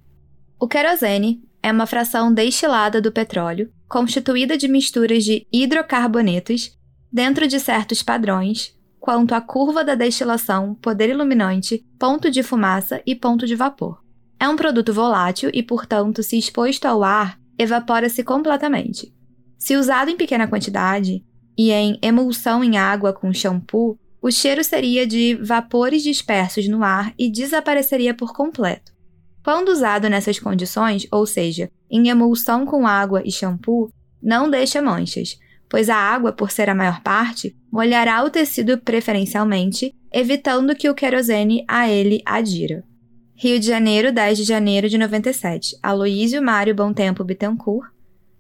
O 0.59 0.67
querosene 0.67 1.43
é 1.61 1.71
uma 1.71 1.85
fração 1.85 2.33
destilada 2.33 3.01
do 3.01 3.11
petróleo, 3.11 3.71
constituída 3.87 4.57
de 4.57 4.67
misturas 4.67 5.23
de 5.23 5.45
hidrocarbonetos 5.51 6.77
dentro 7.11 7.47
de 7.47 7.59
certos 7.59 8.01
padrões 8.01 8.73
quanto 8.99 9.35
à 9.35 9.41
curva 9.41 9.83
da 9.83 9.95
destilação, 9.95 10.75
poder 10.75 11.09
iluminante, 11.09 11.85
ponto 11.99 12.31
de 12.31 12.41
fumaça 12.41 13.01
e 13.05 13.13
ponto 13.13 13.45
de 13.45 13.53
vapor. 13.53 14.02
É 14.43 14.49
um 14.49 14.57
produto 14.57 14.91
volátil 14.91 15.49
e, 15.53 15.63
portanto, 15.63 16.21
se 16.21 16.37
exposto 16.37 16.83
ao 16.83 17.01
ar, 17.01 17.39
evapora-se 17.57 18.25
completamente. 18.25 19.15
Se 19.57 19.77
usado 19.77 20.11
em 20.11 20.17
pequena 20.17 20.49
quantidade 20.49 21.23
e 21.57 21.71
em 21.71 21.97
emulsão 22.01 22.61
em 22.61 22.77
água 22.77 23.13
com 23.13 23.33
shampoo, 23.33 23.97
o 24.21 24.29
cheiro 24.29 24.61
seria 24.61 25.07
de 25.07 25.35
vapores 25.35 26.03
dispersos 26.03 26.67
no 26.67 26.83
ar 26.83 27.13
e 27.17 27.31
desapareceria 27.31 28.13
por 28.13 28.33
completo. 28.33 28.91
Quando 29.41 29.69
usado 29.69 30.09
nessas 30.09 30.37
condições, 30.37 31.07
ou 31.09 31.25
seja, 31.25 31.71
em 31.89 32.09
emulsão 32.09 32.65
com 32.65 32.85
água 32.85 33.21
e 33.23 33.31
shampoo, 33.31 33.93
não 34.21 34.49
deixa 34.49 34.81
manchas, 34.81 35.39
pois 35.69 35.89
a 35.89 35.95
água, 35.95 36.33
por 36.33 36.51
ser 36.51 36.69
a 36.69 36.75
maior 36.75 37.01
parte, 37.01 37.55
molhará 37.71 38.21
o 38.25 38.29
tecido 38.29 38.77
preferencialmente, 38.77 39.95
evitando 40.11 40.75
que 40.75 40.89
o 40.89 40.93
querosene 40.93 41.63
a 41.65 41.89
ele 41.89 42.21
adira. 42.25 42.83
Rio 43.35 43.59
de 43.59 43.65
Janeiro, 43.65 44.13
10 44.13 44.37
de 44.37 44.43
janeiro 44.43 44.87
de 44.87 44.97
97. 44.97 45.75
Aloísio 45.81 46.41
Mário 46.41 46.75
Bom 46.75 46.93
Tempo 46.93 47.23
Bittencourt, 47.23 47.91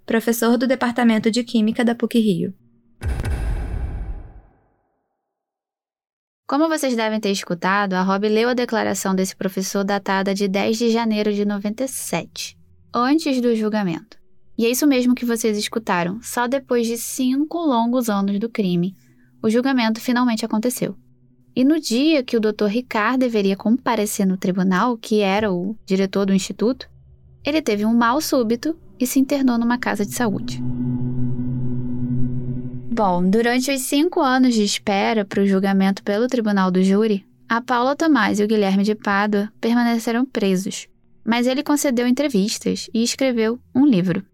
professor 0.05 0.55
do 0.55 0.67
Departamento 0.67 1.31
de 1.31 1.43
Química 1.43 1.83
da 1.83 1.95
PUC-Rio. 1.95 2.53
Como 6.47 6.69
vocês 6.69 6.95
devem 6.95 7.19
ter 7.19 7.31
escutado, 7.31 7.93
a 7.93 8.03
Rob 8.03 8.29
leu 8.29 8.49
a 8.49 8.53
declaração 8.53 9.15
desse 9.15 9.35
professor 9.35 9.83
datada 9.83 10.33
de 10.33 10.47
10 10.47 10.77
de 10.77 10.91
janeiro 10.91 11.33
de 11.33 11.43
97, 11.43 12.55
antes 12.93 13.41
do 13.41 13.55
julgamento. 13.55 14.17
E 14.55 14.67
é 14.67 14.69
isso 14.69 14.85
mesmo 14.85 15.15
que 15.15 15.25
vocês 15.25 15.57
escutaram, 15.57 16.21
só 16.21 16.47
depois 16.47 16.85
de 16.85 16.97
cinco 16.97 17.57
longos 17.57 18.09
anos 18.09 18.39
do 18.39 18.47
crime, 18.47 18.95
o 19.41 19.49
julgamento 19.49 19.99
finalmente 19.99 20.45
aconteceu. 20.45 20.95
E 21.55 21.63
no 21.63 21.79
dia 21.79 22.23
que 22.23 22.35
o 22.35 22.39
Dr. 22.39 22.65
Ricard 22.65 23.19
deveria 23.19 23.55
comparecer 23.55 24.25
no 24.25 24.37
tribunal, 24.37 24.97
que 24.97 25.21
era 25.21 25.51
o 25.51 25.77
diretor 25.85 26.25
do 26.25 26.33
instituto, 26.33 26.89
ele 27.45 27.61
teve 27.61 27.85
um 27.85 27.93
mal 27.93 28.19
súbito 28.19 28.75
e 28.99 29.05
se 29.05 29.19
internou 29.19 29.57
numa 29.57 29.77
casa 29.77 30.03
de 30.05 30.13
saúde. 30.13 30.59
Bom, 32.91 33.27
durante 33.29 33.71
os 33.71 33.81
cinco 33.81 34.19
anos 34.19 34.53
de 34.53 34.63
espera 34.63 35.25
para 35.25 35.41
o 35.41 35.45
julgamento 35.45 36.03
pelo 36.03 36.27
tribunal 36.27 36.71
do 36.71 36.83
júri, 36.83 37.25
a 37.47 37.61
Paula 37.61 37.95
Tomás 37.95 38.39
e 38.39 38.43
o 38.43 38.47
Guilherme 38.47 38.83
de 38.83 38.95
Pádua 38.95 39.51
permaneceram 39.61 40.25
presos, 40.25 40.87
mas 41.23 41.45
ele 41.45 41.63
concedeu 41.63 42.07
entrevistas 42.07 42.89
e 42.93 43.03
escreveu 43.03 43.59
um 43.75 43.85
livro. 43.85 44.25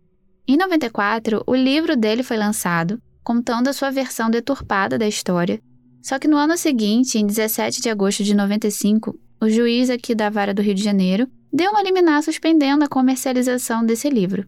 Em 0.48 0.56
94, 0.56 1.44
o 1.46 1.56
livro 1.56 1.98
dele 1.98 2.24
foi 2.24 2.38
lançado, 2.38 3.02
contando 3.24 3.68
a 3.68 3.74
sua 3.74 3.92
versão 3.92 4.30
deturpada 4.30 4.98
da 4.98 5.08
história 5.08 5.62
só 6.02 6.18
que 6.18 6.28
no 6.28 6.38
ano 6.38 6.58
seguinte, 6.58 7.18
em 7.18 7.26
17 7.26 7.82
de 7.82 7.90
agosto 7.90 8.24
de 8.24 8.34
95, 8.34 9.18
o 9.42 9.50
juiz 9.50 9.90
aqui 9.90 10.16
da 10.16 10.30
Vara 10.30 10.54
do 10.54 10.62
Rio 10.62 10.74
de 10.74 10.84
Janeiro 10.84 11.28
deu 11.52 11.72
uma 11.72 11.82
liminar 11.82 12.24
suspendendo 12.24 12.84
a 12.84 12.88
comercialização 12.88 13.86
desse 13.86 14.10
livro. 14.10 14.48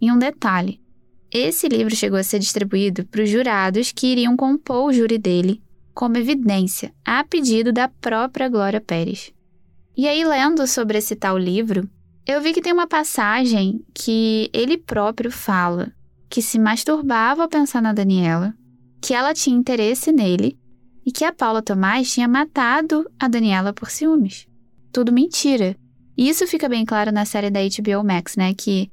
E 0.00 0.10
um 0.10 0.18
detalhe: 0.18 0.80
esse 1.32 1.68
livro 1.68 1.94
chegou 1.94 2.18
a 2.18 2.22
ser 2.22 2.38
distribuído 2.38 3.04
para 3.06 3.22
os 3.22 3.30
jurados 3.30 3.92
que 3.92 4.06
iriam 4.06 4.36
compor 4.36 4.86
o 4.86 4.92
júri 4.92 5.18
dele, 5.18 5.62
como 5.94 6.16
evidência, 6.16 6.92
a 7.04 7.24
pedido 7.24 7.72
da 7.72 7.88
própria 7.88 8.48
Glória 8.48 8.80
Pérez. 8.80 9.32
E 9.96 10.06
aí, 10.06 10.24
lendo 10.24 10.66
sobre 10.66 10.98
esse 10.98 11.16
tal 11.16 11.38
livro, 11.38 11.88
eu 12.26 12.40
vi 12.40 12.52
que 12.52 12.60
tem 12.60 12.72
uma 12.72 12.86
passagem 12.86 13.80
que 13.94 14.50
ele 14.52 14.76
próprio 14.76 15.30
fala 15.30 15.92
que 16.28 16.42
se 16.42 16.58
masturbava 16.58 17.42
ao 17.42 17.48
pensar 17.48 17.80
na 17.80 17.92
Daniela, 17.92 18.52
que 19.00 19.14
ela 19.14 19.32
tinha 19.32 19.56
interesse 19.56 20.12
nele 20.12 20.58
e 21.06 21.12
que 21.12 21.24
a 21.24 21.32
Paula 21.32 21.62
Tomás 21.62 22.12
tinha 22.12 22.26
matado 22.26 23.08
a 23.16 23.28
Daniela 23.28 23.72
por 23.72 23.88
ciúmes. 23.88 24.48
Tudo 24.92 25.12
mentira. 25.12 25.76
E 26.18 26.28
isso 26.28 26.48
fica 26.48 26.68
bem 26.68 26.84
claro 26.84 27.12
na 27.12 27.24
série 27.24 27.48
da 27.48 27.60
HBO 27.60 28.02
Max, 28.04 28.36
né? 28.36 28.52
Que 28.52 28.90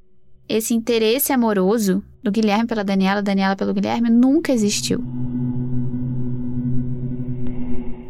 esse 0.47 0.75
interesse 0.75 1.33
amoroso 1.33 2.03
do 2.21 2.31
Guilherme 2.31 2.67
pela 2.67 2.83
Daniela, 2.83 3.23
Daniela 3.23 3.55
pelo 3.55 3.73
Guilherme, 3.73 4.11
nunca 4.11 4.53
existiu. 4.53 5.03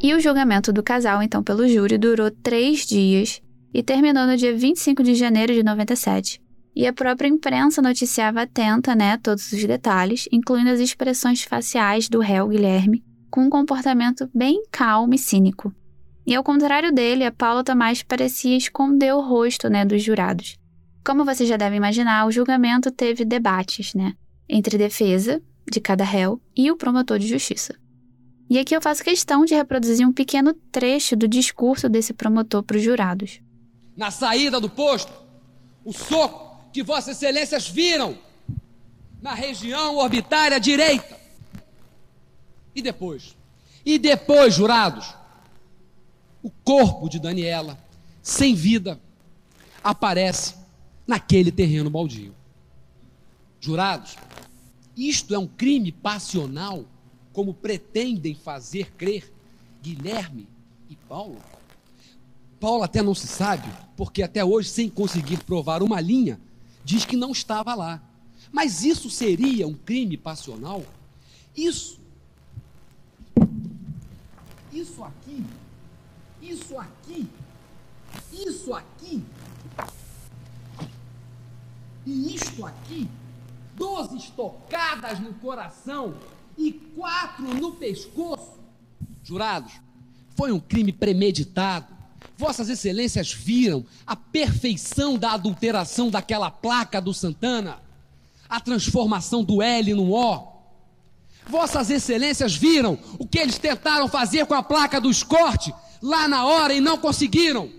E 0.01 0.13
o 0.13 0.19
julgamento 0.19 0.73
do 0.73 0.83
casal, 0.83 1.23
então, 1.23 1.41
pelo 1.41 1.65
júri, 1.65 1.97
durou 1.97 2.29
três 2.29 2.85
dias 2.85 3.41
e 3.73 3.81
terminou 3.81 4.27
no 4.27 4.35
dia 4.35 4.53
25 4.53 5.01
de 5.01 5.15
janeiro 5.15 5.53
de 5.53 5.63
97. 5.63 6.41
E 6.75 6.85
a 6.85 6.91
própria 6.91 7.29
imprensa 7.29 7.81
noticiava 7.81 8.41
atenta, 8.41 8.95
né, 8.95 9.17
todos 9.17 9.49
os 9.53 9.63
detalhes, 9.63 10.27
incluindo 10.29 10.71
as 10.71 10.81
expressões 10.81 11.43
faciais 11.43 12.09
do 12.09 12.19
réu 12.19 12.49
Guilherme, 12.49 13.01
com 13.34 13.41
um 13.41 13.49
comportamento 13.49 14.29
bem 14.31 14.61
calmo 14.69 15.15
e 15.15 15.17
cínico. 15.17 15.73
E 16.23 16.36
ao 16.36 16.43
contrário 16.43 16.93
dele, 16.93 17.25
a 17.25 17.31
Paula 17.31 17.63
Tomás 17.63 18.03
parecia 18.03 18.55
esconder 18.55 19.11
o 19.11 19.21
rosto 19.21 19.71
né, 19.71 19.84
dos 19.84 20.03
jurados. 20.03 20.55
Como 21.03 21.25
você 21.25 21.43
já 21.43 21.57
deve 21.57 21.75
imaginar, 21.75 22.27
o 22.27 22.31
julgamento 22.31 22.91
teve 22.91 23.25
debates 23.25 23.95
né, 23.95 24.13
entre 24.47 24.77
defesa 24.77 25.41
de 25.67 25.81
cada 25.81 26.03
réu 26.03 26.39
e 26.55 26.69
o 26.69 26.77
promotor 26.77 27.17
de 27.17 27.27
justiça. 27.27 27.73
E 28.47 28.59
aqui 28.59 28.75
eu 28.75 28.81
faço 28.81 29.03
questão 29.03 29.45
de 29.45 29.55
reproduzir 29.55 30.07
um 30.07 30.13
pequeno 30.13 30.53
trecho 30.71 31.15
do 31.15 31.27
discurso 31.27 31.89
desse 31.89 32.13
promotor 32.13 32.61
para 32.61 32.77
os 32.77 32.84
jurados. 32.84 33.41
Na 33.97 34.11
saída 34.11 34.61
do 34.61 34.69
posto, 34.69 35.11
o 35.84 35.91
soco 35.91 36.69
que 36.71 36.84
Vossas 36.84 37.17
Excelências 37.17 37.67
viram 37.67 38.15
na 39.19 39.34
região 39.34 39.97
orbitária 39.97 40.59
direita 40.59 41.22
e 42.76 42.82
depois? 42.82 43.36
E 43.86 43.99
depois, 43.99 44.53
jurados, 44.53 45.13
o 46.41 46.49
corpo 46.49 47.09
de 47.09 47.19
Daniela, 47.19 47.78
sem 48.21 48.55
vida, 48.55 48.99
aparece 49.84 50.55
naquele 51.05 51.51
terreno 51.51 51.89
baldio. 51.89 52.34
Jurados, 53.59 54.15
isto 54.95 55.34
é 55.34 55.39
um 55.39 55.47
crime 55.47 55.91
passional, 55.91 56.86
como 57.32 57.53
pretendem 57.53 58.36
fazer 58.36 58.91
crer 58.91 59.32
Guilherme 59.82 60.47
e 60.89 60.95
Paulo? 60.95 61.38
Paulo 62.59 62.84
até 62.84 63.01
não 63.01 63.13
se 63.13 63.28
sabe, 63.28 63.67
porque 63.97 64.24
até 64.24 64.43
hoje, 64.43 64.69
sem 64.69 64.89
conseguir 64.89 65.43
provar 65.43 65.84
uma 65.84 65.99
linha, 65.99 66.39
diz 66.86 67.03
que 67.03 67.17
não 67.17 67.32
estava 67.32 67.76
lá. 67.76 68.01
Mas 68.51 68.84
isso 68.84 69.09
seria 69.09 69.67
um 69.67 69.74
crime 69.74 70.15
passional? 70.15 70.84
Isso 71.55 71.99
isso 74.74 75.03
aqui, 75.03 75.45
isso 76.41 76.78
aqui, 76.78 77.30
isso 78.32 78.74
aqui 78.74 79.24
e 82.05 82.36
isto 82.36 82.65
aqui, 82.65 83.07
doze 83.76 84.17
estocadas 84.17 85.19
no 85.19 85.34
coração 85.36 86.15
e 86.57 86.71
quatro 86.71 87.53
no 87.55 87.74
pescoço. 87.74 88.59
Jurados, 89.24 89.74
foi 90.36 90.51
um 90.51 90.59
crime 90.59 90.91
premeditado. 90.91 91.88
Vossas 92.38 92.67
Excelências 92.67 93.32
viram 93.32 93.86
a 94.05 94.15
perfeição 94.15 95.17
da 95.17 95.34
adulteração 95.34 96.09
daquela 96.09 96.51
placa 96.51 96.99
do 96.99 97.13
Santana, 97.13 97.80
a 98.49 98.59
transformação 98.59 99.43
do 99.43 99.61
L 99.61 99.93
no 99.93 100.11
O 100.11 100.52
Vossas 101.47 101.89
Excelências 101.89 102.55
viram 102.55 102.97
o 103.19 103.27
que 103.27 103.39
eles 103.39 103.57
tentaram 103.57 104.07
fazer 104.07 104.45
com 104.45 104.53
a 104.53 104.63
placa 104.63 104.99
do 104.99 105.09
escorte 105.09 105.73
lá 106.01 106.27
na 106.27 106.45
hora 106.45 106.73
e 106.73 106.81
não 106.81 106.97
conseguiram. 106.97 107.69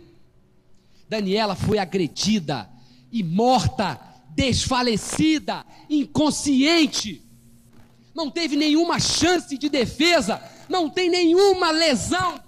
Daniela 1.08 1.54
foi 1.54 1.78
agredida 1.78 2.68
e 3.10 3.22
morta, 3.22 4.00
desfalecida, 4.30 5.64
inconsciente. 5.88 7.22
Não 8.14 8.30
teve 8.30 8.56
nenhuma 8.56 9.00
chance 9.00 9.56
de 9.56 9.68
defesa, 9.68 10.42
não 10.68 10.88
tem 10.88 11.08
nenhuma 11.08 11.70
lesão 11.70 12.40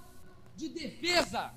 de 0.55 0.69
defesa. 0.69 1.51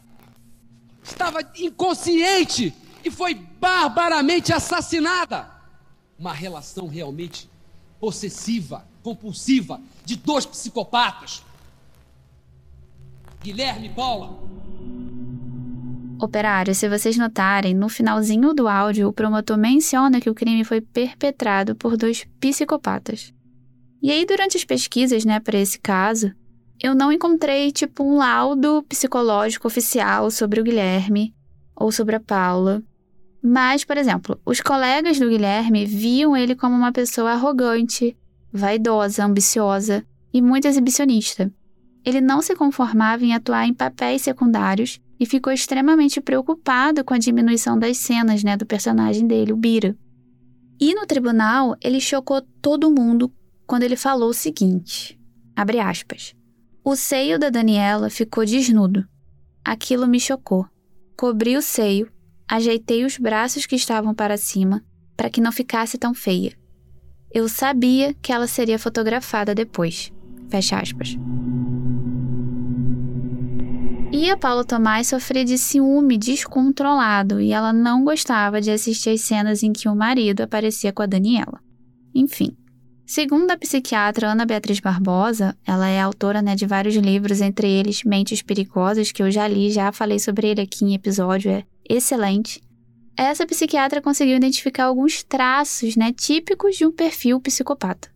Estava 1.02 1.40
inconsciente 1.56 2.74
e 3.04 3.11
foi 3.11 3.34
barbaramente 3.34 4.52
assassinada. 4.52 5.50
Uma 6.18 6.34
relação 6.34 6.86
realmente 6.86 7.48
possessiva 7.98 8.89
compulsiva 9.03 9.80
de 10.05 10.16
dois 10.16 10.46
psicopatas. 10.46 11.42
Guilherme 13.42 13.86
e 13.86 13.90
Paula. 13.90 14.38
Operário, 16.20 16.74
se 16.74 16.86
vocês 16.86 17.16
notarem, 17.16 17.74
no 17.74 17.88
finalzinho 17.88 18.53
do 18.53 18.68
áudio, 18.68 19.09
o 19.09 19.12
promotor 19.12 19.57
menciona 19.57 20.20
que 20.20 20.28
o 20.28 20.34
crime 20.34 20.64
foi 20.64 20.80
perpetrado 20.82 21.74
por 21.74 21.96
dois 21.96 22.26
psicopatas. 22.38 23.32
E 24.03 24.11
aí, 24.11 24.26
durante 24.26 24.57
as 24.57 24.64
pesquisas, 24.64 25.24
né, 25.24 25.40
para 25.40 25.59
esse 25.59 25.78
caso, 25.78 26.30
eu 26.78 26.94
não 26.94 27.11
encontrei, 27.11 27.72
tipo, 27.72 28.05
um 28.05 28.16
laudo 28.18 28.82
psicológico 28.88 29.66
oficial 29.66 30.30
sobre 30.30 30.61
o 30.61 30.64
Guilherme 30.64 31.34
ou 31.74 31.90
sobre 31.90 32.16
a 32.16 32.20
Paula. 32.20 32.82
Mas, 33.42 33.84
por 33.84 33.96
exemplo, 33.96 34.38
os 34.44 34.61
colegas 34.61 35.18
do 35.18 35.28
Guilherme 35.28 35.86
viam 35.86 36.36
ele 36.36 36.55
como 36.55 36.74
uma 36.74 36.92
pessoa 36.92 37.32
arrogante, 37.32 38.14
vaidosa, 38.53 39.24
ambiciosa 39.24 40.05
e 40.32 40.40
muito 40.40 40.66
exibicionista. 40.66 41.53
Ele 42.05 42.20
não 42.20 42.40
se 42.40 42.55
conformava 42.55 43.24
em 43.24 43.34
atuar 43.34 43.66
em 43.66 43.74
papéis 43.74 44.22
secundários 44.22 45.01
e 45.18 45.26
ficou 45.26 45.53
extremamente 45.53 46.20
preocupado 46.20 47.05
com 47.05 47.12
a 47.12 47.18
diminuição 47.18 47.78
das 47.78 47.98
cenas 47.98 48.42
né, 48.42 48.57
do 48.57 48.64
personagem 48.64 49.26
dele, 49.26 49.53
o 49.53 49.57
Bira. 49.57 49.96
E 50.80 50.94
no 50.94 51.07
tribunal, 51.07 51.76
ele 51.82 52.01
chocou 52.01 52.40
todo 52.62 52.90
mundo 52.90 53.30
quando 53.66 53.82
ele 53.82 53.96
falou 53.96 54.30
o 54.30 54.34
seguinte: 54.34 55.20
abre 55.55 55.78
aspas. 55.78 56.34
O 56.82 56.96
seio 56.96 57.38
da 57.38 57.51
Daniela 57.51 58.09
ficou 58.09 58.46
desnudo. 58.46 59.07
Aquilo 59.62 60.07
me 60.07 60.18
chocou. 60.18 60.66
Cobri 61.14 61.55
o 61.55 61.61
seio, 61.61 62.11
ajeitei 62.48 63.05
os 63.05 63.18
braços 63.18 63.66
que 63.66 63.76
estavam 63.76 64.14
para 64.14 64.38
cima 64.38 64.82
para 65.20 65.28
que 65.28 65.42
não 65.42 65.53
ficasse 65.53 65.98
tão 65.98 66.14
feia. 66.14 66.57
Eu 67.33 67.49
sabia 67.49 68.14
que 68.20 68.33
ela 68.33 68.47
seria 68.47 68.78
fotografada 68.78 69.55
depois. 69.55 70.12
Fecha 70.49 70.81
aspas. 70.81 71.16
E 74.12 74.28
a 74.28 74.37
Paula 74.37 74.64
Tomás 74.64 75.07
sofria 75.07 75.45
de 75.45 75.57
ciúme 75.57 76.18
descontrolado 76.18 77.41
e 77.41 77.53
ela 77.53 77.72
não 77.72 78.05
gostava 78.05 78.61
de 78.61 78.68
assistir 78.68 79.11
as 79.11 79.20
cenas 79.20 79.62
em 79.62 79.72
que 79.72 79.89
o 79.89 79.95
marido 79.95 80.41
aparecia 80.41 80.93
com 80.93 81.03
a 81.03 81.07
Daniela. 81.07 81.61
Enfim, 82.12 82.57
segundo 83.07 83.53
a 83.53 83.57
psiquiatra 83.57 84.33
Ana 84.33 84.45
Beatriz 84.45 84.81
Barbosa, 84.81 85.57
ela 85.64 85.89
é 85.89 86.01
autora 86.01 86.43
né, 86.43 86.57
de 86.57 86.66
vários 86.66 86.97
livros, 86.97 87.41
entre 87.41 87.68
eles 87.70 88.03
Mentes 88.03 88.43
Perigosas, 88.43 89.12
que 89.12 89.22
eu 89.22 89.31
já 89.31 89.47
li, 89.47 89.70
já 89.70 89.93
falei 89.93 90.18
sobre 90.18 90.49
ele 90.49 90.62
aqui 90.62 90.85
em 90.85 90.95
episódio, 90.95 91.53
é 91.53 91.64
excelente. 91.89 92.61
Essa 93.22 93.46
psiquiatra 93.46 94.00
conseguiu 94.00 94.38
identificar 94.38 94.84
alguns 94.84 95.22
traços 95.22 95.94
né, 95.94 96.10
típicos 96.10 96.74
de 96.74 96.86
um 96.86 96.90
perfil 96.90 97.38
psicopata. 97.38 98.08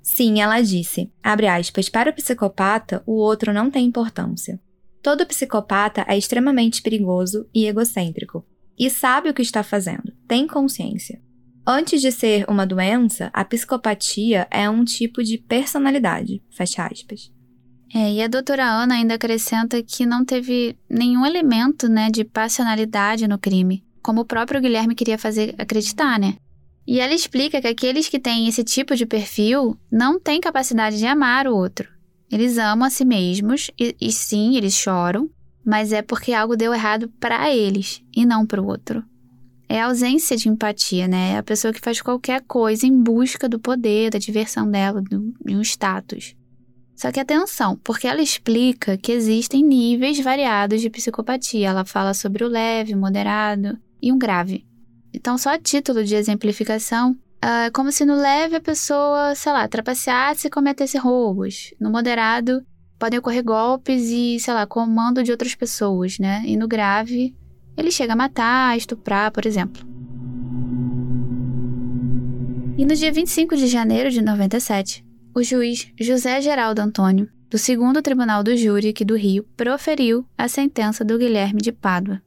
Sim, 0.00 0.40
ela 0.40 0.62
disse, 0.62 1.12
abre 1.22 1.46
aspas, 1.46 1.90
para 1.90 2.08
o 2.08 2.14
psicopata, 2.14 3.02
o 3.04 3.12
outro 3.12 3.52
não 3.52 3.70
tem 3.70 3.84
importância. 3.84 4.58
Todo 5.02 5.26
psicopata 5.26 6.02
é 6.08 6.16
extremamente 6.16 6.80
perigoso 6.80 7.46
e 7.54 7.66
egocêntrico, 7.66 8.42
e 8.78 8.88
sabe 8.88 9.28
o 9.28 9.34
que 9.34 9.42
está 9.42 9.62
fazendo, 9.62 10.14
tem 10.26 10.46
consciência. 10.46 11.20
Antes 11.66 12.00
de 12.00 12.10
ser 12.10 12.46
uma 12.48 12.64
doença, 12.64 13.28
a 13.34 13.44
psicopatia 13.44 14.48
é 14.50 14.70
um 14.70 14.82
tipo 14.82 15.22
de 15.22 15.36
personalidade, 15.36 16.42
fecha 16.48 16.86
aspas. 16.86 17.30
É, 17.94 18.14
e 18.14 18.22
a 18.22 18.26
doutora 18.26 18.64
Ana 18.64 18.94
ainda 18.94 19.12
acrescenta 19.12 19.82
que 19.82 20.06
não 20.06 20.24
teve 20.24 20.74
nenhum 20.88 21.26
elemento 21.26 21.86
né, 21.86 22.10
de 22.10 22.24
passionalidade 22.24 23.28
no 23.28 23.38
crime, 23.38 23.84
como 24.02 24.22
o 24.22 24.24
próprio 24.24 24.60
Guilherme 24.60 24.94
queria 24.94 25.18
fazer 25.18 25.54
acreditar, 25.58 26.18
né? 26.18 26.36
E 26.90 27.00
ela 27.00 27.12
explica 27.12 27.60
que 27.60 27.68
aqueles 27.68 28.08
que 28.08 28.18
têm 28.18 28.48
esse 28.48 28.64
tipo 28.64 28.96
de 28.96 29.04
perfil 29.04 29.76
não 29.92 30.18
têm 30.18 30.40
capacidade 30.40 30.96
de 30.96 31.04
amar 31.04 31.46
o 31.46 31.54
outro. 31.54 31.86
Eles 32.32 32.56
amam 32.56 32.86
a 32.86 32.90
si 32.90 33.04
mesmos 33.04 33.70
e, 33.78 33.94
e 34.00 34.10
sim, 34.10 34.56
eles 34.56 34.72
choram, 34.72 35.28
mas 35.62 35.92
é 35.92 36.00
porque 36.00 36.32
algo 36.32 36.56
deu 36.56 36.72
errado 36.72 37.12
para 37.20 37.54
eles 37.54 38.02
e 38.16 38.24
não 38.24 38.46
para 38.46 38.62
o 38.62 38.66
outro. 38.66 39.04
É 39.68 39.82
a 39.82 39.84
ausência 39.84 40.34
de 40.34 40.48
empatia, 40.48 41.06
né? 41.06 41.32
É 41.32 41.36
a 41.36 41.42
pessoa 41.42 41.74
que 41.74 41.80
faz 41.80 42.00
qualquer 42.00 42.40
coisa 42.48 42.86
em 42.86 43.02
busca 43.02 43.46
do 43.46 43.58
poder, 43.58 44.08
da 44.08 44.18
diversão 44.18 44.70
dela, 44.70 45.02
do, 45.02 45.34
de 45.44 45.54
um 45.54 45.60
status. 45.60 46.34
Só 46.96 47.12
que 47.12 47.20
atenção, 47.20 47.78
porque 47.84 48.06
ela 48.06 48.22
explica 48.22 48.96
que 48.96 49.12
existem 49.12 49.62
níveis 49.62 50.18
variados 50.20 50.80
de 50.80 50.88
psicopatia. 50.88 51.68
Ela 51.68 51.84
fala 51.84 52.14
sobre 52.14 52.44
o 52.44 52.48
leve, 52.48 52.94
moderado 52.94 53.78
e 54.00 54.12
um 54.12 54.18
grave. 54.18 54.66
Então, 55.12 55.38
só 55.38 55.50
a 55.50 55.58
título 55.58 56.04
de 56.04 56.14
exemplificação, 56.14 57.16
é 57.40 57.70
como 57.70 57.92
se 57.92 58.04
no 58.04 58.14
leve 58.14 58.56
a 58.56 58.60
pessoa, 58.60 59.34
sei 59.34 59.52
lá, 59.52 59.66
trapaceasse 59.68 60.48
e 60.48 60.50
cometesse 60.50 60.98
roubos. 60.98 61.72
No 61.80 61.90
moderado, 61.90 62.64
podem 62.98 63.18
ocorrer 63.18 63.44
golpes 63.44 64.08
e, 64.10 64.38
sei 64.40 64.54
lá, 64.54 64.66
comando 64.66 65.22
de 65.22 65.30
outras 65.30 65.54
pessoas, 65.54 66.18
né? 66.18 66.42
E 66.44 66.56
no 66.56 66.66
grave, 66.66 67.34
ele 67.76 67.90
chega 67.90 68.12
a 68.12 68.16
matar, 68.16 68.70
a 68.70 68.76
estuprar, 68.76 69.30
por 69.30 69.46
exemplo. 69.46 69.86
E 72.76 72.84
no 72.84 72.94
dia 72.94 73.12
25 73.12 73.56
de 73.56 73.66
janeiro 73.66 74.10
de 74.10 74.22
97, 74.22 75.04
o 75.34 75.42
juiz 75.42 75.92
José 75.98 76.40
Geraldo 76.40 76.80
Antônio, 76.80 77.28
do 77.50 77.58
segundo 77.58 78.02
Tribunal 78.02 78.42
do 78.42 78.56
Júri 78.56 78.88
aqui 78.88 79.04
do 79.04 79.16
Rio, 79.16 79.44
proferiu 79.56 80.24
a 80.36 80.48
sentença 80.48 81.04
do 81.04 81.18
Guilherme 81.18 81.60
de 81.60 81.72
Pádua, 81.72 82.20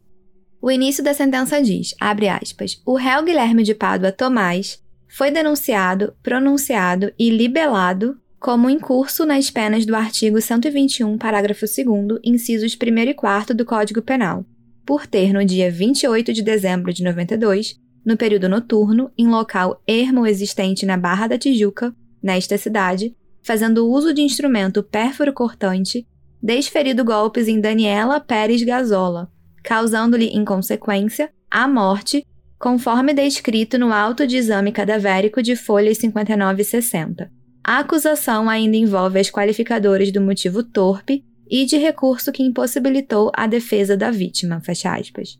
o 0.61 0.69
início 0.69 1.03
da 1.03 1.13
sentença 1.13 1.59
diz, 1.61 1.95
abre 1.99 2.29
aspas, 2.29 2.79
o 2.85 2.95
réu 2.95 3.23
Guilherme 3.23 3.63
de 3.63 3.73
Pádua 3.73 4.11
Tomás 4.11 4.79
foi 5.07 5.31
denunciado, 5.31 6.13
pronunciado 6.21 7.11
e 7.17 7.31
libelado 7.31 8.17
como 8.39 8.69
incurso 8.69 9.25
nas 9.25 9.49
penas 9.49 9.85
do 9.85 9.95
artigo 9.95 10.39
121, 10.39 11.17
parágrafo 11.17 11.65
2 11.65 12.19
incisos 12.23 12.75
1 12.75 12.97
e 13.09 13.13
4 13.13 13.55
do 13.55 13.65
Código 13.65 14.01
Penal, 14.01 14.45
por 14.85 15.07
ter 15.07 15.33
no 15.33 15.43
dia 15.43 15.71
28 15.71 16.31
de 16.33 16.41
dezembro 16.41 16.93
de 16.93 17.03
92, 17.03 17.79
no 18.05 18.17
período 18.17 18.49
noturno, 18.49 19.11
em 19.17 19.27
local 19.27 19.81
ermo 19.87 20.25
existente 20.25 20.85
na 20.85 20.97
Barra 20.97 21.27
da 21.27 21.37
Tijuca, 21.37 21.93
nesta 22.21 22.57
cidade, 22.57 23.15
fazendo 23.43 23.87
uso 23.87 24.13
de 24.13 24.21
instrumento 24.21 24.81
pérfuro 24.83 25.33
cortante, 25.33 26.07
desferido 26.41 27.03
golpes 27.03 27.47
em 27.47 27.59
Daniela 27.59 28.19
Pérez 28.19 28.63
Gazola, 28.63 29.30
causando-lhe, 29.63 30.27
em 30.27 30.43
consequência, 30.43 31.31
a 31.49 31.67
morte, 31.67 32.25
conforme 32.57 33.13
descrito 33.13 33.77
no 33.77 33.91
auto 33.91 34.27
de 34.27 34.37
exame 34.37 34.71
cadavérico 34.71 35.41
de 35.41 35.55
folhas 35.55 35.97
59 35.97 36.61
e 36.61 36.65
60. 36.65 37.31
A 37.63 37.79
acusação 37.79 38.49
ainda 38.49 38.77
envolve 38.77 39.19
as 39.19 39.29
qualificadoras 39.29 40.11
do 40.11 40.21
motivo 40.21 40.63
torpe 40.63 41.23
e 41.49 41.65
de 41.65 41.77
recurso 41.77 42.31
que 42.31 42.43
impossibilitou 42.43 43.31
a 43.35 43.45
defesa 43.45 43.97
da 43.97 44.09
vítima, 44.09 44.61
fecha 44.61 44.95
aspas. 44.95 45.37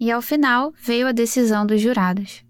E 0.00 0.10
ao 0.10 0.22
final 0.22 0.72
veio 0.82 1.06
a 1.06 1.12
decisão 1.12 1.66
dos 1.66 1.80
jurados. 1.80 2.44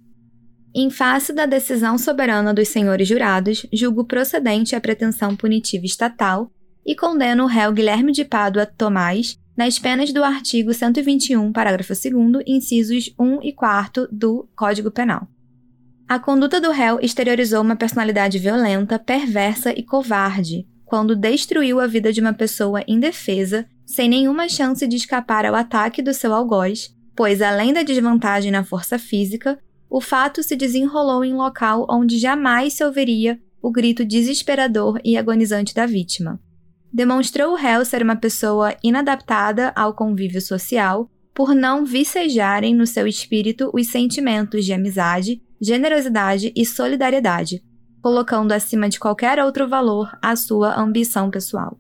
Em 0.75 0.91
face 0.91 1.33
da 1.33 1.47
decisão 1.47 1.97
soberana 1.97 2.53
dos 2.53 2.69
senhores 2.69 3.09
jurados, 3.09 3.67
julgo 3.73 4.05
procedente 4.05 4.77
a 4.77 4.81
pretensão 4.81 5.35
punitiva 5.35 5.87
estatal 5.87 6.51
e 6.85 6.95
condeno 6.95 7.45
o 7.45 7.47
réu 7.47 7.73
Guilherme 7.73 8.13
de 8.13 8.25
Pádua 8.25 8.67
Tomás 8.67 9.39
nas 9.57 9.79
penas 9.79 10.13
do 10.13 10.23
artigo 10.23 10.75
121, 10.75 11.51
parágrafo 11.51 11.95
2, 11.95 12.45
incisos 12.47 13.15
1 13.19 13.43
e 13.43 13.53
4 13.55 14.07
do 14.13 14.47
Código 14.55 14.91
Penal. 14.91 15.27
A 16.07 16.19
conduta 16.19 16.61
do 16.61 16.71
réu 16.71 17.01
exteriorizou 17.01 17.63
uma 17.63 17.75
personalidade 17.75 18.39
violenta, 18.39 18.99
perversa 18.99 19.73
e 19.73 19.83
covarde, 19.83 20.67
quando 20.85 21.17
destruiu 21.17 21.81
a 21.81 21.87
vida 21.87 22.13
de 22.13 22.21
uma 22.21 22.35
pessoa 22.35 22.85
indefesa, 22.87 23.67
sem 23.87 24.09
nenhuma 24.09 24.49
chance 24.49 24.87
de 24.87 24.95
escapar 24.95 25.47
ao 25.47 25.55
ataque 25.55 26.03
do 26.03 26.13
seu 26.13 26.35
algoz, 26.35 26.95
pois, 27.17 27.41
além 27.41 27.73
da 27.73 27.83
desvantagem 27.83 28.53
na 28.53 28.63
força 28.63 28.99
física, 28.99 29.59
o 29.89 30.01
fato 30.01 30.43
se 30.43 30.55
desenrolou 30.55 31.25
em 31.25 31.33
local 31.33 31.87
onde 31.89 32.19
jamais 32.19 32.75
se 32.75 32.85
ouviria 32.85 33.41
o 33.63 33.71
grito 33.71 34.05
desesperador 34.05 35.01
e 35.03 35.17
agonizante 35.17 35.75
da 35.75 35.87
vítima 35.87 36.39
demonstrou 36.93 37.53
o 37.53 37.57
réu 37.57 37.85
ser 37.85 38.03
uma 38.03 38.17
pessoa 38.17 38.75
inadaptada 38.83 39.73
ao 39.77 39.95
convívio 39.95 40.41
social 40.41 41.11
por 41.35 41.55
não 41.55 41.85
vicejarem 41.85 42.75
no 42.75 42.87
seu 42.87 43.07
espírito 43.07 43.71
os 43.75 43.89
sentimentos 43.89 44.65
de 44.65 44.73
amizade, 44.73 45.43
generosidade 45.61 46.53
e 46.57 46.65
solidariedade, 46.65 47.63
colocando 48.01 48.53
acima 48.53 48.89
de 48.89 48.99
qualquer 48.99 49.39
outro 49.39 49.69
valor 49.69 50.17
a 50.23 50.35
sua 50.35 50.81
ambição 50.81 51.31
pessoal. 51.31 51.79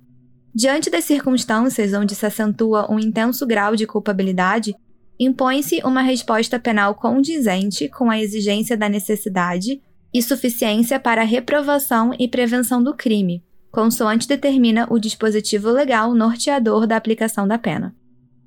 Diante 0.54 0.90
das 0.90 1.04
circunstâncias 1.04 1.94
onde 1.94 2.14
se 2.14 2.26
acentua 2.26 2.90
um 2.90 2.98
intenso 2.98 3.46
grau 3.46 3.76
de 3.76 3.86
culpabilidade, 3.86 4.74
impõe-se 5.18 5.80
uma 5.84 6.02
resposta 6.02 6.58
penal 6.58 6.94
condizente 6.94 7.88
com 7.88 8.10
a 8.10 8.18
exigência 8.18 8.76
da 8.76 8.88
necessidade 8.88 9.80
e 10.12 10.22
suficiência 10.22 10.98
para 10.98 11.22
a 11.22 11.24
reprovação 11.24 12.12
e 12.18 12.28
prevenção 12.28 12.82
do 12.82 12.94
crime, 12.94 13.42
consoante 13.76 14.26
determina 14.26 14.86
o 14.88 14.98
dispositivo 14.98 15.70
legal 15.70 16.14
norteador 16.14 16.86
da 16.86 16.96
aplicação 16.96 17.46
da 17.46 17.58
pena. 17.58 17.94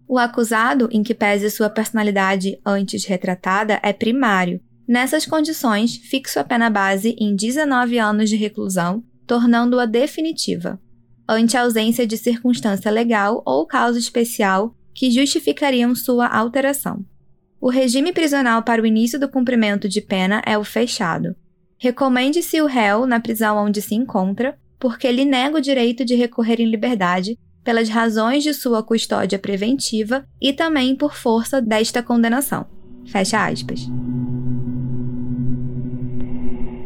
O 0.08 0.18
acusado, 0.18 0.90
em 0.92 1.04
que 1.04 1.14
pese 1.14 1.52
sua 1.52 1.70
personalidade 1.70 2.60
antes 2.66 3.06
retratada, 3.06 3.80
é 3.84 3.94
primário. 3.94 4.60
Nessas 4.88 5.28
condições, 5.28 5.98
fixo 5.98 6.40
a 6.40 6.44
pena 6.44 6.68
base 6.68 7.16
em 7.20 7.36
19 7.36 8.00
anos 8.00 8.28
de 8.28 8.36
reclusão, 8.36 9.04
tornando-a 9.28 9.86
definitiva, 9.86 10.82
ante 11.30 11.56
a 11.56 11.62
ausência 11.62 12.08
de 12.08 12.18
circunstância 12.18 12.90
legal 12.90 13.44
ou 13.46 13.68
causa 13.68 14.00
especial 14.00 14.76
que 14.96 15.12
justificariam 15.12 15.94
sua 15.94 16.26
alteração. 16.26 17.06
O 17.62 17.70
regime 17.70 18.12
prisional 18.12 18.64
para 18.64 18.82
o 18.82 18.86
início 18.86 19.20
do 19.20 19.30
cumprimento 19.30 19.88
de 19.88 20.02
pena 20.02 20.42
é 20.44 20.58
o 20.58 20.64
fechado. 20.64 21.36
Recomende-se 21.78 22.60
o 22.64 22.66
réu 22.66 23.06
na 23.06 23.20
prisão 23.20 23.58
onde 23.58 23.80
se 23.80 23.94
encontra, 23.94 24.58
porque 24.80 25.12
lhe 25.12 25.26
nega 25.26 25.58
o 25.58 25.62
direito 25.62 26.06
de 26.06 26.16
recorrer 26.16 26.60
em 26.62 26.70
liberdade 26.70 27.38
pelas 27.64 27.90
razões 27.90 28.44
de 28.44 28.54
sua 28.54 28.82
custódia 28.82 29.38
preventiva 29.38 30.26
e 30.42 30.54
também 30.54 30.96
por 30.96 31.14
força 31.14 31.62
desta 31.62 32.02
condenação. 32.02 32.66
Fecha 33.06 33.46
aspas. 33.46 33.88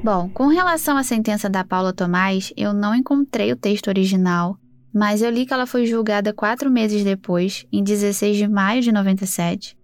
Bom, 0.03 0.29
com 0.33 0.47
relação 0.47 0.97
à 0.97 1.03
sentença 1.03 1.49
da 1.49 1.63
Paula 1.63 1.93
Tomás, 1.93 2.51
eu 2.57 2.73
não 2.73 2.93
encontrei 2.93 3.53
o 3.53 3.55
texto 3.55 3.87
original, 3.87 4.57
mas 4.93 5.21
eu 5.21 5.29
li 5.29 5.45
que 5.45 5.53
ela 5.53 5.65
foi 5.65 5.85
julgada 5.85 6.33
quatro 6.33 6.69
meses 6.69 7.03
depois, 7.03 7.65
em 7.71 7.81
16 7.81 8.35
de 8.35 8.47
maio 8.47 8.81
de 8.81 8.91
97. 8.91 9.77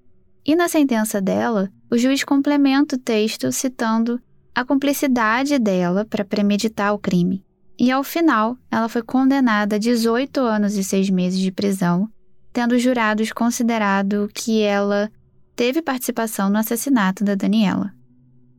E 0.45 0.55
na 0.55 0.67
sentença 0.67 1.21
dela, 1.21 1.69
o 1.89 1.97
juiz 1.97 2.23
complementa 2.23 2.95
o 2.95 2.99
texto 2.99 3.51
citando 3.51 4.19
a 4.53 4.65
cumplicidade 4.65 5.57
dela 5.57 6.03
para 6.03 6.25
premeditar 6.25 6.93
o 6.93 6.99
crime. 6.99 7.45
E 7.79 7.89
ao 7.91 8.03
final, 8.03 8.57
ela 8.69 8.89
foi 8.89 9.01
condenada 9.01 9.77
a 9.77 9.79
18 9.79 10.41
anos 10.41 10.75
e 10.75 10.83
6 10.83 11.09
meses 11.09 11.39
de 11.39 11.49
prisão, 11.49 12.09
tendo 12.51 12.75
os 12.75 12.81
jurados 12.81 13.31
considerado 13.31 14.29
que 14.33 14.61
ela 14.61 15.09
teve 15.55 15.81
participação 15.81 16.49
no 16.49 16.57
assassinato 16.57 17.23
da 17.23 17.35
Daniela. 17.35 17.93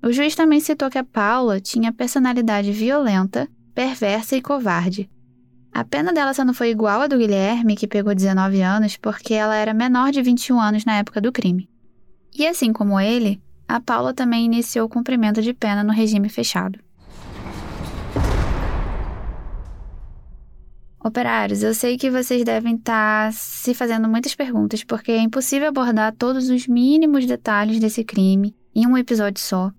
O 0.02 0.10
juiz 0.10 0.34
também 0.34 0.58
citou 0.58 0.88
que 0.88 0.96
a 0.96 1.04
Paula 1.04 1.60
tinha 1.60 1.92
personalidade 1.92 2.72
violenta, 2.72 3.46
perversa 3.74 4.36
e 4.36 4.40
covarde. 4.40 5.10
A 5.70 5.84
pena 5.84 6.14
dela 6.14 6.32
só 6.32 6.42
não 6.42 6.54
foi 6.54 6.70
igual 6.70 7.02
a 7.02 7.06
do 7.06 7.18
Guilherme, 7.18 7.76
que 7.76 7.86
pegou 7.86 8.14
19 8.14 8.62
anos, 8.62 8.96
porque 8.96 9.34
ela 9.34 9.54
era 9.54 9.74
menor 9.74 10.12
de 10.12 10.22
21 10.22 10.58
anos 10.58 10.86
na 10.86 10.96
época 10.96 11.20
do 11.20 11.30
crime. 11.30 11.68
E 12.34 12.46
assim 12.46 12.72
como 12.72 12.98
ele, 12.98 13.38
a 13.68 13.78
Paula 13.80 14.14
também 14.14 14.46
iniciou 14.46 14.86
o 14.86 14.90
cumprimento 14.90 15.42
de 15.42 15.52
pena 15.52 15.84
no 15.84 15.92
regime 15.92 16.30
fechado. 16.30 16.80
Operários, 21.02 21.62
eu 21.62 21.72
sei 21.72 21.96
que 21.96 22.10
vocês 22.10 22.44
devem 22.44 22.74
estar 22.74 23.26
tá 23.26 23.32
se 23.32 23.72
fazendo 23.72 24.06
muitas 24.06 24.34
perguntas, 24.34 24.84
porque 24.84 25.10
é 25.12 25.20
impossível 25.20 25.68
abordar 25.68 26.14
todos 26.14 26.50
os 26.50 26.66
mínimos 26.66 27.24
detalhes 27.24 27.80
desse 27.80 28.04
crime 28.04 28.54
em 28.74 28.86
um 28.86 28.98
episódio 28.98 29.40
só. 29.40 29.72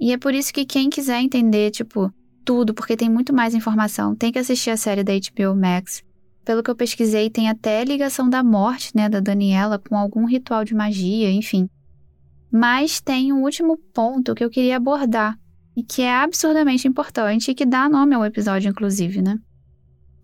E 0.00 0.12
é 0.12 0.18
por 0.18 0.34
isso 0.34 0.52
que 0.52 0.64
quem 0.64 0.90
quiser 0.90 1.20
entender, 1.20 1.70
tipo, 1.70 2.12
tudo, 2.44 2.74
porque 2.74 2.96
tem 2.96 3.08
muito 3.08 3.32
mais 3.32 3.54
informação, 3.54 4.16
tem 4.16 4.32
que 4.32 4.38
assistir 4.38 4.70
a 4.70 4.76
série 4.76 5.04
da 5.04 5.12
HBO 5.12 5.54
Max. 5.54 6.02
Pelo 6.44 6.62
que 6.62 6.70
eu 6.70 6.76
pesquisei, 6.76 7.30
tem 7.30 7.48
até 7.48 7.84
ligação 7.84 8.28
da 8.28 8.42
morte, 8.42 8.90
né, 8.96 9.08
da 9.08 9.20
Daniela 9.20 9.78
com 9.78 9.96
algum 9.96 10.26
ritual 10.26 10.64
de 10.64 10.74
magia, 10.74 11.30
enfim. 11.30 11.70
Mas 12.50 13.00
tem 13.00 13.32
um 13.32 13.42
último 13.42 13.78
ponto 13.94 14.34
que 14.34 14.44
eu 14.44 14.50
queria 14.50 14.76
abordar, 14.76 15.38
e 15.76 15.84
que 15.84 16.02
é 16.02 16.14
absurdamente 16.14 16.86
importante 16.86 17.50
e 17.50 17.54
que 17.54 17.64
dá 17.64 17.88
nome 17.88 18.14
ao 18.14 18.24
episódio, 18.24 18.70
inclusive, 18.70 19.22
né? 19.22 19.38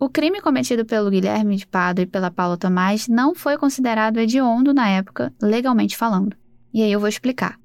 O 0.01 0.09
crime 0.09 0.41
cometido 0.41 0.87
pelo 0.87 1.11
Guilherme 1.11 1.57
de 1.57 1.67
Pado 1.67 2.01
e 2.01 2.07
pela 2.07 2.31
Paula 2.31 2.57
Tomás 2.57 3.07
não 3.07 3.35
foi 3.35 3.59
considerado 3.59 4.19
hediondo 4.19 4.73
na 4.73 4.89
época, 4.89 5.31
legalmente 5.43 5.95
falando. 5.95 6.35
E 6.73 6.83
aí 6.83 6.91
eu 6.91 6.99
vou 6.99 7.09
explicar. 7.09 7.59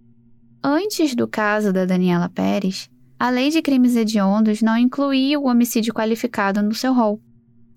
Antes 0.61 1.15
do 1.15 1.29
caso 1.29 1.71
da 1.71 1.85
Daniela 1.85 2.27
Pérez, 2.27 2.89
a 3.17 3.29
lei 3.29 3.49
de 3.49 3.61
crimes 3.61 3.95
hediondos 3.95 4.61
não 4.61 4.77
incluía 4.77 5.39
o 5.39 5.47
homicídio 5.47 5.93
qualificado 5.93 6.61
no 6.61 6.75
seu 6.75 6.93
rol. 6.93 7.21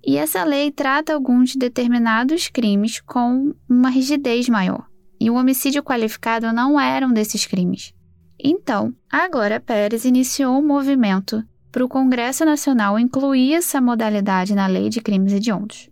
E 0.04 0.16
essa 0.16 0.42
lei 0.42 0.72
trata 0.72 1.14
alguns 1.14 1.54
determinados 1.54 2.48
crimes 2.48 3.00
com 3.00 3.54
uma 3.68 3.90
rigidez 3.90 4.48
maior. 4.48 4.88
E 5.20 5.30
o 5.30 5.34
homicídio 5.34 5.84
qualificado 5.84 6.52
não 6.52 6.80
era 6.80 7.06
um 7.06 7.12
desses 7.12 7.46
crimes. 7.46 7.94
Então, 8.42 8.92
a 9.08 9.28
Glória 9.28 9.60
Pérez 9.60 10.04
iniciou 10.04 10.58
um 10.58 10.66
movimento 10.66 11.44
para 11.70 11.84
o 11.84 11.88
Congresso 11.88 12.44
Nacional 12.44 12.98
incluir 12.98 13.54
essa 13.54 13.80
modalidade 13.80 14.54
na 14.54 14.66
lei 14.66 14.88
de 14.88 15.00
crimes 15.00 15.32
hediondos. 15.32 15.88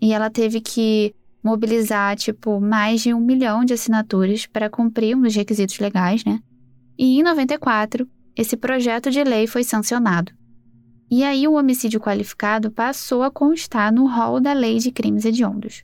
E 0.00 0.12
ela 0.12 0.30
teve 0.30 0.60
que 0.60 1.14
mobilizar, 1.42 2.16
tipo, 2.16 2.60
mais 2.60 3.02
de 3.02 3.14
um 3.14 3.20
milhão 3.20 3.64
de 3.64 3.74
assinaturas 3.74 4.46
para 4.46 4.70
cumprir 4.70 5.16
um 5.16 5.22
dos 5.22 5.34
requisitos 5.34 5.78
legais, 5.78 6.24
né? 6.24 6.40
E 6.98 7.18
em 7.18 7.22
94, 7.22 8.08
esse 8.36 8.56
projeto 8.56 9.10
de 9.10 9.22
lei 9.22 9.46
foi 9.46 9.64
sancionado. 9.64 10.32
E 11.10 11.24
aí 11.24 11.48
o 11.48 11.54
homicídio 11.54 12.00
qualificado 12.00 12.70
passou 12.70 13.22
a 13.22 13.30
constar 13.30 13.92
no 13.92 14.06
rol 14.06 14.40
da 14.40 14.52
lei 14.52 14.78
de 14.78 14.90
crimes 14.90 15.24
hediondos. 15.24 15.82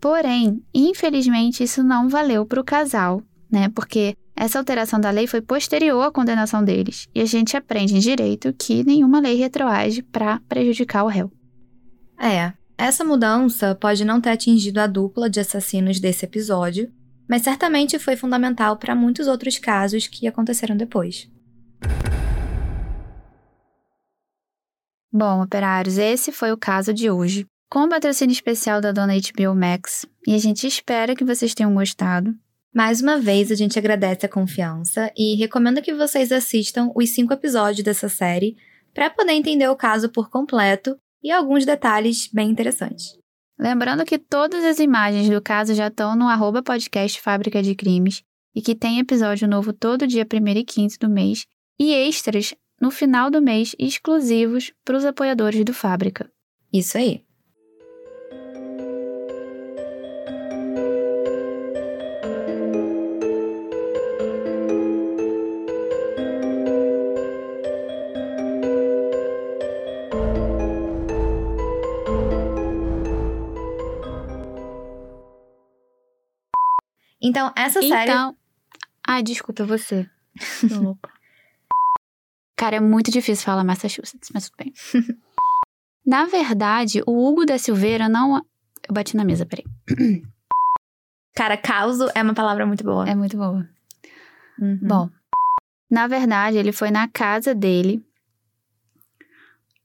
Porém, 0.00 0.62
infelizmente, 0.74 1.62
isso 1.62 1.84
não 1.84 2.08
valeu 2.08 2.44
para 2.46 2.60
o 2.60 2.64
casal, 2.64 3.22
né? 3.50 3.68
Porque 3.68 4.16
essa 4.40 4.58
alteração 4.58 4.98
da 4.98 5.10
lei 5.10 5.26
foi 5.26 5.42
posterior 5.42 6.02
à 6.02 6.10
condenação 6.10 6.64
deles, 6.64 7.06
e 7.14 7.20
a 7.20 7.26
gente 7.26 7.58
aprende 7.58 7.94
em 7.94 7.98
direito 7.98 8.54
que 8.54 8.82
nenhuma 8.82 9.20
lei 9.20 9.36
retroage 9.36 10.00
para 10.00 10.40
prejudicar 10.48 11.04
o 11.04 11.08
réu. 11.08 11.30
É, 12.18 12.50
essa 12.78 13.04
mudança 13.04 13.74
pode 13.74 14.02
não 14.02 14.18
ter 14.18 14.30
atingido 14.30 14.80
a 14.80 14.86
dupla 14.86 15.28
de 15.28 15.40
assassinos 15.40 16.00
desse 16.00 16.24
episódio, 16.24 16.90
mas 17.28 17.42
certamente 17.42 17.98
foi 17.98 18.16
fundamental 18.16 18.78
para 18.78 18.94
muitos 18.94 19.26
outros 19.26 19.58
casos 19.58 20.06
que 20.06 20.26
aconteceram 20.26 20.74
depois. 20.74 21.30
Bom, 25.12 25.42
operários, 25.42 25.98
esse 25.98 26.32
foi 26.32 26.50
o 26.50 26.56
caso 26.56 26.94
de 26.94 27.10
hoje. 27.10 27.44
Com 27.70 27.80
o 27.80 27.88
patrocínio 27.90 28.32
especial 28.32 28.80
da 28.80 28.90
dona 28.90 29.12
HBO 29.12 29.54
Max, 29.54 30.06
e 30.26 30.34
a 30.34 30.38
gente 30.38 30.66
espera 30.66 31.14
que 31.14 31.26
vocês 31.26 31.52
tenham 31.52 31.74
gostado. 31.74 32.34
Mais 32.72 33.00
uma 33.00 33.18
vez, 33.18 33.50
a 33.50 33.56
gente 33.56 33.78
agradece 33.78 34.26
a 34.26 34.28
confiança 34.28 35.12
e 35.16 35.34
recomenda 35.34 35.82
que 35.82 35.92
vocês 35.92 36.30
assistam 36.30 36.92
os 36.94 37.10
cinco 37.10 37.32
episódios 37.32 37.82
dessa 37.82 38.08
série 38.08 38.56
para 38.94 39.10
poder 39.10 39.32
entender 39.32 39.68
o 39.68 39.76
caso 39.76 40.08
por 40.08 40.30
completo 40.30 40.96
e 41.22 41.32
alguns 41.32 41.66
detalhes 41.66 42.28
bem 42.32 42.48
interessantes. 42.48 43.18
Lembrando 43.58 44.04
que 44.04 44.18
todas 44.18 44.64
as 44.64 44.78
imagens 44.78 45.28
do 45.28 45.42
caso 45.42 45.74
já 45.74 45.88
estão 45.88 46.16
no 46.16 46.28
arroba 46.28 46.62
podcast 46.62 47.20
Fábrica 47.20 47.62
de 47.62 47.74
Crimes 47.74 48.22
e 48.54 48.62
que 48.62 48.74
tem 48.74 48.98
episódio 48.98 49.48
novo 49.48 49.72
todo 49.72 50.06
dia 50.06 50.24
1 50.24 50.48
e 50.48 50.64
15 50.64 50.98
do 50.98 51.10
mês 51.10 51.46
e 51.78 51.92
extras 51.92 52.54
no 52.80 52.90
final 52.90 53.30
do 53.30 53.42
mês 53.42 53.74
exclusivos 53.78 54.72
para 54.84 54.96
os 54.96 55.04
apoiadores 55.04 55.64
do 55.64 55.74
Fábrica. 55.74 56.30
Isso 56.72 56.96
aí. 56.96 57.24
Então, 77.30 77.52
essa 77.56 77.80
série. 77.80 78.10
Então. 78.10 78.36
Ai, 79.06 79.22
desculpa, 79.22 79.64
você. 79.64 80.10
Cara, 82.56 82.76
é 82.76 82.80
muito 82.80 83.10
difícil 83.10 83.44
falar 83.44 83.62
Massachusetts, 83.62 84.30
mas 84.34 84.50
tudo 84.50 84.56
bem. 84.58 84.74
Na 86.04 86.26
verdade, 86.26 87.02
o 87.06 87.12
Hugo 87.12 87.46
da 87.46 87.56
Silveira 87.56 88.08
não. 88.08 88.44
Eu 88.88 88.92
bati 88.92 89.16
na 89.16 89.24
mesa, 89.24 89.46
peraí. 89.46 89.64
Cara, 91.36 91.56
causo 91.56 92.08
é 92.16 92.22
uma 92.22 92.34
palavra 92.34 92.66
muito 92.66 92.82
boa. 92.82 93.08
É 93.08 93.14
muito 93.14 93.36
boa. 93.36 93.68
Uhum. 94.58 94.78
Bom, 94.82 95.10
na 95.88 96.08
verdade, 96.08 96.58
ele 96.58 96.72
foi 96.72 96.90
na 96.90 97.06
casa 97.06 97.54
dele. 97.54 98.04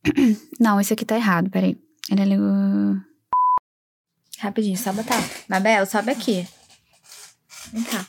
Não, 0.59 0.81
isso 0.81 0.93
aqui 0.93 1.05
tá 1.05 1.15
errado, 1.15 1.51
peraí. 1.51 1.77
Ele 2.09 2.25
ligou. 2.25 2.99
Rapidinho, 4.39 4.77
só 4.77 4.91
botar. 4.91 5.21
Mabel, 5.47 5.85
sobe 5.85 6.11
aqui. 6.11 6.47
Vem 7.75 7.83
cá. 7.83 8.07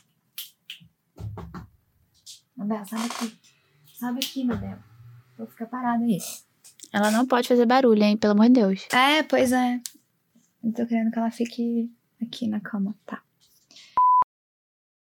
Mabel, 2.56 2.86
sobe 2.86 3.04
aqui. 3.04 3.38
Sobe 3.92 4.18
aqui, 4.24 4.44
Mabel. 4.44 4.78
Vou 5.36 5.48
ficar 5.48 5.66
parada 5.66 6.04
aí. 6.04 6.18
Ela 6.92 7.10
não 7.10 7.26
pode 7.26 7.48
fazer 7.48 7.66
barulho, 7.66 8.00
hein? 8.00 8.16
Pelo 8.16 8.34
amor 8.34 8.46
de 8.46 8.52
Deus. 8.52 8.86
É, 8.92 9.24
pois 9.24 9.50
é. 9.50 9.80
Eu 10.62 10.72
tô 10.72 10.86
querendo 10.86 11.10
que 11.10 11.18
ela 11.18 11.32
fique 11.32 11.90
aqui 12.22 12.46
na 12.46 12.60
cama. 12.60 12.94
Tá. 13.04 13.20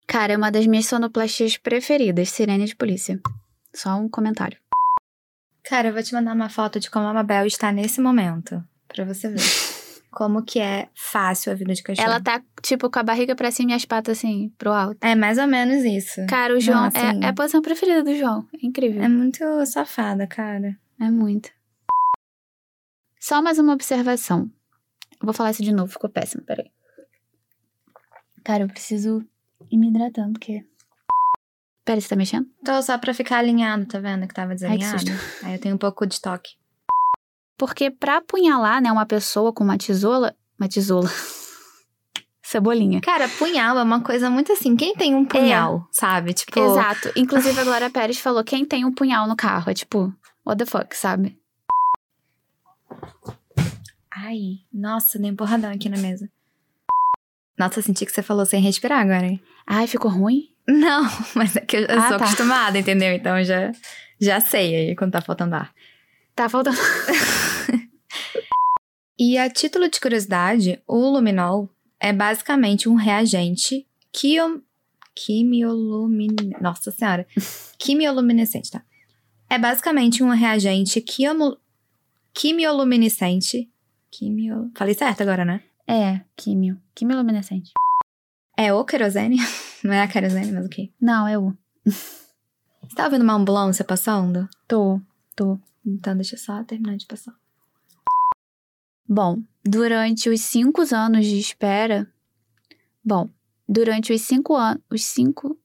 Cara, 0.09 0.32
é 0.32 0.36
uma 0.36 0.50
das 0.50 0.66
minhas 0.66 0.86
sonoplastias 0.86 1.56
preferidas, 1.56 2.28
sirene 2.30 2.64
de 2.64 2.74
polícia. 2.74 3.20
Só 3.72 3.94
um 3.94 4.09
comentário. 4.09 4.59
Cara, 5.62 5.88
eu 5.88 5.92
vou 5.92 6.02
te 6.02 6.12
mandar 6.14 6.34
uma 6.34 6.48
foto 6.48 6.80
de 6.80 6.90
como 6.90 7.06
a 7.06 7.14
Mabel 7.14 7.46
está 7.46 7.70
nesse 7.70 8.00
momento. 8.00 8.61
Pra 8.88 9.04
você 9.04 9.28
ver. 9.28 9.40
como 10.11 10.42
que 10.42 10.59
é 10.59 10.88
fácil 10.94 11.52
a 11.52 11.54
vida 11.54 11.74
de 11.74 11.82
cachorro. 11.82 12.06
Ela 12.06 12.20
tá, 12.20 12.42
tipo, 12.62 12.90
com 12.90 12.98
a 12.98 13.02
barriga 13.02 13.34
pra 13.36 13.50
cima 13.50 13.72
e 13.72 13.74
as 13.74 13.84
patas, 13.84 14.18
assim, 14.18 14.52
pro 14.59 14.72
alto. 14.72 14.98
É 15.02 15.14
mais 15.14 15.38
ou 15.38 15.46
menos 15.46 15.84
isso. 15.84 16.26
Cara, 16.28 16.56
o 16.56 16.61
João 16.61 16.80
Não, 16.80 16.88
assim, 16.88 17.22
é, 17.22 17.26
é, 17.26 17.28
a 17.28 17.32
posição 17.32 17.62
preferida 17.62 18.02
do 18.02 18.14
João. 18.14 18.46
É 18.54 18.66
incrível. 18.66 19.02
É 19.02 19.09
muito 19.09 19.44
safada, 19.66 20.26
cara. 20.26 20.76
É 21.00 21.11
muito. 21.11 21.50
Só 23.20 23.42
mais 23.42 23.59
uma 23.59 23.74
observação. 23.74 24.50
Vou 25.20 25.34
falar 25.34 25.50
isso 25.50 25.62
de 25.62 25.72
novo, 25.72 25.92
ficou 25.92 26.09
péssimo, 26.09 26.42
peraí. 26.44 26.70
Cara, 28.44 28.64
eu 28.64 28.68
preciso 28.68 29.26
ir 29.70 29.76
me 29.76 29.88
hidratando, 29.88 30.32
porque. 30.32 30.64
Pera, 31.84 32.00
você 32.00 32.09
tá 32.09 32.16
mexendo? 32.16 32.46
Tô 32.64 32.80
só 32.82 32.96
pra 32.98 33.12
ficar 33.12 33.38
alinhado, 33.38 33.86
tá 33.86 33.98
vendo? 33.98 34.26
Que 34.26 34.34
tava 34.34 34.54
desalinhado. 34.54 35.04
Ai, 35.42 35.50
Aí 35.50 35.54
eu 35.56 35.61
tenho 35.61 35.74
um 35.74 35.78
pouco 35.78 36.06
de 36.06 36.20
toque. 36.20 36.56
Porque 37.59 37.90
para 37.90 38.18
apunhalar, 38.18 38.80
né, 38.80 38.90
uma 38.90 39.04
pessoa 39.04 39.52
com 39.52 39.64
uma 39.64 39.76
tesoura, 39.76 40.34
uma 40.59 40.68
tesoura. 40.68 41.09
Cebolinha. 42.40 43.02
Cara, 43.02 43.28
punhal 43.28 43.76
é 43.76 43.82
uma 43.82 44.00
coisa 44.00 44.30
muito 44.30 44.52
assim. 44.52 44.74
Quem 44.74 44.94
tem 44.94 45.14
um 45.14 45.26
punhal, 45.26 45.86
é. 45.86 45.88
sabe? 45.90 46.32
Tipo. 46.32 46.59
Exato. 46.59 47.12
Inclusive 47.14 47.61
a 47.61 47.64
Glória 47.64 47.90
Pérez 47.90 48.18
falou: 48.18 48.42
quem 48.42 48.64
tem 48.64 48.86
um 48.86 48.94
punhal 48.94 49.26
no 49.28 49.36
carro? 49.36 49.70
É 49.70 49.74
tipo, 49.74 50.11
what 50.46 50.56
the 50.56 50.64
fuck, 50.64 50.96
sabe? 50.96 51.36
Ai, 54.11 54.61
nossa, 54.72 55.18
dei 55.18 55.30
um 55.30 55.36
porradão 55.36 55.70
aqui 55.70 55.90
na 55.90 55.98
mesa. 55.98 56.30
Nossa, 57.59 57.80
eu 57.80 57.82
senti 57.82 58.06
que 58.06 58.12
você 58.12 58.22
falou 58.22 58.46
sem 58.46 58.62
respirar 58.62 59.00
agora, 59.00 59.26
hein? 59.26 59.42
Ai, 59.66 59.86
ficou 59.86 60.11
ruim? 60.11 60.48
Não, 60.66 61.06
mas 61.34 61.54
é 61.56 61.61
que 61.61 61.76
eu, 61.76 61.80
eu 61.82 61.98
ah, 61.98 62.09
sou 62.09 62.18
tá. 62.18 62.24
acostumada, 62.24 62.78
entendeu? 62.78 63.12
Então 63.12 63.42
já, 63.44 63.72
já 64.18 64.40
sei 64.40 64.74
aí 64.74 64.96
quando 64.96 65.12
tá 65.12 65.20
faltando 65.20 65.56
ar. 65.56 65.70
Tá 66.34 66.48
faltando. 66.48 66.78
E 69.19 69.37
a 69.37 69.51
título 69.51 69.89
de 69.91 70.01
curiosidade, 70.01 70.81
o 70.87 71.11
luminol 71.11 71.69
é 71.99 72.12
basicamente 72.12 72.89
um 72.89 72.95
reagente 72.95 73.85
quim... 74.12 74.62
quimioluminescente. 75.14 76.62
Nossa 76.62 76.93
senhora. 76.93 77.27
quimioluminescente, 77.77 78.71
tá? 78.71 78.83
É 79.51 79.59
basicamente 79.59 80.23
um 80.23 80.29
reagente 80.29 81.01
quimo... 81.01 81.59
quimioluminescente. 82.33 83.69
Quimio... 84.11 84.71
Falei 84.77 84.95
certo 84.95 85.23
agora, 85.23 85.45
né? 85.45 85.62
É, 85.87 86.21
químio. 86.37 86.81
Quimioluminescente. 86.95 87.73
É 88.57 88.73
o 88.73 88.85
querosene? 88.85 89.39
Não 89.83 89.93
é 89.93 90.03
a 90.03 90.09
querosene, 90.09 90.53
mas 90.53 90.66
o 90.66 90.69
quê? 90.69 90.93
Não, 91.01 91.27
é 91.27 91.37
o. 91.37 91.53
Você 91.85 92.95
tá 92.95 93.07
ouvindo 93.07 93.23
uma 93.23 93.35
ambulância 93.35 93.85
passando? 93.85 94.49
Tô, 94.66 95.01
tô. 95.35 95.59
Então 95.85 96.14
deixa 96.14 96.37
eu 96.37 96.39
só 96.39 96.62
terminar 96.62 96.97
de 96.97 97.07
passar. 97.07 97.35
Bom, 99.09 99.42
durante 99.64 100.28
os 100.28 100.42
cinco 100.42 100.82
anos 100.92 101.24
de 101.24 101.38
espera. 101.38 102.06
Bom, 103.02 103.30
durante 103.66 104.12
os 104.12 104.20
cinco 104.20 104.54
anos. 104.54 104.82
Os 104.90 105.04
cinco. 105.04 105.59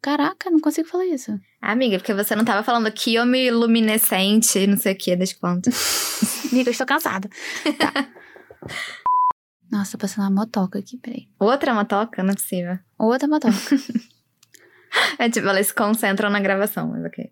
Caraca, 0.00 0.48
não 0.48 0.60
consigo 0.60 0.88
falar 0.88 1.06
isso. 1.06 1.38
Amiga, 1.60 1.98
porque 1.98 2.14
você 2.14 2.36
não 2.36 2.44
tava 2.44 2.62
falando 2.62 2.90
quimioluminescente, 2.92 4.64
não 4.66 4.76
sei 4.76 4.92
o 4.92 4.96
que, 4.96 5.16
das 5.16 5.32
quantas. 5.32 5.74
Amiga, 6.52 6.68
eu 6.68 6.72
estou 6.72 6.86
cansada. 6.86 7.28
Tá. 7.78 8.08
Nossa, 9.70 9.92
tô 9.92 9.98
passando 9.98 10.24
uma 10.24 10.40
motoca 10.42 10.78
aqui, 10.78 10.96
peraí. 10.96 11.28
Outra 11.38 11.74
motoca? 11.74 12.22
Não 12.22 12.30
é 12.30 12.34
possível. 12.34 12.78
Outra 12.98 13.28
motoca. 13.28 13.54
É 15.18 15.28
tipo, 15.28 15.46
elas 15.46 15.66
se 15.66 15.74
concentram 15.74 16.30
na 16.30 16.40
gravação, 16.40 16.88
mas 16.88 17.04
ok. 17.04 17.30